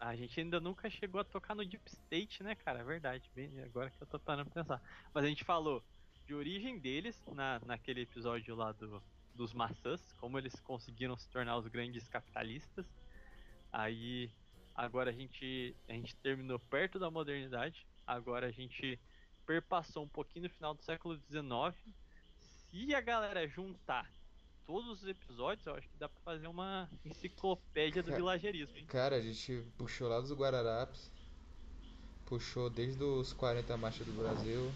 a 0.00 0.16
gente 0.16 0.40
ainda 0.40 0.60
nunca 0.60 0.90
chegou 0.90 1.20
a 1.20 1.24
tocar 1.24 1.54
no 1.56 1.66
Deep 1.66 1.88
State, 1.90 2.42
né, 2.42 2.54
cara? 2.56 2.80
É 2.80 2.84
verdade, 2.84 3.30
bem, 3.34 3.60
agora 3.62 3.90
que 3.90 4.02
eu 4.02 4.06
tô 4.08 4.20
parando 4.20 4.50
pra 4.50 4.62
pensar. 4.64 4.82
Mas 5.14 5.24
a 5.24 5.28
gente 5.28 5.44
falou 5.44 5.86
de 6.30 6.34
origem 6.36 6.78
deles 6.78 7.20
na, 7.34 7.60
naquele 7.66 8.02
episódio 8.02 8.54
lá 8.54 8.70
do, 8.70 9.02
dos 9.34 9.52
maçãs, 9.52 10.12
como 10.12 10.38
eles 10.38 10.54
conseguiram 10.60 11.16
se 11.16 11.28
tornar 11.28 11.56
os 11.56 11.66
grandes 11.66 12.06
capitalistas. 12.06 12.86
Aí 13.72 14.30
agora 14.72 15.10
a 15.10 15.12
gente, 15.12 15.74
a 15.88 15.92
gente 15.92 16.14
terminou 16.18 16.60
perto 16.60 17.00
da 17.00 17.10
modernidade, 17.10 17.84
agora 18.06 18.46
a 18.46 18.50
gente 18.52 18.96
perpassou 19.44 20.04
um 20.04 20.08
pouquinho 20.08 20.44
no 20.44 20.50
final 20.50 20.72
do 20.72 20.84
século 20.84 21.20
XIX. 21.28 21.96
Se 22.38 22.94
a 22.94 23.00
galera 23.00 23.48
juntar 23.48 24.08
todos 24.64 25.02
os 25.02 25.08
episódios, 25.08 25.66
eu 25.66 25.74
acho 25.74 25.88
que 25.88 25.98
dá 25.98 26.08
pra 26.08 26.20
fazer 26.20 26.46
uma 26.46 26.88
enciclopédia 27.04 28.04
do 28.04 28.12
vilagerismo, 28.12 28.78
hein? 28.78 28.86
Cara, 28.86 29.16
a 29.16 29.20
gente 29.20 29.64
puxou 29.76 30.08
lá 30.08 30.20
dos 30.20 30.30
Guararapes. 30.30 31.10
Puxou 32.24 32.70
desde 32.70 33.02
os 33.02 33.32
40 33.32 33.76
marchas 33.76 34.06
do 34.06 34.12
Brasil. 34.12 34.70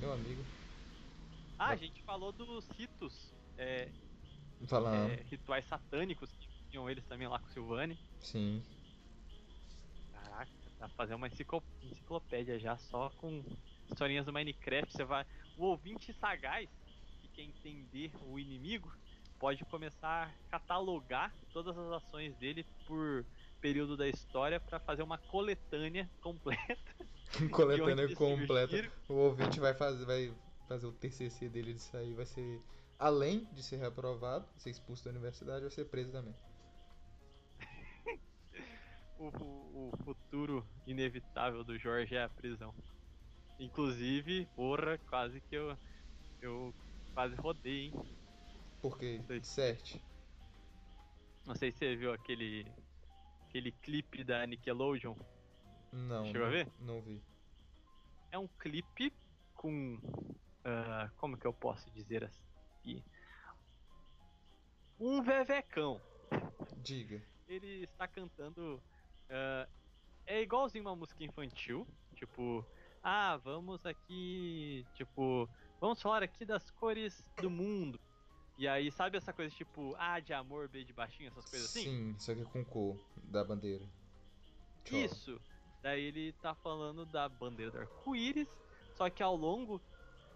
Meu 0.00 0.12
amigo. 0.12 0.42
Ah, 1.62 1.68
a 1.72 1.76
gente 1.76 2.02
falou 2.04 2.32
dos 2.32 2.66
ritos, 2.70 3.34
é, 3.58 3.90
Falando. 4.66 5.10
é, 5.12 5.16
rituais 5.30 5.62
satânicos 5.66 6.30
que 6.32 6.48
tinham 6.70 6.88
eles 6.88 7.04
também 7.04 7.28
lá 7.28 7.38
com 7.38 7.46
o 7.48 7.50
Silvani. 7.50 7.98
Sim. 8.18 8.62
Caraca, 10.10 10.50
Dá 10.78 10.88
pra 10.88 10.96
fazer 10.96 11.14
uma 11.14 11.26
enciclo- 11.26 11.62
enciclopédia 11.82 12.58
já 12.58 12.78
só 12.78 13.10
com 13.10 13.44
historinhas 13.90 14.24
do 14.24 14.32
Minecraft. 14.32 14.90
Você 14.90 15.04
vai. 15.04 15.26
O 15.58 15.66
ouvinte 15.66 16.14
sagaz, 16.14 16.70
que 17.20 17.28
quer 17.28 17.42
entender 17.42 18.10
o 18.26 18.38
inimigo, 18.38 18.90
pode 19.38 19.62
começar 19.66 20.28
a 20.28 20.50
catalogar 20.50 21.30
todas 21.52 21.76
as 21.76 21.92
ações 22.02 22.34
dele 22.38 22.64
por 22.86 23.26
período 23.60 23.98
da 23.98 24.08
história 24.08 24.58
pra 24.58 24.80
fazer 24.80 25.02
uma 25.02 25.18
coletânea 25.18 26.10
completa. 26.22 26.78
Coletânea 27.52 28.14
completa. 28.14 28.90
O 29.10 29.14
ouvinte 29.14 29.60
vai 29.60 29.74
fazer, 29.74 30.06
vai 30.06 30.32
fazer 30.70 30.86
o 30.86 30.92
TCC 30.92 31.48
dele 31.48 31.74
disso 31.74 31.96
aí, 31.96 32.14
vai 32.14 32.24
ser 32.24 32.62
além 32.96 33.44
de 33.52 33.60
ser 33.60 33.78
reprovado, 33.78 34.46
ser 34.56 34.70
expulso 34.70 35.04
da 35.04 35.10
universidade, 35.10 35.62
vai 35.62 35.70
ser 35.70 35.84
preso 35.86 36.12
também. 36.12 36.34
O, 39.18 39.26
o- 39.26 39.90
o 39.92 39.96
futuro 40.04 40.66
inevitável 40.86 41.62
do 41.62 41.78
Jorge 41.78 42.14
é 42.14 42.22
a 42.22 42.28
prisão. 42.28 42.74
Inclusive, 43.58 44.46
porra, 44.56 44.96
quase 45.10 45.42
que 45.42 45.54
eu. 45.56 45.76
Eu 46.40 46.74
quase 47.12 47.34
rodei, 47.34 47.88
hein? 47.88 47.92
Porque, 48.80 49.20
certo. 49.42 50.00
Não 51.44 51.54
sei 51.54 51.70
se 51.70 51.78
você 51.80 51.96
viu 51.96 52.14
aquele. 52.14 52.66
aquele 53.46 53.72
clipe 53.72 54.24
da 54.24 54.46
Nickelodeon. 54.46 55.14
Não. 55.92 56.24
Chegou 56.24 56.42
a 56.42 56.44
não- 56.46 56.50
ver? 56.50 56.72
Não 56.80 57.02
vi. 57.02 57.20
É 58.32 58.38
um 58.38 58.48
clipe 58.48 59.12
com. 59.52 59.98
Ah, 60.64 61.10
como 61.16 61.36
que 61.36 61.46
eu 61.46 61.52
posso 61.52 61.90
dizer 61.90 62.24
assim? 62.24 63.02
Um 64.98 65.22
vevecão. 65.22 66.00
Diga. 66.78 67.22
Ele 67.48 67.84
está 67.84 68.06
cantando. 68.06 68.82
ah, 69.28 69.68
é 70.26 70.42
igualzinho 70.42 70.84
uma 70.84 70.94
música 70.94 71.24
infantil. 71.24 71.86
Tipo, 72.14 72.64
ah, 73.02 73.38
vamos 73.38 73.84
aqui. 73.86 74.86
Tipo, 74.94 75.48
vamos 75.80 76.00
falar 76.00 76.22
aqui 76.22 76.44
das 76.44 76.70
cores 76.70 77.24
do 77.40 77.50
mundo. 77.50 77.98
E 78.58 78.68
aí, 78.68 78.92
sabe 78.92 79.16
essa 79.16 79.32
coisa 79.32 79.54
tipo, 79.54 79.96
ah, 79.98 80.20
de 80.20 80.34
amor, 80.34 80.68
B 80.68 80.84
de 80.84 80.92
baixinho, 80.92 81.28
essas 81.28 81.48
coisas 81.48 81.70
assim? 81.70 81.84
Sim, 81.84 82.16
só 82.18 82.34
que 82.34 82.42
é 82.42 82.44
com 82.44 82.62
cor 82.62 83.02
da 83.24 83.42
bandeira. 83.42 83.88
Tchau. 84.84 84.98
Isso. 84.98 85.40
Daí 85.82 86.04
ele 86.04 86.32
tá 86.34 86.54
falando 86.54 87.06
da 87.06 87.26
bandeira 87.26 87.72
do 87.72 87.78
arco-íris, 87.78 88.48
só 88.94 89.08
que 89.08 89.22
ao 89.22 89.34
longo 89.34 89.80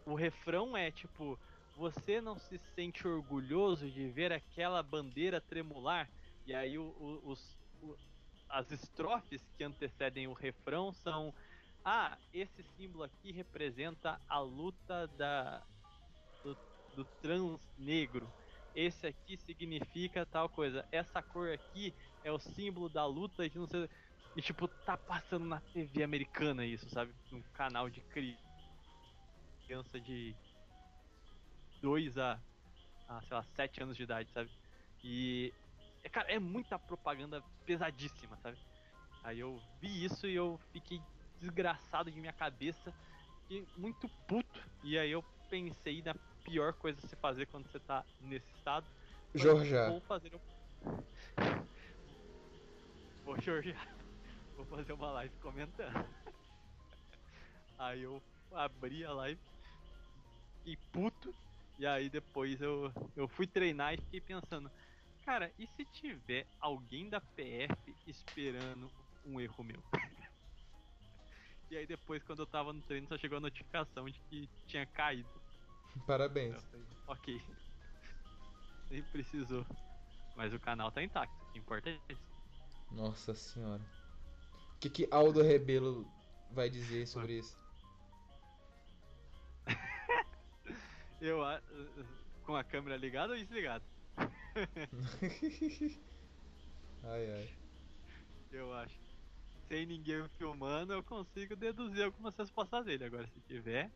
o 0.05 0.15
refrão 0.15 0.77
é 0.77 0.91
tipo: 0.93 1.41
Você 1.75 2.21
não 2.21 2.39
se 2.39 2.59
sente 2.59 3.07
orgulhoso 3.07 3.91
de 3.91 4.11
ver 4.11 4.33
aquela 4.33 4.83
bandeira 4.83 5.41
tremular? 5.41 6.11
E 6.47 6.55
aí 6.55 6.79
o- 6.79 6.85
o- 6.89 7.31
os, 7.33 7.59
o- 7.81 7.97
as 8.49 8.71
estrofes 8.71 9.51
que 9.57 9.65
antecedem 9.65 10.27
o 10.29 10.35
refrão 10.35 10.93
são: 10.93 11.33
Ah, 11.85 12.19
esse 12.33 12.63
símbolo 12.65 13.05
aqui 13.05 13.33
representa 13.33 14.21
a 14.29 14.41
luta 14.41 15.09
da, 15.09 15.67
do, 16.43 16.59
do 16.89 17.05
trans 17.21 17.61
negro. 17.77 18.35
Esse 18.75 19.07
aqui 19.07 19.37
significa 19.39 20.27
tal 20.27 20.49
coisa. 20.51 20.87
Essa 20.93 21.23
cor 21.23 21.53
aqui 21.53 21.95
é 22.23 22.33
o 22.33 22.39
símbolo 22.41 22.89
da 22.89 23.07
luta 23.07 23.49
de 23.49 23.57
não 23.59 23.67
sei. 23.67 23.89
E 24.37 24.43
tipo, 24.43 24.69
tá 24.85 24.99
passando 24.99 25.47
na 25.47 25.61
TV 25.73 26.03
americana 26.03 26.67
isso, 26.67 26.89
sabe? 26.91 27.15
Um 27.33 27.43
canal 27.53 27.89
de 27.89 28.03
cri- 28.03 28.41
criança 29.67 30.01
de 30.01 30.35
2 31.81 32.19
a, 32.19 32.39
a, 33.09 33.21
sei 33.23 33.37
lá, 33.37 33.43
7 33.43 33.83
anos 33.83 33.97
de 33.97 34.03
idade, 34.03 34.31
sabe? 34.33 34.51
E. 35.03 35.53
é, 36.03 36.09
Cara, 36.09 36.31
é 36.33 36.39
muita 36.39 36.79
propaganda 36.79 37.43
pesadíssima, 37.67 38.37
sabe? 38.39 38.57
Aí 39.23 39.41
eu 39.41 39.61
vi 39.81 40.05
isso 40.05 40.27
e 40.27 40.35
eu 40.35 40.61
fiquei 40.73 41.01
desgraçado 41.41 42.11
de 42.11 42.21
minha 42.21 42.33
cabeça, 42.33 42.93
fiquei 43.43 43.67
muito 43.77 44.09
puto. 44.27 44.61
E 44.83 44.99
aí 44.99 45.11
eu 45.11 45.25
pensei 45.49 46.03
na 46.03 46.15
pior 46.45 46.73
coisa 46.75 46.99
a 47.03 47.09
se 47.09 47.17
fazer 47.17 47.47
quando 47.47 47.67
você 47.71 47.79
tá 47.81 48.05
nesse 48.21 48.51
estado. 48.57 48.87
Jorja. 49.35 49.91
Vou 49.91 50.01
fazer 50.01 50.33
um. 50.35 50.41
Vou 53.25 53.41
Jorgear. 53.41 53.89
Vou 54.57 54.67
fazer 54.67 54.93
uma 54.93 55.11
live 55.13 55.35
comentando. 55.41 56.07
Aí 57.79 58.03
eu 58.03 58.23
abri 58.53 59.05
a 59.05 59.13
live 59.13 59.41
e 60.65 60.77
puto. 60.93 61.35
E 61.79 61.87
aí 61.87 62.09
depois 62.09 62.61
eu, 62.61 62.93
eu 63.17 63.27
fui 63.27 63.47
treinar 63.47 63.95
e 63.95 63.99
fiquei 63.99 64.21
pensando, 64.21 64.71
cara, 65.25 65.51
e 65.59 65.67
se 65.67 65.85
tiver 65.87 66.47
alguém 66.61 67.09
da 67.09 67.21
PF 67.21 67.95
esperando 68.07 68.89
um 69.25 69.41
erro 69.41 69.65
meu? 69.65 69.83
e 71.71 71.77
aí 71.77 71.87
depois 71.87 72.23
quando 72.23 72.41
eu 72.41 72.47
tava 72.47 72.73
no 72.73 72.81
treino 72.83 73.09
só 73.09 73.19
chegou 73.19 73.39
a 73.39 73.41
notificação 73.41 74.05
de 74.07 74.21
que 74.31 74.49
tinha 74.67 74.87
caído. 74.87 75.29
Parabéns. 76.07 76.63
falei, 76.63 76.87
ok. 77.07 77.43
Nem 78.91 79.03
precisou. 79.05 79.67
Mas 80.37 80.53
o 80.53 80.61
canal 80.61 80.91
tá 80.91 81.03
intacto. 81.03 81.35
O 81.45 81.53
que 81.53 81.59
importa 81.59 81.91
é 81.91 81.99
isso. 82.09 82.23
Nossa 82.91 83.35
senhora. 83.35 83.83
O 84.77 84.79
que, 84.79 84.91
que 84.91 85.09
Aldo 85.11 85.43
Rebelo 85.43 86.07
vai 86.51 86.69
dizer 86.69 87.07
sobre 87.07 87.39
isso? 87.39 87.57
Eu 91.25 91.41
com 92.45 92.55
a 92.55 92.63
câmera 92.63 92.99
ligada 92.99 93.33
ou 93.33 93.39
desligada? 93.39 93.83
ai 97.03 97.31
ai. 97.33 97.49
Eu 98.53 98.75
acho. 98.75 98.95
Sem 99.67 99.87
ninguém 99.87 100.29
filmando, 100.37 100.93
eu 100.93 101.03
consigo 101.03 101.57
deduzir 101.57 102.05
algumas 102.05 102.37
respostas 102.37 102.85
dele. 102.85 103.05
Agora, 103.05 103.27
se 103.27 103.41
tiver, 103.41 103.91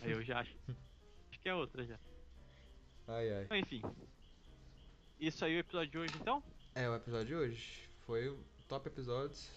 aí 0.00 0.12
eu 0.12 0.22
já 0.22 0.40
acho. 0.40 0.56
Acho 1.28 1.40
que 1.40 1.48
é 1.50 1.54
outra 1.54 1.84
já. 1.84 1.98
Ai 3.08 3.46
ai. 3.50 3.58
Enfim. 3.58 3.82
Isso 5.20 5.44
aí 5.44 5.52
é 5.52 5.56
o 5.58 5.60
episódio 5.60 5.90
de 5.90 5.98
hoje, 5.98 6.14
então? 6.18 6.42
É, 6.74 6.88
o 6.88 6.94
episódio 6.94 7.26
de 7.26 7.34
hoje 7.34 7.86
foi 8.06 8.30
o 8.30 8.42
top 8.66 8.88
episódios. 8.88 9.50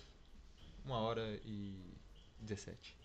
Uma 0.83 0.97
hora 0.97 1.39
e 1.45 1.93
17. 2.39 2.98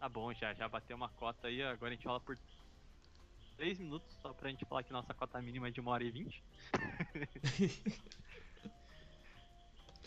Tá 0.00 0.08
bom, 0.08 0.32
já, 0.32 0.54
já 0.54 0.66
bateu 0.66 0.96
uma 0.96 1.10
cota 1.10 1.48
aí. 1.48 1.62
Agora 1.62 1.92
a 1.92 1.94
gente 1.94 2.04
fala 2.04 2.18
por 2.18 2.36
3 3.58 3.78
minutos, 3.78 4.16
só 4.22 4.32
pra 4.32 4.48
gente 4.48 4.64
falar 4.64 4.82
que 4.82 4.92
nossa 4.92 5.12
cota 5.12 5.40
mínima 5.42 5.68
é 5.68 5.70
de 5.70 5.78
1 5.80 5.86
hora 5.86 6.02
e 6.02 6.10
20. 6.10 6.42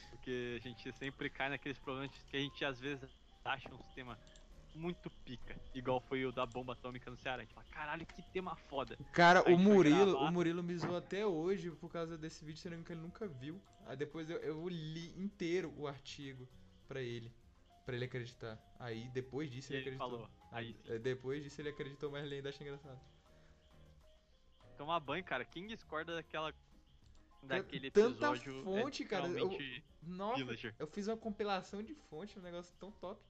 Porque 0.09 0.57
a 0.57 0.67
gente 0.67 0.91
sempre 0.93 1.29
cai 1.29 1.49
naqueles 1.49 1.77
problemas 1.77 2.11
que 2.29 2.35
a 2.35 2.39
gente 2.39 2.65
às 2.65 2.79
vezes 2.79 3.07
acha 3.45 3.71
um 3.71 3.77
sistema 3.83 4.17
muito 4.73 5.11
pica. 5.23 5.55
Igual 5.75 6.01
foi 6.01 6.25
o 6.25 6.31
da 6.31 6.45
bomba 6.47 6.73
atômica 6.73 7.11
no 7.11 7.17
Ceará. 7.17 7.43
A 7.43 7.45
gente 7.45 7.53
fala, 7.53 7.67
caralho, 7.69 8.05
que 8.07 8.23
tema 8.33 8.55
foda. 8.55 8.97
Cara, 9.11 9.43
Aí 9.45 9.53
o 9.53 9.59
Murilo, 9.59 10.11
gravar. 10.13 10.27
o 10.27 10.31
Murilo 10.31 10.63
me 10.63 10.75
zoou 10.75 10.97
até 10.97 11.23
hoje 11.23 11.69
por 11.69 11.91
causa 11.91 12.17
desse 12.17 12.43
vídeo, 12.43 12.59
sendo 12.59 12.83
que 12.83 12.91
ele 12.91 13.01
nunca 13.01 13.27
viu. 13.27 13.61
Aí 13.85 13.95
depois 13.95 14.27
eu, 14.27 14.37
eu 14.37 14.67
li 14.67 15.13
inteiro 15.21 15.71
o 15.77 15.87
artigo 15.87 16.47
pra 16.87 16.99
ele, 17.01 17.31
pra 17.85 17.95
ele 17.95 18.05
acreditar. 18.05 18.57
Aí 18.79 19.09
depois 19.09 19.49
disso 19.51 19.71
ele, 19.73 19.79
ele 19.81 19.95
acreditou. 19.95 20.09
falou, 20.19 20.29
aí 20.51 20.73
sim. 20.73 20.93
É, 20.93 20.99
Depois 20.99 21.43
disso 21.43 21.61
ele 21.61 21.69
acreditou, 21.69 22.11
mas 22.11 22.23
ele 22.23 22.35
ainda 22.35 22.49
acha 22.49 22.63
engraçado. 22.63 22.99
Tomar 24.77 24.99
banho, 24.99 25.23
cara. 25.23 25.45
Quem 25.45 25.67
discorda 25.67 26.15
daquela. 26.15 26.53
Daquele 27.43 27.91
tanta 27.91 28.09
episódio. 28.11 28.63
fonte, 28.63 29.03
é 29.03 29.05
cara, 29.05 29.27
eu- 29.27 29.49
Nossa, 30.01 30.37
Villager. 30.37 30.73
eu 30.79 30.87
fiz 30.87 31.07
uma 31.07 31.17
compilação 31.17 31.83
de 31.83 31.93
fonte, 31.93 32.39
um 32.39 32.41
negócio 32.41 32.73
tão 32.79 32.89
top. 32.93 33.21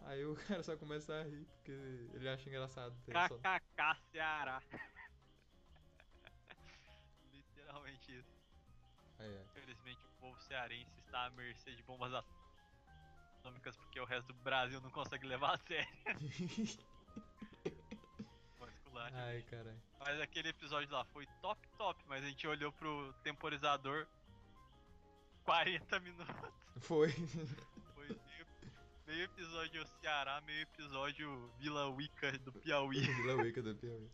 Aí 0.00 0.24
o 0.24 0.34
cara 0.60 0.62
só 0.62 0.76
começa 0.76 1.14
a 1.14 1.24
rir 1.24 1.44
porque 1.56 1.72
ele 2.14 2.28
acha 2.28 2.48
engraçado. 2.48 2.94
KKK 3.06 3.94
Ceará. 4.12 4.62
Literalmente 7.32 8.18
isso. 8.18 8.36
Aí, 9.18 9.28
é. 9.34 9.42
Infelizmente 9.50 10.04
o 10.04 10.20
povo 10.20 10.38
cearense 10.42 11.00
está 11.00 11.24
à 11.26 11.30
mercê 11.30 11.74
de 11.74 11.82
bombas 11.82 12.12
atômicas 12.14 12.37
porque 13.76 14.00
o 14.00 14.04
resto 14.04 14.32
do 14.32 14.42
Brasil 14.42 14.80
não 14.80 14.90
consegue 14.90 15.26
levar 15.26 15.54
a 15.54 15.58
sério. 15.58 15.88
Ai, 19.14 19.42
caralho. 19.42 19.80
Mas 20.00 20.20
aquele 20.20 20.48
episódio 20.48 20.90
lá 20.92 21.04
foi 21.06 21.26
top, 21.40 21.68
top, 21.76 22.02
mas 22.08 22.24
a 22.24 22.28
gente 22.28 22.46
olhou 22.46 22.72
pro 22.72 23.12
temporizador 23.22 24.06
40 25.44 26.00
minutos. 26.00 26.34
Foi. 26.80 27.10
Foi 27.94 28.06
meio, 28.08 28.46
meio 29.06 29.22
episódio 29.24 29.86
Ceará, 30.00 30.40
meio 30.42 30.62
episódio 30.62 31.50
Vila 31.58 31.88
Wicca 31.88 32.32
do 32.38 32.52
Piauí. 32.52 33.00
Vila 33.22 33.34
Wicca 33.34 33.62
do 33.62 33.74
Piauí. 33.74 34.10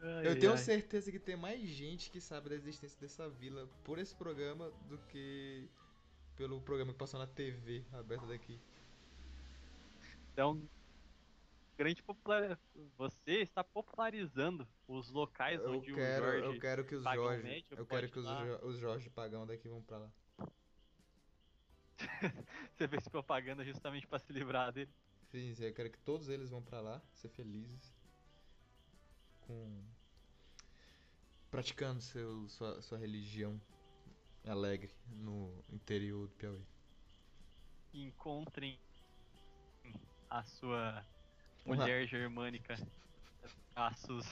Ai, 0.00 0.26
Eu 0.26 0.38
tenho 0.38 0.52
ai. 0.52 0.58
certeza 0.58 1.12
que 1.12 1.18
tem 1.18 1.36
mais 1.36 1.60
gente 1.60 2.10
que 2.10 2.20
sabe 2.20 2.48
da 2.48 2.54
existência 2.56 2.98
dessa 3.00 3.28
vila 3.28 3.68
por 3.84 3.98
esse 3.98 4.14
programa 4.16 4.70
do 4.88 4.98
que 5.08 5.68
pelo 6.36 6.60
programa 6.60 6.92
que 6.92 6.98
passou 6.98 7.18
na 7.20 7.26
TV 7.26 7.84
aberta 7.92 8.26
daqui. 8.26 8.58
Então, 10.32 10.62
grande 11.76 12.02
popular... 12.02 12.58
você 12.96 13.42
está 13.42 13.62
popularizando 13.62 14.66
os 14.86 15.10
locais 15.10 15.60
Eu 15.60 15.72
onde 15.72 15.92
quero, 15.92 16.24
o 16.24 16.30
Jorge 16.30 16.46
eu 16.46 16.60
quero 16.60 16.84
que 16.84 16.94
os 16.94 17.04
Pagão 17.04 17.24
Jorge, 17.24 17.42
Médio 17.42 17.78
eu 17.78 17.86
quero 17.86 18.08
que 18.08 18.18
os. 18.18 18.26
Jo- 18.26 18.66
os 18.66 18.78
Jorge 18.78 19.10
Pagão 19.10 19.46
daqui 19.46 19.68
vão 19.68 19.82
pra 19.82 19.98
lá. 19.98 20.10
você 22.72 22.88
fez 22.88 23.06
propaganda 23.08 23.64
justamente 23.64 24.06
pra 24.06 24.18
se 24.18 24.32
livrar 24.32 24.72
dele. 24.72 24.90
Sim, 25.30 25.54
sim, 25.54 25.64
eu 25.64 25.74
quero 25.74 25.90
que 25.90 25.98
todos 25.98 26.28
eles 26.28 26.50
vão 26.50 26.62
pra 26.62 26.80
lá, 26.80 27.00
ser 27.14 27.28
felizes. 27.28 27.94
Com. 29.40 29.82
praticando 31.50 32.00
seu, 32.00 32.48
sua, 32.48 32.80
sua 32.80 32.98
religião 32.98 33.60
alegre 34.46 34.90
no 35.08 35.52
interior 35.70 36.26
do 36.28 36.34
Piauí. 36.34 36.64
Encontrem 37.94 38.78
a 40.30 40.42
sua 40.44 41.04
mulher 41.66 42.06
germânica. 42.06 42.76
Traços. 43.74 44.26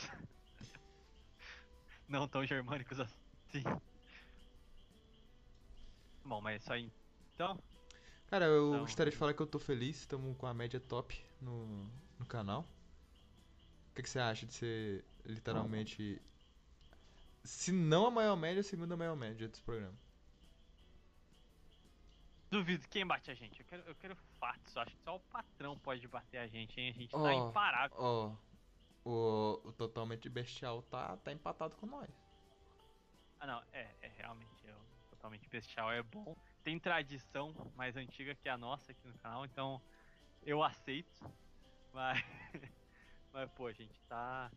Não 2.09 2.27
tão 2.27 2.45
germânicos 2.45 2.99
assim. 3.01 3.63
Bom, 6.25 6.41
mas 6.41 6.63
só 6.63 6.77
então. 6.77 7.59
Cara, 8.29 8.45
eu 8.47 8.69
Então- 8.69 8.81
gostaria 8.81 9.11
de 9.11 9.17
falar 9.17 9.35
que 9.35 9.43
eu 9.43 9.47
tô 9.47 9.59
feliz, 9.59 9.99
estamos 9.99 10.37
com 10.37 10.47
a 10.47 10.55
média 10.55 10.79
top 10.81 11.21
no, 11.41 11.85
no 12.19 12.27
canal. 12.27 12.63
O 13.91 13.95
que, 13.95 14.03
que 14.03 14.09
você 14.11 14.19
acha 14.21 14.47
de 14.47 14.53
ser 14.55 15.05
literalmente. 15.25 16.21
Se 17.45 17.73
não 17.73 18.07
a 18.07 18.11
maior 18.11 18.37
média, 18.37 18.61
a 18.61 18.65
segunda 18.65 18.97
maior 18.97 19.17
média 19.17 19.49
desse 19.49 19.63
programa? 19.63 19.99
Duvido 22.51 22.89
quem 22.89 23.07
bate 23.07 23.31
a 23.31 23.35
gente. 23.35 23.61
Eu 23.61 23.67
quero, 23.67 23.83
eu 23.85 23.95
quero 23.95 24.17
fatos. 24.39 24.77
Acho 24.77 24.97
que 24.97 25.03
só 25.03 25.17
o 25.17 25.21
patrão 25.21 25.79
pode 25.79 26.07
bater 26.09 26.39
a 26.39 26.47
gente, 26.49 26.81
hein? 26.81 26.91
A 26.91 26.93
gente 26.93 27.11
tá 27.13 27.19
Ó, 27.19 27.49
imparável. 27.49 27.97
Ó, 27.97 28.37
o, 29.05 29.61
o 29.65 29.73
Totalmente 29.73 30.29
Bestial 30.29 30.83
tá, 30.83 31.17
tá 31.19 31.33
empatado 31.33 31.77
com 31.77 31.87
nós. 31.87 32.11
Ah, 33.39 33.47
não, 33.47 33.63
é, 33.73 33.89
é 34.03 34.09
realmente. 34.19 34.69
É, 34.69 34.75
o 34.75 34.85
totalmente 35.11 35.49
bestial 35.49 35.91
é 35.91 36.03
bom. 36.03 36.37
Tem 36.63 36.79
tradição 36.79 37.55
mais 37.75 37.97
antiga 37.97 38.35
que 38.35 38.49
a 38.49 38.59
nossa 38.59 38.93
aqui 38.93 39.07
no 39.07 39.19
canal, 39.19 39.45
então 39.45 39.81
eu 40.43 40.63
aceito. 40.63 41.23
Mas, 41.93 42.23
mas 43.33 43.51
pô, 43.53 43.67
a 43.67 43.73
gente 43.73 43.99
tá, 44.03 44.51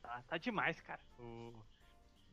tá, 0.00 0.22
tá 0.22 0.38
demais, 0.38 0.80
cara. 0.80 1.00
O, 1.18 1.54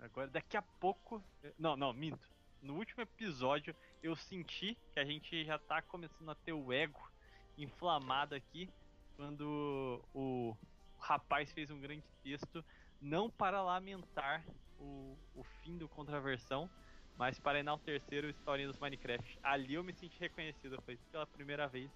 agora, 0.01 0.27
daqui 0.27 0.57
a 0.57 0.61
pouco. 0.61 1.23
Não, 1.57 1.75
não, 1.75 1.93
minto. 1.93 2.27
No 2.61 2.75
último 2.75 3.01
episódio 3.01 3.75
eu 4.01 4.15
senti 4.15 4.77
que 4.93 4.99
a 4.99 5.05
gente 5.05 5.45
já 5.45 5.57
tá 5.57 5.81
começando 5.81 6.29
a 6.29 6.35
ter 6.35 6.53
o 6.53 6.71
ego 6.71 7.11
inflamado 7.57 8.35
aqui 8.35 8.69
quando 9.15 10.01
o 10.13 10.55
rapaz 10.99 11.51
fez 11.51 11.71
um 11.71 11.79
grande 11.79 12.03
texto 12.23 12.63
não 13.01 13.29
para 13.29 13.61
lamentar 13.61 14.43
o, 14.79 15.17
o 15.35 15.43
fim 15.61 15.77
do 15.77 15.87
Contraversão, 15.87 16.69
mas 17.17 17.39
para 17.39 17.59
enaltecer 17.59 18.23
o 18.23 18.29
historinha 18.29 18.67
dos 18.67 18.77
Minecraft. 18.77 19.39
Ali 19.43 19.75
eu 19.75 19.83
me 19.83 19.93
senti 19.93 20.19
reconhecido, 20.19 20.81
foi 20.83 20.97
pela 21.11 21.25
primeira 21.25 21.67
vez. 21.67 21.91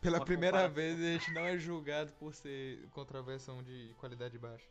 Pela 0.00 0.24
primeira 0.24 0.68
comparação. 0.68 0.74
vez 0.74 0.98
a 0.98 1.18
gente 1.18 1.32
não 1.34 1.42
é 1.42 1.58
julgado 1.58 2.12
por 2.12 2.34
ser 2.34 2.88
contraversão 2.90 3.62
de 3.62 3.94
qualidade 3.98 4.38
baixa. 4.38 4.66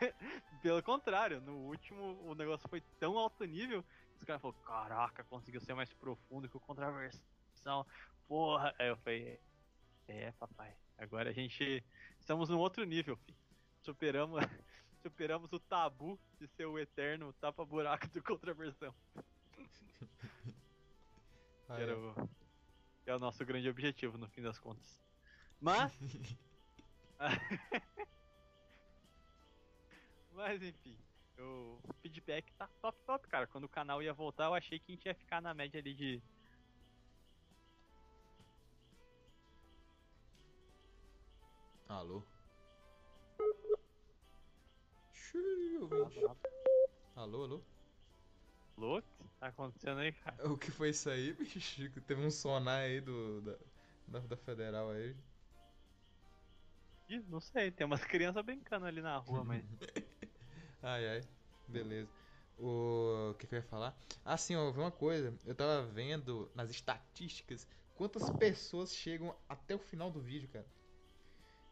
Pelo 0.62 0.82
contrário, 0.82 1.40
no 1.40 1.54
último 1.68 2.20
o 2.24 2.34
negócio 2.34 2.68
foi 2.68 2.80
tão 2.98 3.18
alto 3.18 3.44
nível 3.44 3.82
que 3.82 4.18
os 4.18 4.24
caras 4.24 4.42
falaram, 4.42 4.60
caraca, 4.62 5.24
conseguiu 5.24 5.60
ser 5.60 5.74
mais 5.74 5.92
profundo 5.92 6.48
que 6.48 6.56
o 6.56 6.60
Contraversão. 6.60 7.86
Porra! 8.28 8.74
Aí 8.78 8.88
eu 8.88 8.96
falei, 8.98 9.40
é 10.08 10.32
papai, 10.32 10.76
agora 10.98 11.30
a 11.30 11.32
gente 11.32 11.84
estamos 12.18 12.48
num 12.48 12.58
outro 12.58 12.84
nível, 12.84 13.16
filho. 13.16 13.38
Superamos, 13.82 14.40
superamos 15.02 15.52
o 15.52 15.58
tabu 15.58 16.18
de 16.38 16.46
ser 16.48 16.66
o 16.66 16.78
eterno 16.78 17.32
tapa-buraco 17.34 18.08
do 18.08 18.22
Contraversão. 18.22 18.94
Ah, 21.72 21.78
era 21.78 21.96
o, 21.96 22.28
é 23.06 23.14
o 23.14 23.18
nosso 23.20 23.46
grande 23.46 23.68
objetivo 23.68 24.18
no 24.18 24.28
fim 24.28 24.42
das 24.42 24.58
contas. 24.58 25.00
Mas. 25.60 25.92
Mas 30.32 30.62
enfim, 30.62 30.96
o 31.38 31.78
feedback 32.02 32.52
tá 32.56 32.68
top 32.80 32.98
top, 33.06 33.28
cara. 33.28 33.46
Quando 33.46 33.64
o 33.64 33.68
canal 33.68 34.02
ia 34.02 34.12
voltar, 34.12 34.46
eu 34.46 34.54
achei 34.54 34.78
que 34.78 34.92
a 34.92 34.94
gente 34.94 35.06
ia 35.06 35.14
ficar 35.14 35.40
na 35.40 35.54
média 35.54 35.80
ali 35.80 35.94
de. 35.94 36.22
Alô? 41.88 42.22
Xiii, 45.12 45.78
ouvinte. 45.78 46.18
Alô, 47.16 47.44
alô? 47.44 47.60
Louco? 48.76 49.06
O 49.20 49.24
que 49.28 49.38
tá 49.38 49.48
acontecendo 49.48 50.00
aí, 50.00 50.12
cara? 50.12 50.50
O 50.50 50.56
que 50.56 50.70
foi 50.70 50.90
isso 50.90 51.10
aí, 51.10 51.32
bicho? 51.34 51.60
Teve 52.06 52.24
um 52.24 52.30
sonar 52.30 52.82
aí 52.82 53.00
do, 53.00 53.40
da, 53.42 53.58
da, 54.08 54.20
da 54.20 54.36
Federal 54.36 54.90
aí. 54.90 55.14
Ih, 57.08 57.20
não 57.28 57.40
sei, 57.40 57.70
tem 57.72 57.86
umas 57.86 58.04
crianças 58.06 58.44
brincando 58.44 58.86
ali 58.86 59.02
na 59.02 59.18
rua, 59.18 59.44
mas. 59.44 59.64
Ai, 60.82 61.06
ai. 61.08 61.20
Beleza. 61.68 62.10
O, 62.58 63.34
que, 63.38 63.46
que 63.46 63.54
eu 63.54 63.58
ia 63.58 63.62
falar? 63.62 63.96
Ah, 64.24 64.36
sim, 64.36 64.54
ó, 64.56 64.70
uma 64.70 64.90
coisa. 64.90 65.34
Eu 65.46 65.54
tava 65.54 65.82
vendo 65.86 66.50
nas 66.54 66.70
estatísticas 66.70 67.66
quantas 67.94 68.28
pessoas 68.30 68.94
chegam 68.94 69.34
até 69.48 69.74
o 69.74 69.78
final 69.78 70.10
do 70.10 70.20
vídeo, 70.20 70.48
cara. 70.48 70.66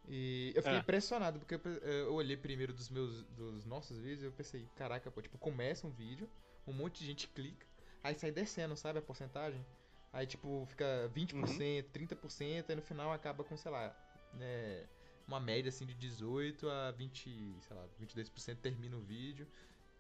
E 0.09 0.53
eu 0.57 0.63
fiquei 0.63 0.79
É. 0.79 0.81
impressionado, 0.81 1.39
porque 1.39 1.55
eu, 1.55 1.59
pe- 1.59 1.81
eu 1.83 2.15
olhei 2.15 2.37
primeiro 2.37 2.73
dos 2.73 2.89
meus 2.89 3.25
dos 3.25 3.65
nossos 3.67 3.99
vídeos 3.99 4.23
e 4.23 4.27
eu 4.27 4.33
pensei, 4.33 4.67
caraca, 4.75 5.11
pô, 5.11 5.21
tipo, 5.21 5.37
começa 5.39 5.87
um 5.87 5.91
vídeo, 5.91 6.31
um 6.67 6.73
monte 6.73 7.01
de 7.01 7.07
gente 7.07 7.29
clica, 7.29 7.67
aí 8.03 8.15
sai 8.15 8.31
descendo, 8.31 8.75
sabe, 8.77 8.99
a 9.01 9.03
porcentagem? 9.03 9.65
Aí, 10.13 10.27
tipo, 10.27 10.65
fica 10.67 11.09
20%, 11.13 11.91
30%, 11.91 12.71
aí 12.71 12.77
no 12.77 12.83
final 12.83 13.13
acaba 13.13 13.45
com, 13.45 13.57
sei 13.57 13.71
lá, 13.71 13.95
né, 14.33 14.89
uma 15.29 15.39
média 15.39 15.69
assim 15.69 15.85
de 15.85 15.95
18 15.95 16.69
a 16.69 16.91
20, 16.93 17.57
sei 17.61 17.77
lá, 17.77 17.85
22% 18.01 18.57
termina 18.57 18.97
o 18.97 19.01
vídeo. 19.01 19.47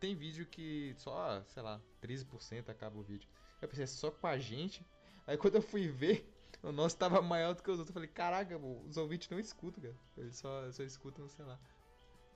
Tem 0.00 0.14
vídeo 0.14 0.46
que 0.46 0.94
só, 0.96 1.42
sei 1.44 1.62
lá, 1.62 1.80
13% 2.02 2.70
acaba 2.70 2.98
o 2.98 3.02
vídeo. 3.02 3.28
Eu 3.60 3.68
pensei, 3.68 3.84
é 3.84 3.86
só 3.86 4.10
com 4.10 4.26
a 4.26 4.38
gente. 4.38 4.84
Aí 5.26 5.36
quando 5.36 5.56
eu 5.56 5.62
fui 5.62 5.86
ver, 5.86 6.26
o 6.62 6.72
nosso 6.72 6.96
tava 6.96 7.20
maior 7.20 7.54
do 7.54 7.62
que 7.62 7.70
os 7.70 7.78
outros. 7.78 7.90
Eu 7.90 7.94
falei, 7.94 8.08
caraca, 8.08 8.56
os 8.56 8.96
ouvintes 8.96 9.28
não 9.28 9.38
escutam, 9.38 9.82
cara. 9.82 9.96
Eles 10.16 10.36
só, 10.36 10.72
só 10.72 10.82
escutam, 10.82 11.28
sei 11.28 11.44
lá, 11.44 11.58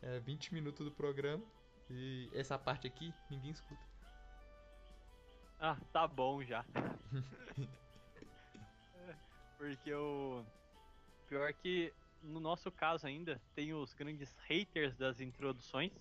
é, 0.03 0.21
20 0.21 0.53
minutos 0.53 0.85
do 0.85 0.93
programa. 0.93 1.43
E 1.89 2.29
essa 2.35 2.59
parte 2.59 2.87
aqui, 2.87 3.13
ninguém 3.31 3.53
escuta. 3.53 3.81
Ah, 5.59 5.79
tá 5.93 6.07
bom 6.07 6.43
já. 6.43 6.65
Porque 9.57 9.95
o. 9.95 10.45
Pior 11.29 11.53
que 11.55 11.93
no 12.23 12.41
nosso 12.41 12.71
caso 12.73 13.07
ainda 13.07 13.43
tem 13.55 13.75
os 13.75 13.95
grandes 13.95 14.35
haters 14.49 14.97
das 14.97 15.21
introduções. 15.21 15.93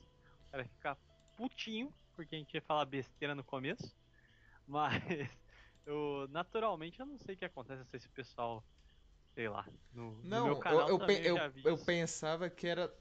O 0.47 0.51
cara 0.51 0.65
fica 0.65 0.97
putinho, 1.35 1.93
porque 2.15 2.35
a 2.35 2.37
gente 2.37 2.53
ia 2.53 2.61
falar 2.61 2.85
besteira 2.85 3.35
no 3.35 3.43
começo. 3.43 3.95
Mas 4.67 4.93
eu, 5.85 6.27
naturalmente 6.29 6.99
eu 6.99 7.05
não 7.05 7.17
sei 7.17 7.35
o 7.35 7.37
que 7.37 7.45
acontece, 7.45 7.85
se 7.99 8.07
o 8.07 8.11
pessoal. 8.11 8.65
Sei 9.33 9.47
lá. 9.47 9.65
No, 9.93 10.15
no 10.23 10.23
Não, 10.27 10.47
meu 10.47 10.59
canal 10.59 10.89
eu, 10.89 10.99
eu, 10.99 10.99
também 10.99 11.25
eu, 11.25 11.37
eu 11.65 11.77
isso. 11.77 11.85
pensava 11.85 12.49
que 12.49 12.67
era 12.67 12.93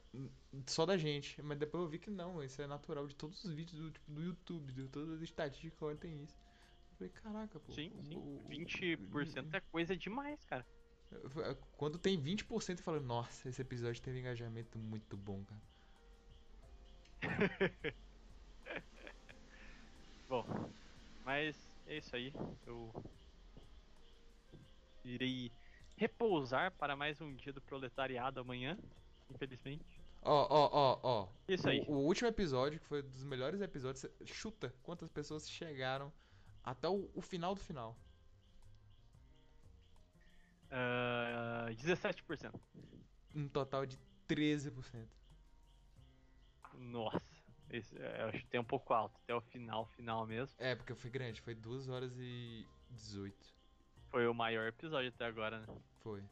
só 0.66 0.86
da 0.86 0.96
gente, 0.96 1.40
mas 1.42 1.58
depois 1.58 1.82
eu 1.84 1.88
vi 1.90 1.98
que 1.98 2.10
não, 2.10 2.42
isso 2.42 2.60
é 2.62 2.66
natural 2.66 3.06
de 3.06 3.14
todos 3.14 3.44
os 3.44 3.52
vídeos 3.52 3.80
do, 3.80 3.90
tipo, 3.90 4.10
do 4.12 4.22
YouTube, 4.22 4.72
de 4.72 4.88
todas 4.88 5.16
as 5.16 5.22
estatísticas 5.22 5.98
tem 5.98 6.22
isso. 6.22 6.38
Eu 6.90 6.96
falei, 6.96 7.12
caraca, 7.12 7.60
pô. 7.60 7.72
Sim, 7.74 7.90
sim. 8.04 8.16
o- 8.16 8.48
20% 8.48 9.54
é 9.54 9.60
coisa 9.60 9.96
demais, 9.96 10.44
cara. 10.44 10.66
Quando 11.76 11.98
tem 11.98 12.20
20% 12.20 12.78
eu 12.78 12.84
falo, 12.84 13.00
nossa, 13.00 13.48
esse 13.48 13.60
episódio 13.60 14.00
teve 14.00 14.18
um 14.18 14.20
engajamento 14.20 14.78
muito 14.78 15.16
bom, 15.16 15.44
cara. 15.44 15.62
Bom, 20.28 20.44
mas 21.24 21.56
é 21.88 21.98
isso 21.98 22.14
aí. 22.14 22.32
Eu 22.64 22.92
irei 25.04 25.50
repousar 25.96 26.70
para 26.72 26.94
mais 26.94 27.20
um 27.20 27.34
dia 27.34 27.52
do 27.52 27.60
proletariado 27.60 28.38
amanhã, 28.38 28.78
infelizmente. 29.28 30.00
Ó, 30.22 30.46
ó, 30.48 30.70
ó, 30.72 31.00
ó. 31.02 31.28
Isso 31.48 31.68
aí. 31.68 31.84
O, 31.88 31.94
o 31.94 32.04
último 32.04 32.28
episódio, 32.28 32.78
que 32.78 32.86
foi 32.86 33.02
um 33.02 33.08
dos 33.08 33.24
melhores 33.24 33.60
episódios, 33.60 34.06
chuta 34.24 34.72
quantas 34.82 35.08
pessoas 35.08 35.50
chegaram 35.50 36.12
até 36.62 36.88
o, 36.88 37.10
o 37.14 37.20
final 37.20 37.54
do 37.54 37.60
final. 37.60 37.96
Ah, 40.70 41.66
17%. 41.72 42.60
Um 43.34 43.48
total 43.48 43.86
de 43.86 43.98
13%. 44.26 45.08
Nossa, 46.74 47.20
esse, 47.68 47.96
é, 47.98 48.22
eu 48.22 48.28
acho 48.28 48.38
que 48.38 48.46
tem 48.48 48.60
um 48.60 48.64
pouco 48.64 48.92
alto, 48.92 49.18
até 49.22 49.34
o 49.34 49.40
final, 49.40 49.86
final 49.86 50.26
mesmo. 50.26 50.54
É, 50.58 50.74
porque 50.74 50.94
foi 50.94 51.10
grande, 51.10 51.40
foi 51.40 51.54
2 51.54 51.88
horas 51.88 52.12
e 52.18 52.66
18. 52.90 53.36
Foi 54.10 54.26
o 54.26 54.34
maior 54.34 54.66
episódio 54.66 55.08
até 55.08 55.24
agora, 55.26 55.60
né? 55.60 55.66
Foi. 56.00 56.22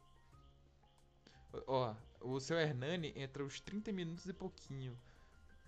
Ó, 1.67 1.95
o 2.21 2.39
seu 2.39 2.57
Hernani 2.57 3.13
entra 3.15 3.43
os 3.43 3.59
30 3.59 3.91
minutos 3.91 4.27
e 4.27 4.33
pouquinho. 4.33 4.99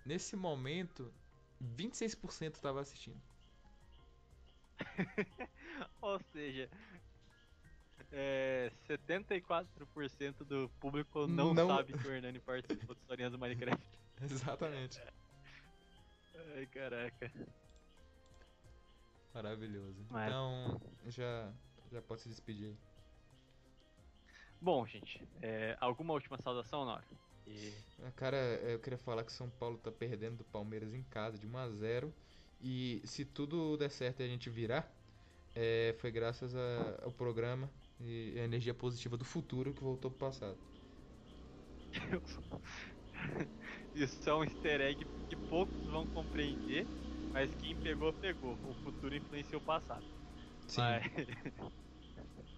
Nesse 0.06 0.36
momento, 0.36 1.14
26% 1.60 2.60
tava 2.60 2.82
assistindo. 2.82 3.22
Ou 6.02 6.20
seja, 6.20 6.70
é, 8.12 8.72
74% 8.88 10.44
do 10.44 10.70
público 10.80 11.28
não, 11.28 11.54
Não- 11.54 11.68
sabe 11.68 11.94
que 11.98 12.08
o 12.08 12.12
Hernani 12.12 12.40
participou 12.40 12.94
de 12.96 13.02
historinhas 13.02 13.32
do 13.32 13.40
Minecraft. 13.40 13.86
Exatamente. 14.22 15.02
Ai, 16.56 16.66
caraca. 16.68 17.32
Maravilhoso. 19.34 20.06
Mas- 20.10 20.28
Então, 20.28 20.82
já, 21.08 21.52
já 21.92 22.02
pode 22.02 22.22
se 22.22 22.30
despedir. 22.30 22.76
Bom, 24.60 24.86
gente, 24.86 25.28
é, 25.42 25.76
alguma 25.80 26.14
última 26.14 26.38
saudação, 26.38 26.86
Nora? 26.86 27.04
E 27.48 27.74
Ah, 28.04 28.12
Cara, 28.12 28.38
eu 28.38 28.80
queria 28.80 28.98
falar 29.00 29.24
que 29.24 29.32
São 29.32 29.50
Paulo 29.50 29.78
tá 29.78 29.92
perdendo 29.92 30.38
do 30.38 30.44
Palmeiras 30.44 30.94
em 30.94 31.02
casa 31.04 31.38
de 31.38 31.48
1 31.48 31.58
a 31.58 31.68
0 31.70 32.14
e 32.62 33.02
se 33.04 33.26
tudo 33.26 33.76
der 33.78 33.90
certo 33.90 34.20
e 34.20 34.24
a 34.24 34.28
gente 34.28 34.50
virar, 34.50 34.92
é, 35.56 35.96
foi 36.00 36.12
graças 36.12 36.56
a- 36.56 37.00
ao 37.04 37.12
programa 37.12 37.68
e 38.08 38.40
a 38.40 38.44
energia 38.44 38.74
positiva 38.74 39.18
do 39.18 39.26
futuro 39.26 39.74
que 39.74 39.82
voltou 39.84 40.12
pro 40.12 40.20
passado. 40.30 40.62
Isso 43.94 44.30
é 44.30 44.34
um 44.36 44.44
easter 44.44 44.82
egg 44.82 45.06
que 45.30 45.38
poucos 45.38 45.86
vão 45.86 46.06
compreender, 46.08 46.90
mas 47.32 47.54
quem 47.56 47.76
pegou, 47.76 48.14
pegou. 48.14 48.60
O 48.62 48.76
futuro 48.76 49.16
influencia 49.16 49.58
o 49.58 49.62
passado. 49.62 50.06
Sim. 50.68 51.00
Mas- 51.00 51.28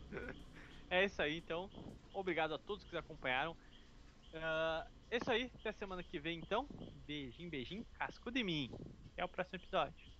é 0.90 1.06
isso 1.06 1.22
aí, 1.22 1.38
então. 1.38 1.70
Obrigado 2.12 2.54
a 2.54 2.60
todos 2.60 2.84
que 2.86 2.96
acompanharam. 2.98 3.58
Ah, 4.34 4.86
é 5.12 5.18
isso 5.18 5.32
aí, 5.32 5.52
até 5.56 5.74
semana 5.74 6.04
que 6.04 6.20
vem 6.22 6.40
então. 6.40 6.68
Beijinho, 6.96 7.52
beijinho, 7.52 7.88
casco 7.94 8.32
de 8.32 8.44
mim. 8.44 8.70
Até 9.14 9.26
o 9.26 9.30
próximo 9.30 9.58
episódio. 9.58 10.13